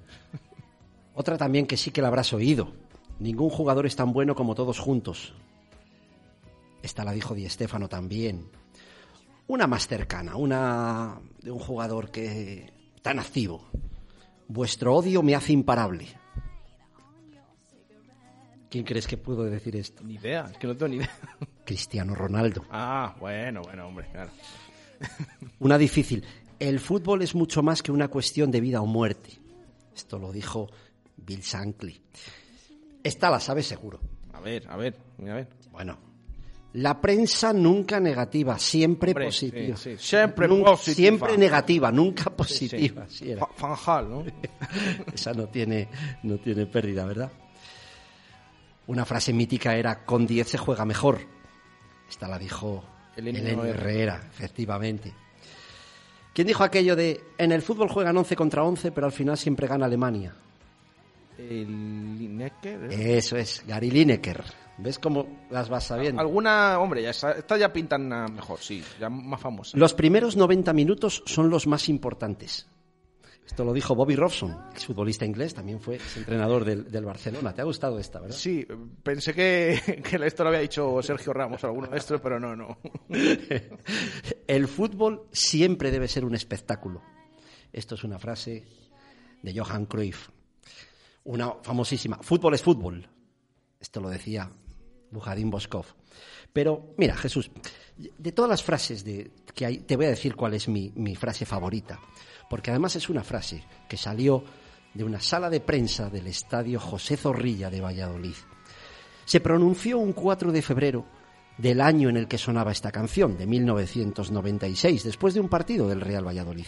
[1.16, 2.74] Otra también que sí que la habrás oído.
[3.20, 5.34] Ningún jugador es tan bueno como todos juntos.
[6.82, 8.50] Esta la dijo Di Stéfano también.
[9.48, 13.66] Una más cercana, una de un jugador que tan activo.
[14.48, 16.08] Vuestro odio me hace imparable.
[18.70, 20.04] ¿Quién crees que pudo decir esto?
[20.04, 21.12] Ni idea, es que no tengo ni idea.
[21.66, 22.66] Cristiano Ronaldo.
[22.72, 24.32] Ah, bueno, bueno, hombre, claro.
[25.60, 26.26] Una difícil.
[26.60, 29.40] El fútbol es mucho más que una cuestión de vida o muerte.
[29.96, 30.70] Esto lo dijo
[31.18, 32.02] Bill Shankly.
[33.04, 34.00] Esta la sabes seguro.
[34.34, 35.48] A ver, a ver, a ver.
[35.72, 35.98] Bueno,
[36.74, 39.78] la prensa nunca negativa, siempre Hombre, positiva.
[39.78, 40.96] sí, sí, siempre Nun- positiva.
[40.96, 43.06] Siempre negativa, nunca positiva.
[43.08, 43.32] sí.
[43.32, 43.46] era.
[43.56, 44.24] Fanjal, ¿no?
[45.14, 45.88] Esa no tiene,
[46.24, 47.32] no tiene pérdida, ¿verdad?
[48.88, 51.20] Una frase mítica era, con 10 se juega mejor.
[52.10, 52.84] Esta la dijo
[53.16, 53.68] Herrera.
[53.68, 55.14] Herrera, efectivamente.
[56.34, 59.68] ¿Quién dijo aquello de, en el fútbol juegan 11 contra 11, pero al final siempre
[59.68, 60.36] gana Alemania?
[61.38, 63.18] El Lineker, ¿eh?
[63.18, 64.44] Eso es, Gary Lineker.
[64.78, 66.22] ¿Ves cómo las vas sabiendo?
[66.22, 69.78] Alguna, hombre, ya está, esta ya pintan ah, mejor, sí, ya más famosa.
[69.78, 72.68] Los primeros 90 minutos son los más importantes.
[73.46, 77.54] Esto lo dijo Bobby Robson, exfutbolista inglés, también fue entrenador del, del Barcelona.
[77.54, 78.36] ¿Te ha gustado esta, verdad?
[78.36, 78.66] Sí,
[79.04, 82.56] pensé que, que esto lo había dicho Sergio Ramos o alguno de estos, pero no,
[82.56, 82.78] no.
[84.48, 87.02] El fútbol siempre debe ser un espectáculo.
[87.72, 88.64] Esto es una frase
[89.42, 90.30] de Johan Cruyff.
[91.26, 92.20] Una famosísima.
[92.22, 93.08] Fútbol es fútbol.
[93.80, 94.52] Esto lo decía
[95.12, 95.86] Bujadín Boskov.
[96.52, 97.50] Pero, mira, Jesús,
[97.96, 101.16] de todas las frases de, que hay, te voy a decir cuál es mi, mi
[101.16, 102.00] frase favorita.
[102.50, 104.44] Porque además es una frase que salió
[104.94, 108.36] de una sala de prensa del estadio José Zorrilla de Valladolid.
[109.26, 111.06] Se pronunció un 4 de febrero
[111.58, 116.02] del año en el que sonaba esta canción, de 1996, después de un partido del
[116.02, 116.66] Real Valladolid.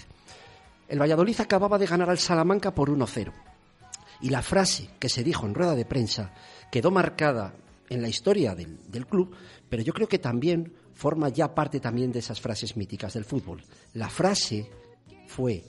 [0.88, 3.32] El Valladolid acababa de ganar al Salamanca por 1-0.
[4.26, 6.34] Y la frase que se dijo en rueda de prensa
[6.72, 7.54] quedó marcada
[7.90, 9.36] en la historia del, del club,
[9.70, 13.64] pero yo creo que también forma ya parte también de esas frases míticas del fútbol.
[13.94, 14.68] La frase
[15.28, 15.64] fue,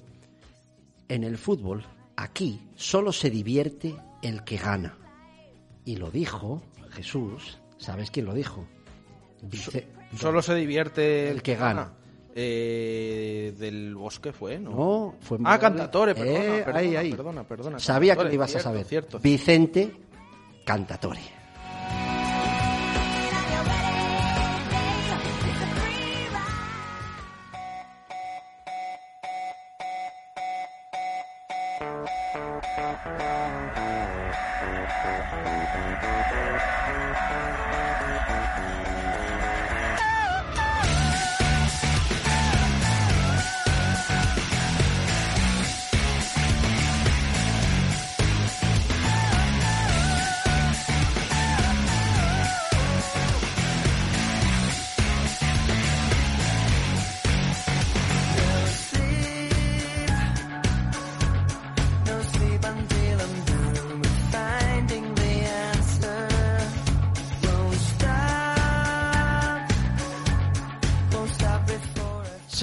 [1.06, 1.84] en el fútbol,
[2.16, 4.96] aquí solo se divierte el que gana.
[5.84, 6.62] Y lo dijo
[6.92, 8.66] Jesús, ¿sabes quién lo dijo?
[9.42, 9.86] Dice,
[10.18, 11.92] Solo se divierte El que gana.
[12.38, 14.70] Eh, del bosque fue, ¿no?
[14.70, 17.10] No, fue Ah, Cantatore, perdona, Eh, perdona, ahí, ahí.
[17.12, 18.84] perdona, perdona, Sabía que lo ibas cierto, a saber.
[18.86, 19.18] cierto.
[19.20, 19.90] Vicente
[20.66, 21.20] Cantatore.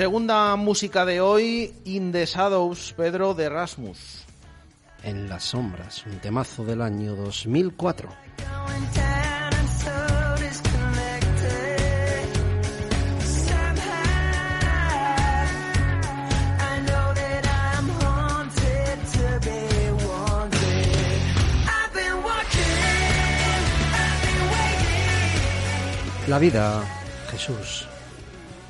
[0.04, 4.26] Segunda música de hoy, In Pedro de Rasmus.
[5.02, 8.10] En las sombras, un temazo del año 2004.
[8.94, 9.92] down and so
[10.44, 11.80] disconnected.
[13.22, 14.04] Somehow,
[16.60, 19.64] I know that I'm haunted to be
[20.06, 20.98] wanted.
[21.66, 22.76] I've been watching,
[24.04, 26.28] I've been waiting.
[26.30, 26.84] La vida,
[27.32, 27.88] Jesús,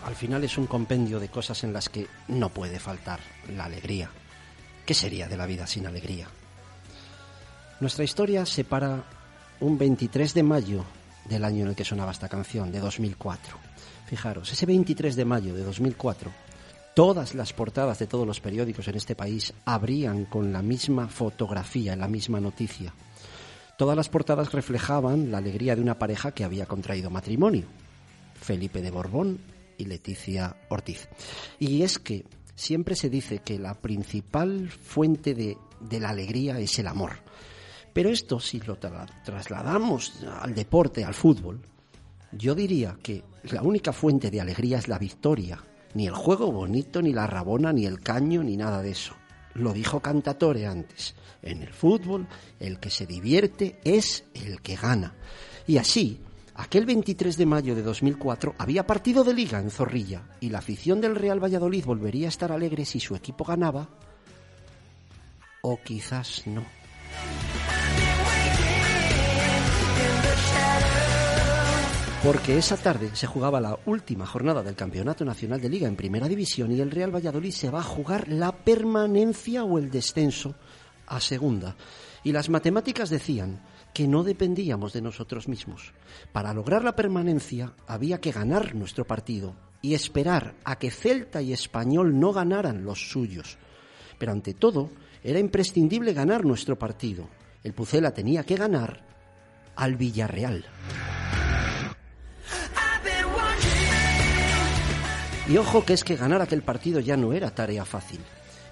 [0.05, 3.19] al final es un compendio de cosas en las que no puede faltar
[3.55, 4.09] la alegría.
[4.85, 6.27] ¿Qué sería de la vida sin alegría?
[7.79, 9.03] Nuestra historia se para
[9.59, 10.83] un 23 de mayo
[11.25, 13.57] del año en el que sonaba esta canción, de 2004.
[14.07, 16.31] Fijaros, ese 23 de mayo de 2004,
[16.93, 21.95] todas las portadas de todos los periódicos en este país abrían con la misma fotografía,
[21.95, 22.93] la misma noticia.
[23.77, 27.65] Todas las portadas reflejaban la alegría de una pareja que había contraído matrimonio,
[28.39, 31.07] Felipe de Borbón y Leticia Ortiz.
[31.59, 32.25] Y es que
[32.55, 37.13] siempre se dice que la principal fuente de, de la alegría es el amor.
[37.93, 41.61] Pero esto, si lo tra- trasladamos al deporte, al fútbol,
[42.31, 45.63] yo diría que la única fuente de alegría es la victoria.
[45.93, 49.13] Ni el juego bonito, ni la rabona, ni el caño, ni nada de eso.
[49.53, 51.13] Lo dijo Cantatore antes.
[51.43, 52.27] En el fútbol,
[52.59, 55.13] el que se divierte es el que gana.
[55.67, 56.19] Y así,
[56.55, 61.01] aquel 23 de mayo de 2004 había partido de liga en Zorrilla y la afición
[61.01, 63.89] del Real Valladolid volvería a estar alegre si su equipo ganaba
[65.61, 66.63] o quizás no.
[72.23, 76.29] Porque esa tarde se jugaba la última jornada del Campeonato Nacional de Liga en Primera
[76.29, 80.55] División y el Real Valladolid se va a jugar la permanencia o el descenso
[81.05, 81.75] a Segunda.
[82.23, 83.61] Y las matemáticas decían
[83.93, 85.93] que no dependíamos de nosotros mismos.
[86.31, 91.53] Para lograr la permanencia había que ganar nuestro partido y esperar a que Celta y
[91.53, 93.57] Español no ganaran los suyos.
[94.17, 94.89] Pero ante todo,
[95.23, 97.27] era imprescindible ganar nuestro partido.
[97.63, 99.05] El Pucela tenía que ganar
[99.75, 100.65] al Villarreal.
[105.47, 108.21] Y ojo que es que ganar aquel partido ya no era tarea fácil.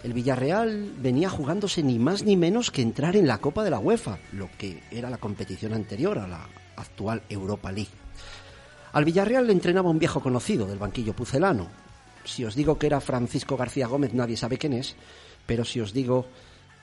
[0.04, 3.80] El Villarreal venía jugándose ni más ni menos que entrar en la Copa de la
[3.80, 7.92] UEFA, lo que era la competición anterior a la actual Europa League.
[8.94, 11.68] Al Villarreal le entrenaba un viejo conocido del banquillo pucelano.
[12.26, 14.96] Si os digo que era Francisco García Gómez, nadie sabe quién es,
[15.46, 16.26] pero si os digo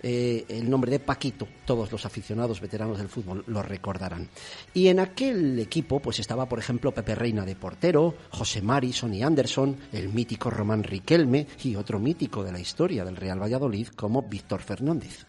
[0.03, 4.29] eh, el nombre de Paquito, todos los aficionados veteranos del fútbol lo recordarán.
[4.75, 9.23] Y en aquel equipo pues estaba, por ejemplo, Pepe Reina de portero, José Mari, Sonny
[9.23, 14.23] Anderson, el mítico Román Riquelme y otro mítico de la historia del Real Valladolid como
[14.23, 15.27] Víctor Fernández.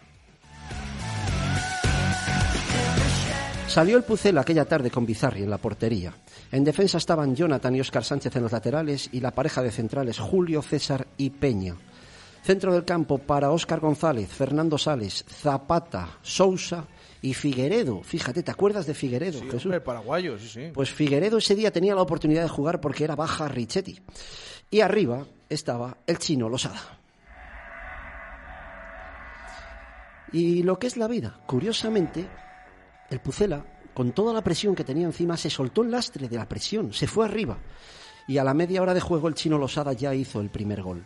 [3.69, 6.11] Salió el Pucel aquella tarde con Bizarri en la portería.
[6.51, 10.17] En defensa estaban Jonathan y Óscar Sánchez en los laterales y la pareja de centrales
[10.17, 11.75] Julio, César y Peña.
[12.43, 16.85] Centro del campo para Óscar González, Fernando Sales, Zapata, Sousa
[17.21, 18.01] y Figueredo.
[18.01, 19.65] Fíjate, ¿te acuerdas de Figueredo, Sí, Jesús?
[19.65, 20.71] hombre, paraguayo, sí, sí.
[20.73, 23.99] Pues Figueredo ese día tenía la oportunidad de jugar porque era baja Richetti.
[24.71, 26.81] Y arriba estaba el chino Losada.
[30.31, 32.27] Y lo que es la vida, curiosamente,
[33.09, 36.47] el Pucela, con toda la presión que tenía encima, se soltó el lastre de la
[36.47, 37.57] presión, se fue arriba.
[38.27, 41.03] Y a la media hora de juego el chino Losada ya hizo el primer gol.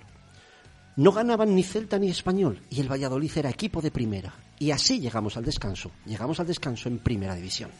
[0.95, 4.33] No ganaban ni Celta ni Español y el Valladolid era equipo de primera.
[4.59, 5.89] Y así llegamos al descanso.
[6.05, 7.71] Llegamos al descanso en primera división.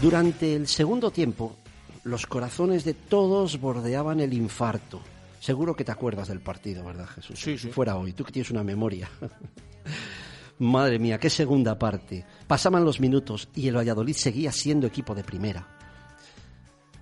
[0.00, 1.56] Durante el segundo tiempo,
[2.04, 5.00] los corazones de todos bordeaban el infarto.
[5.40, 7.38] Seguro que te acuerdas del partido, ¿verdad, Jesús?
[7.40, 7.70] Sí, sí.
[7.70, 9.10] Fuera hoy, tú que tienes una memoria.
[10.60, 12.24] Madre mía, qué segunda parte.
[12.46, 15.66] Pasaban los minutos y el Valladolid seguía siendo equipo de primera.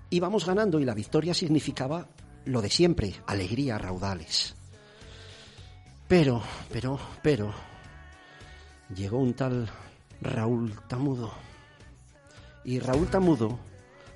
[0.09, 2.09] Íbamos ganando y la victoria significaba
[2.45, 4.55] lo de siempre, alegría, raudales.
[6.09, 6.43] Pero,
[6.73, 7.53] pero, pero,
[8.95, 9.69] llegó un tal
[10.21, 11.33] Raúl Tamudo.
[12.65, 13.59] Y Raúl Tamudo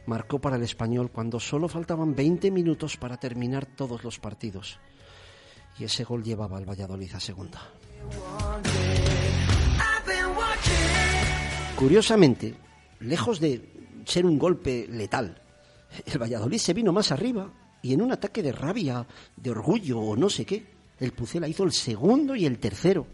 [0.06, 4.78] marcó para el español cuando solo faltaban 20 minutos para terminar todos los partidos.
[5.78, 7.60] Y ese gol llevaba al Valladolid a segunda.
[11.76, 12.54] Curiosamente,
[13.00, 15.40] lejos de ser un golpe letal,
[16.06, 17.50] el Valladolid se vino más arriba
[17.84, 19.06] y en un ataque de rabia,
[19.36, 20.64] de orgullo o no sé qué,
[20.98, 23.06] el Pucela hizo el segundo y el tercero,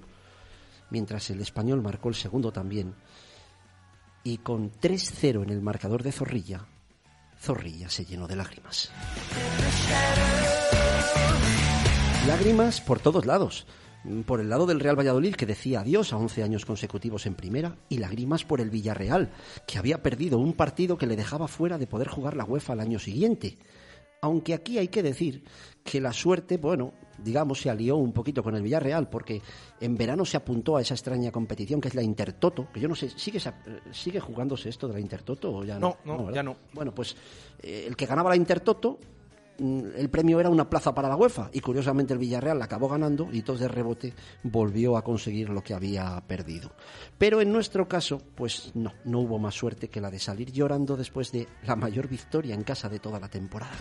[0.90, 2.94] mientras el español marcó el segundo también.
[4.22, 6.68] Y con 3-0 en el marcador de Zorrilla,
[7.36, 8.92] Zorrilla se llenó de lágrimas.
[12.28, 13.66] Lágrimas por todos lados.
[14.24, 17.76] Por el lado del Real Valladolid, que decía adiós a 11 años consecutivos en primera,
[17.88, 19.32] y lágrimas por el Villarreal,
[19.66, 22.80] que había perdido un partido que le dejaba fuera de poder jugar la UEFA al
[22.80, 23.58] año siguiente.
[24.22, 25.44] Aunque aquí hay que decir
[25.82, 29.40] que la suerte, bueno, digamos, se alió un poquito con el Villarreal, porque
[29.80, 32.94] en verano se apuntó a esa extraña competición que es la Intertoto, que yo no
[32.94, 33.40] sé, ¿sigue,
[33.92, 35.96] sigue jugándose esto de la Intertoto o ya no?
[36.04, 36.56] No, no, ya no.
[36.72, 37.16] Bueno, pues
[37.62, 38.98] eh, el que ganaba la Intertoto,
[39.60, 43.28] el premio era una plaza para la UEFA, y curiosamente el Villarreal la acabó ganando
[43.32, 46.72] y entonces de rebote volvió a conseguir lo que había perdido.
[47.18, 50.96] Pero en nuestro caso, pues no, no hubo más suerte que la de salir llorando
[50.96, 53.72] después de la mayor victoria en casa de toda la temporada.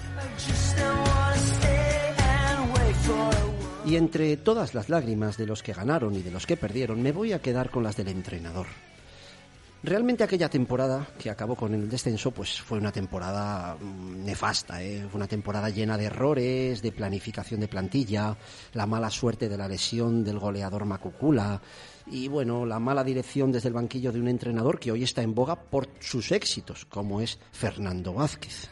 [3.85, 7.11] Y entre todas las lágrimas de los que ganaron y de los que perdieron, me
[7.11, 8.67] voy a quedar con las del entrenador.
[9.81, 15.07] Realmente aquella temporada que acabó con el descenso, pues fue una temporada mm, nefasta, ¿eh?
[15.09, 18.35] fue una temporada llena de errores, de planificación de plantilla,
[18.73, 21.61] la mala suerte de la lesión del goleador Macucula
[22.07, 25.33] y bueno, la mala dirección desde el banquillo de un entrenador que hoy está en
[25.33, 28.69] boga por sus éxitos, como es Fernando Vázquez.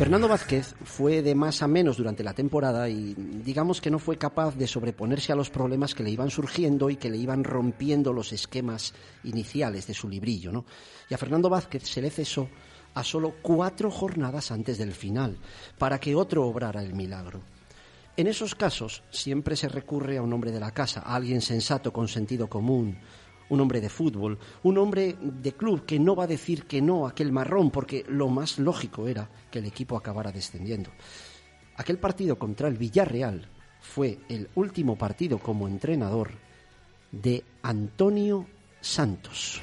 [0.00, 3.12] Fernando Vázquez fue de más a menos durante la temporada y
[3.44, 6.96] digamos que no fue capaz de sobreponerse a los problemas que le iban surgiendo y
[6.96, 8.94] que le iban rompiendo los esquemas
[9.24, 10.52] iniciales de su librillo.
[10.52, 10.64] ¿no?
[11.10, 12.48] Y a Fernando Vázquez se le cesó
[12.94, 15.36] a solo cuatro jornadas antes del final
[15.76, 17.42] para que otro obrara el milagro.
[18.16, 21.92] En esos casos siempre se recurre a un hombre de la casa, a alguien sensato
[21.92, 22.96] con sentido común,
[23.50, 27.06] un hombre de fútbol, un hombre de club que no va a decir que no
[27.06, 30.90] a aquel marrón, porque lo más lógico era que el equipo acabara descendiendo.
[31.76, 33.48] Aquel partido contra el Villarreal
[33.80, 36.32] fue el último partido como entrenador
[37.10, 38.46] de Antonio
[38.80, 39.60] Santos.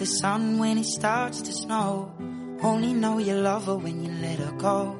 [0.00, 2.10] The sun when it starts to snow.
[2.62, 4.96] Only know you love her when you let her go.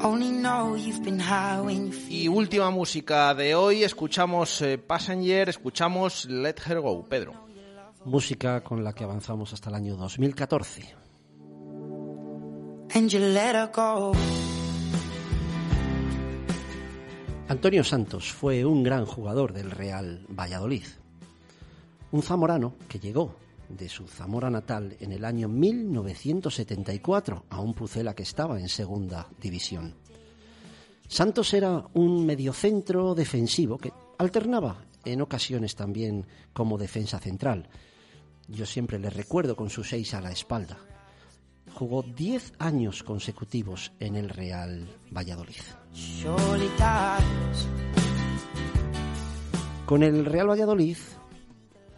[0.00, 2.24] Only know you've been high when you feel.
[2.24, 7.34] Y última música de hoy, escuchamos eh, Passenger, escuchamos Let Her Go, Pedro.
[8.04, 10.94] Música con la que avanzamos hasta el año 2014.
[12.94, 14.12] And you let her go.
[17.46, 20.84] Antonio Santos fue un gran jugador del Real Valladolid.
[22.10, 23.34] Un zamorano que llegó
[23.68, 29.28] de su Zamora natal en el año 1974 a un Pucela que estaba en segunda
[29.40, 29.94] división.
[31.06, 37.68] Santos era un mediocentro defensivo que alternaba en ocasiones también como defensa central.
[38.46, 40.78] Yo siempre le recuerdo con sus seis a la espalda.
[41.74, 45.60] Jugó 10 años consecutivos en el Real Valladolid.
[49.84, 50.96] Con el Real Valladolid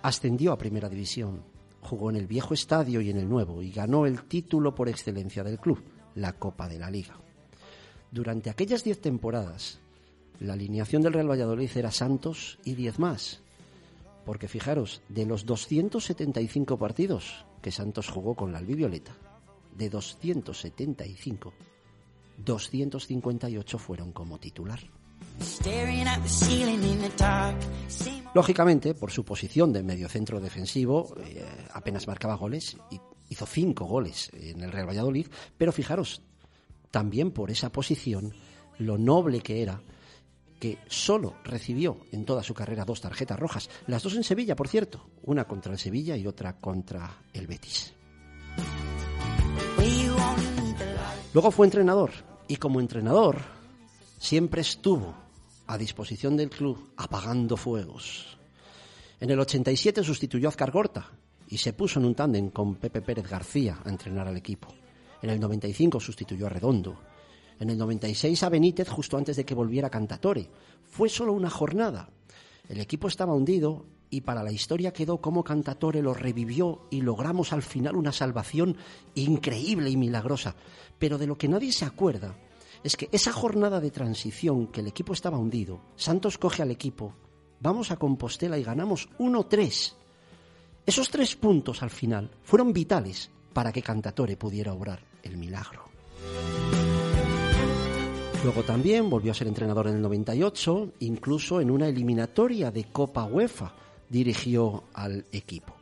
[0.02, 1.42] ascendió a Primera División,
[1.82, 5.42] jugó en el viejo estadio y en el nuevo y ganó el título por excelencia
[5.42, 5.82] del club,
[6.14, 7.16] la Copa de la Liga.
[8.10, 9.78] Durante aquellas 10 temporadas,
[10.40, 13.40] la alineación del Real Valladolid era Santos y 10 más.
[14.24, 19.12] Porque fijaros, de los 275 partidos que Santos jugó con la albivioleta,
[19.76, 21.52] de 275,
[22.44, 24.80] 258 fueron como titular.
[28.34, 34.30] Lógicamente, por su posición de mediocentro defensivo, eh, apenas marcaba goles y hizo cinco goles
[34.32, 35.26] en el Real Valladolid,
[35.56, 36.22] pero fijaros,
[36.90, 38.34] también por esa posición,
[38.78, 39.80] lo noble que era,
[40.58, 44.68] que solo recibió en toda su carrera dos tarjetas rojas, las dos en Sevilla, por
[44.68, 47.94] cierto, una contra el Sevilla y otra contra el Betis.
[51.32, 52.10] Luego fue entrenador
[52.48, 53.59] y como entrenador
[54.20, 55.14] siempre estuvo
[55.66, 58.36] a disposición del club apagando fuegos.
[59.18, 61.10] En el 87 sustituyó a Azcar Gorta
[61.48, 64.68] y se puso en un tándem con Pepe Pérez García a entrenar al equipo.
[65.22, 67.00] En el 95 sustituyó a Redondo.
[67.58, 70.48] En el 96 a Benítez justo antes de que volviera Cantatore.
[70.84, 72.10] Fue solo una jornada.
[72.68, 77.54] El equipo estaba hundido y para la historia quedó como Cantatore lo revivió y logramos
[77.54, 78.76] al final una salvación
[79.14, 80.56] increíble y milagrosa.
[80.98, 82.36] Pero de lo que nadie se acuerda
[82.82, 87.14] es que esa jornada de transición que el equipo estaba hundido, Santos coge al equipo,
[87.60, 89.94] vamos a Compostela y ganamos 1-3.
[90.86, 95.84] Esos tres puntos al final fueron vitales para que Cantatore pudiera obrar el milagro.
[98.42, 103.24] Luego también volvió a ser entrenador en el 98, incluso en una eliminatoria de Copa
[103.24, 103.74] UEFA
[104.08, 105.74] dirigió al equipo.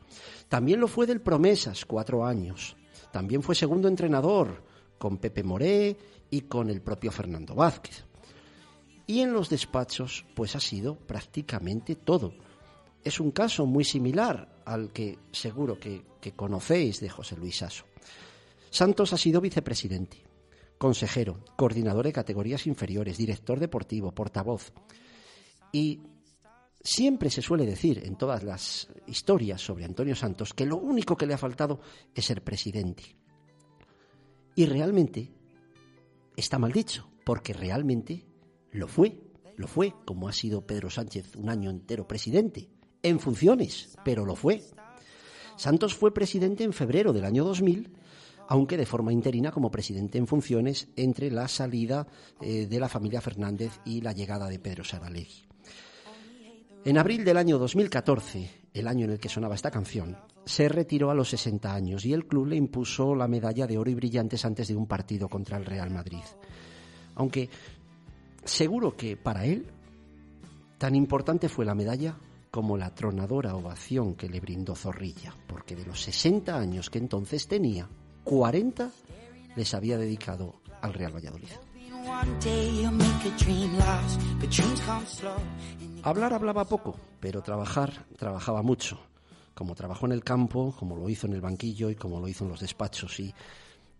[0.49, 2.75] También lo fue del Promesas, cuatro años.
[3.13, 4.61] También fue segundo entrenador
[4.97, 5.95] con Pepe Moré
[6.29, 8.05] y con el propio Fernando Vázquez.
[9.07, 12.33] Y en los despachos, pues ha sido prácticamente todo.
[13.03, 16.03] Es un caso muy similar al que seguro que,
[16.35, 17.85] conocéis de José Luis Sasso.
[18.69, 20.23] Santos ha sido vicepresidente,
[20.77, 24.71] consejero, coordinador de categorías inferiores, director deportivo, portavoz.
[25.71, 26.01] Y
[26.83, 31.25] siempre se suele decir en todas las historias sobre Antonio Santos que lo único que
[31.25, 31.79] le ha faltado
[32.13, 33.15] es ser presidente.
[34.55, 35.38] Y realmente
[36.39, 38.25] está mal dicho, porque realmente
[38.71, 39.19] lo fue,
[39.55, 42.69] lo fue, como ha sido Pedro Sánchez un año entero presidente,
[43.03, 44.63] en funciones, pero lo fue.
[45.57, 47.91] Santos fue presidente en febrero del año 2000,
[48.47, 52.07] aunque de forma interina como presidente en funciones entre la salida
[52.41, 55.45] eh, de la familia Fernández y la llegada de Pedro Saralegui.
[56.85, 61.11] En abril del año 2014, el año en el que sonaba esta canción, se retiró
[61.11, 64.45] a los 60 años y el club le impuso la medalla de oro y brillantes
[64.45, 66.23] antes de un partido contra el Real Madrid.
[67.15, 67.49] Aunque
[68.43, 69.67] seguro que para él
[70.77, 72.15] tan importante fue la medalla
[72.51, 77.47] como la tronadora ovación que le brindó Zorrilla, porque de los 60 años que entonces
[77.47, 77.87] tenía,
[78.23, 78.89] 40
[79.55, 81.49] les había dedicado al Real Valladolid.
[86.03, 88.99] Hablar hablaba poco, pero trabajar trabajaba mucho,
[89.53, 92.45] como trabajó en el campo, como lo hizo en el banquillo y como lo hizo
[92.45, 93.19] en los despachos.
[93.19, 93.33] Y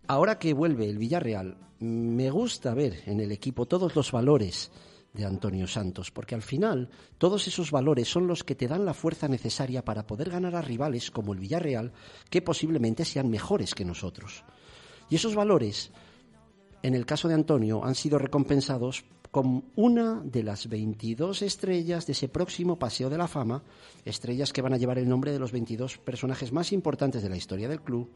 [0.06, 4.70] ahora que vuelve el Villarreal, me gusta ver en el equipo todos los valores
[5.12, 8.94] de Antonio Santos, porque al final todos esos valores son los que te dan la
[8.94, 11.92] fuerza necesaria para poder ganar a rivales como el Villarreal,
[12.30, 14.44] que posiblemente sean mejores que nosotros.
[15.10, 15.90] Y esos valores,
[16.82, 22.12] en el caso de Antonio, han sido recompensados con una de las 22 estrellas de
[22.12, 23.62] ese próximo Paseo de la Fama,
[24.04, 27.36] estrellas que van a llevar el nombre de los 22 personajes más importantes de la
[27.36, 28.10] historia del club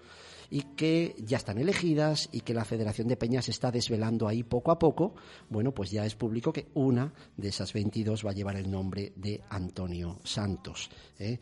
[0.50, 4.70] y que ya están elegidas y que la Federación de Peñas está desvelando ahí poco
[4.70, 5.14] a poco,
[5.48, 9.12] bueno, pues ya es público que una de esas 22 va a llevar el nombre
[9.16, 10.90] de Antonio Santos.
[11.18, 11.38] ¿eh?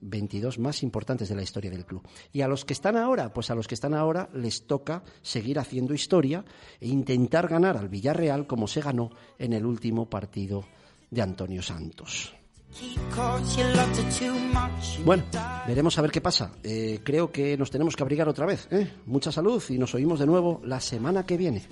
[0.00, 2.02] 22 más importantes de la historia del club.
[2.32, 5.58] Y a los que están ahora, pues a los que están ahora les toca seguir
[5.58, 6.44] haciendo historia
[6.80, 10.64] e intentar ganar al Villarreal como se ganó en el último partido
[11.10, 12.34] de Antonio Santos.
[15.04, 15.24] Bueno,
[15.66, 16.52] veremos a ver qué pasa.
[16.62, 18.68] Eh, creo que nos tenemos que abrigar otra vez.
[18.70, 18.92] ¿eh?
[19.06, 21.62] Mucha salud y nos oímos de nuevo la semana que viene.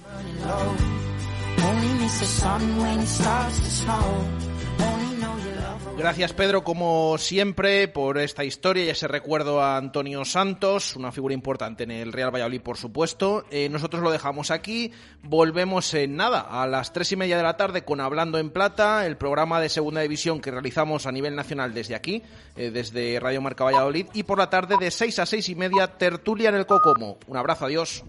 [5.99, 11.33] Gracias Pedro, como siempre, por esta historia y ese recuerdo a Antonio Santos, una figura
[11.33, 13.47] importante en el Real Valladolid, por supuesto.
[13.51, 14.93] Eh, nosotros lo dejamos aquí,
[15.23, 19.07] volvemos en nada, a las tres y media de la tarde con Hablando en Plata,
[19.07, 22.23] el programa de Segunda División que realizamos a nivel nacional desde aquí,
[22.57, 25.97] eh, desde Radio Marca Valladolid, y por la tarde de seis a seis y media,
[25.97, 27.17] tertulia en el Cocomo.
[27.27, 28.05] Un abrazo, adiós.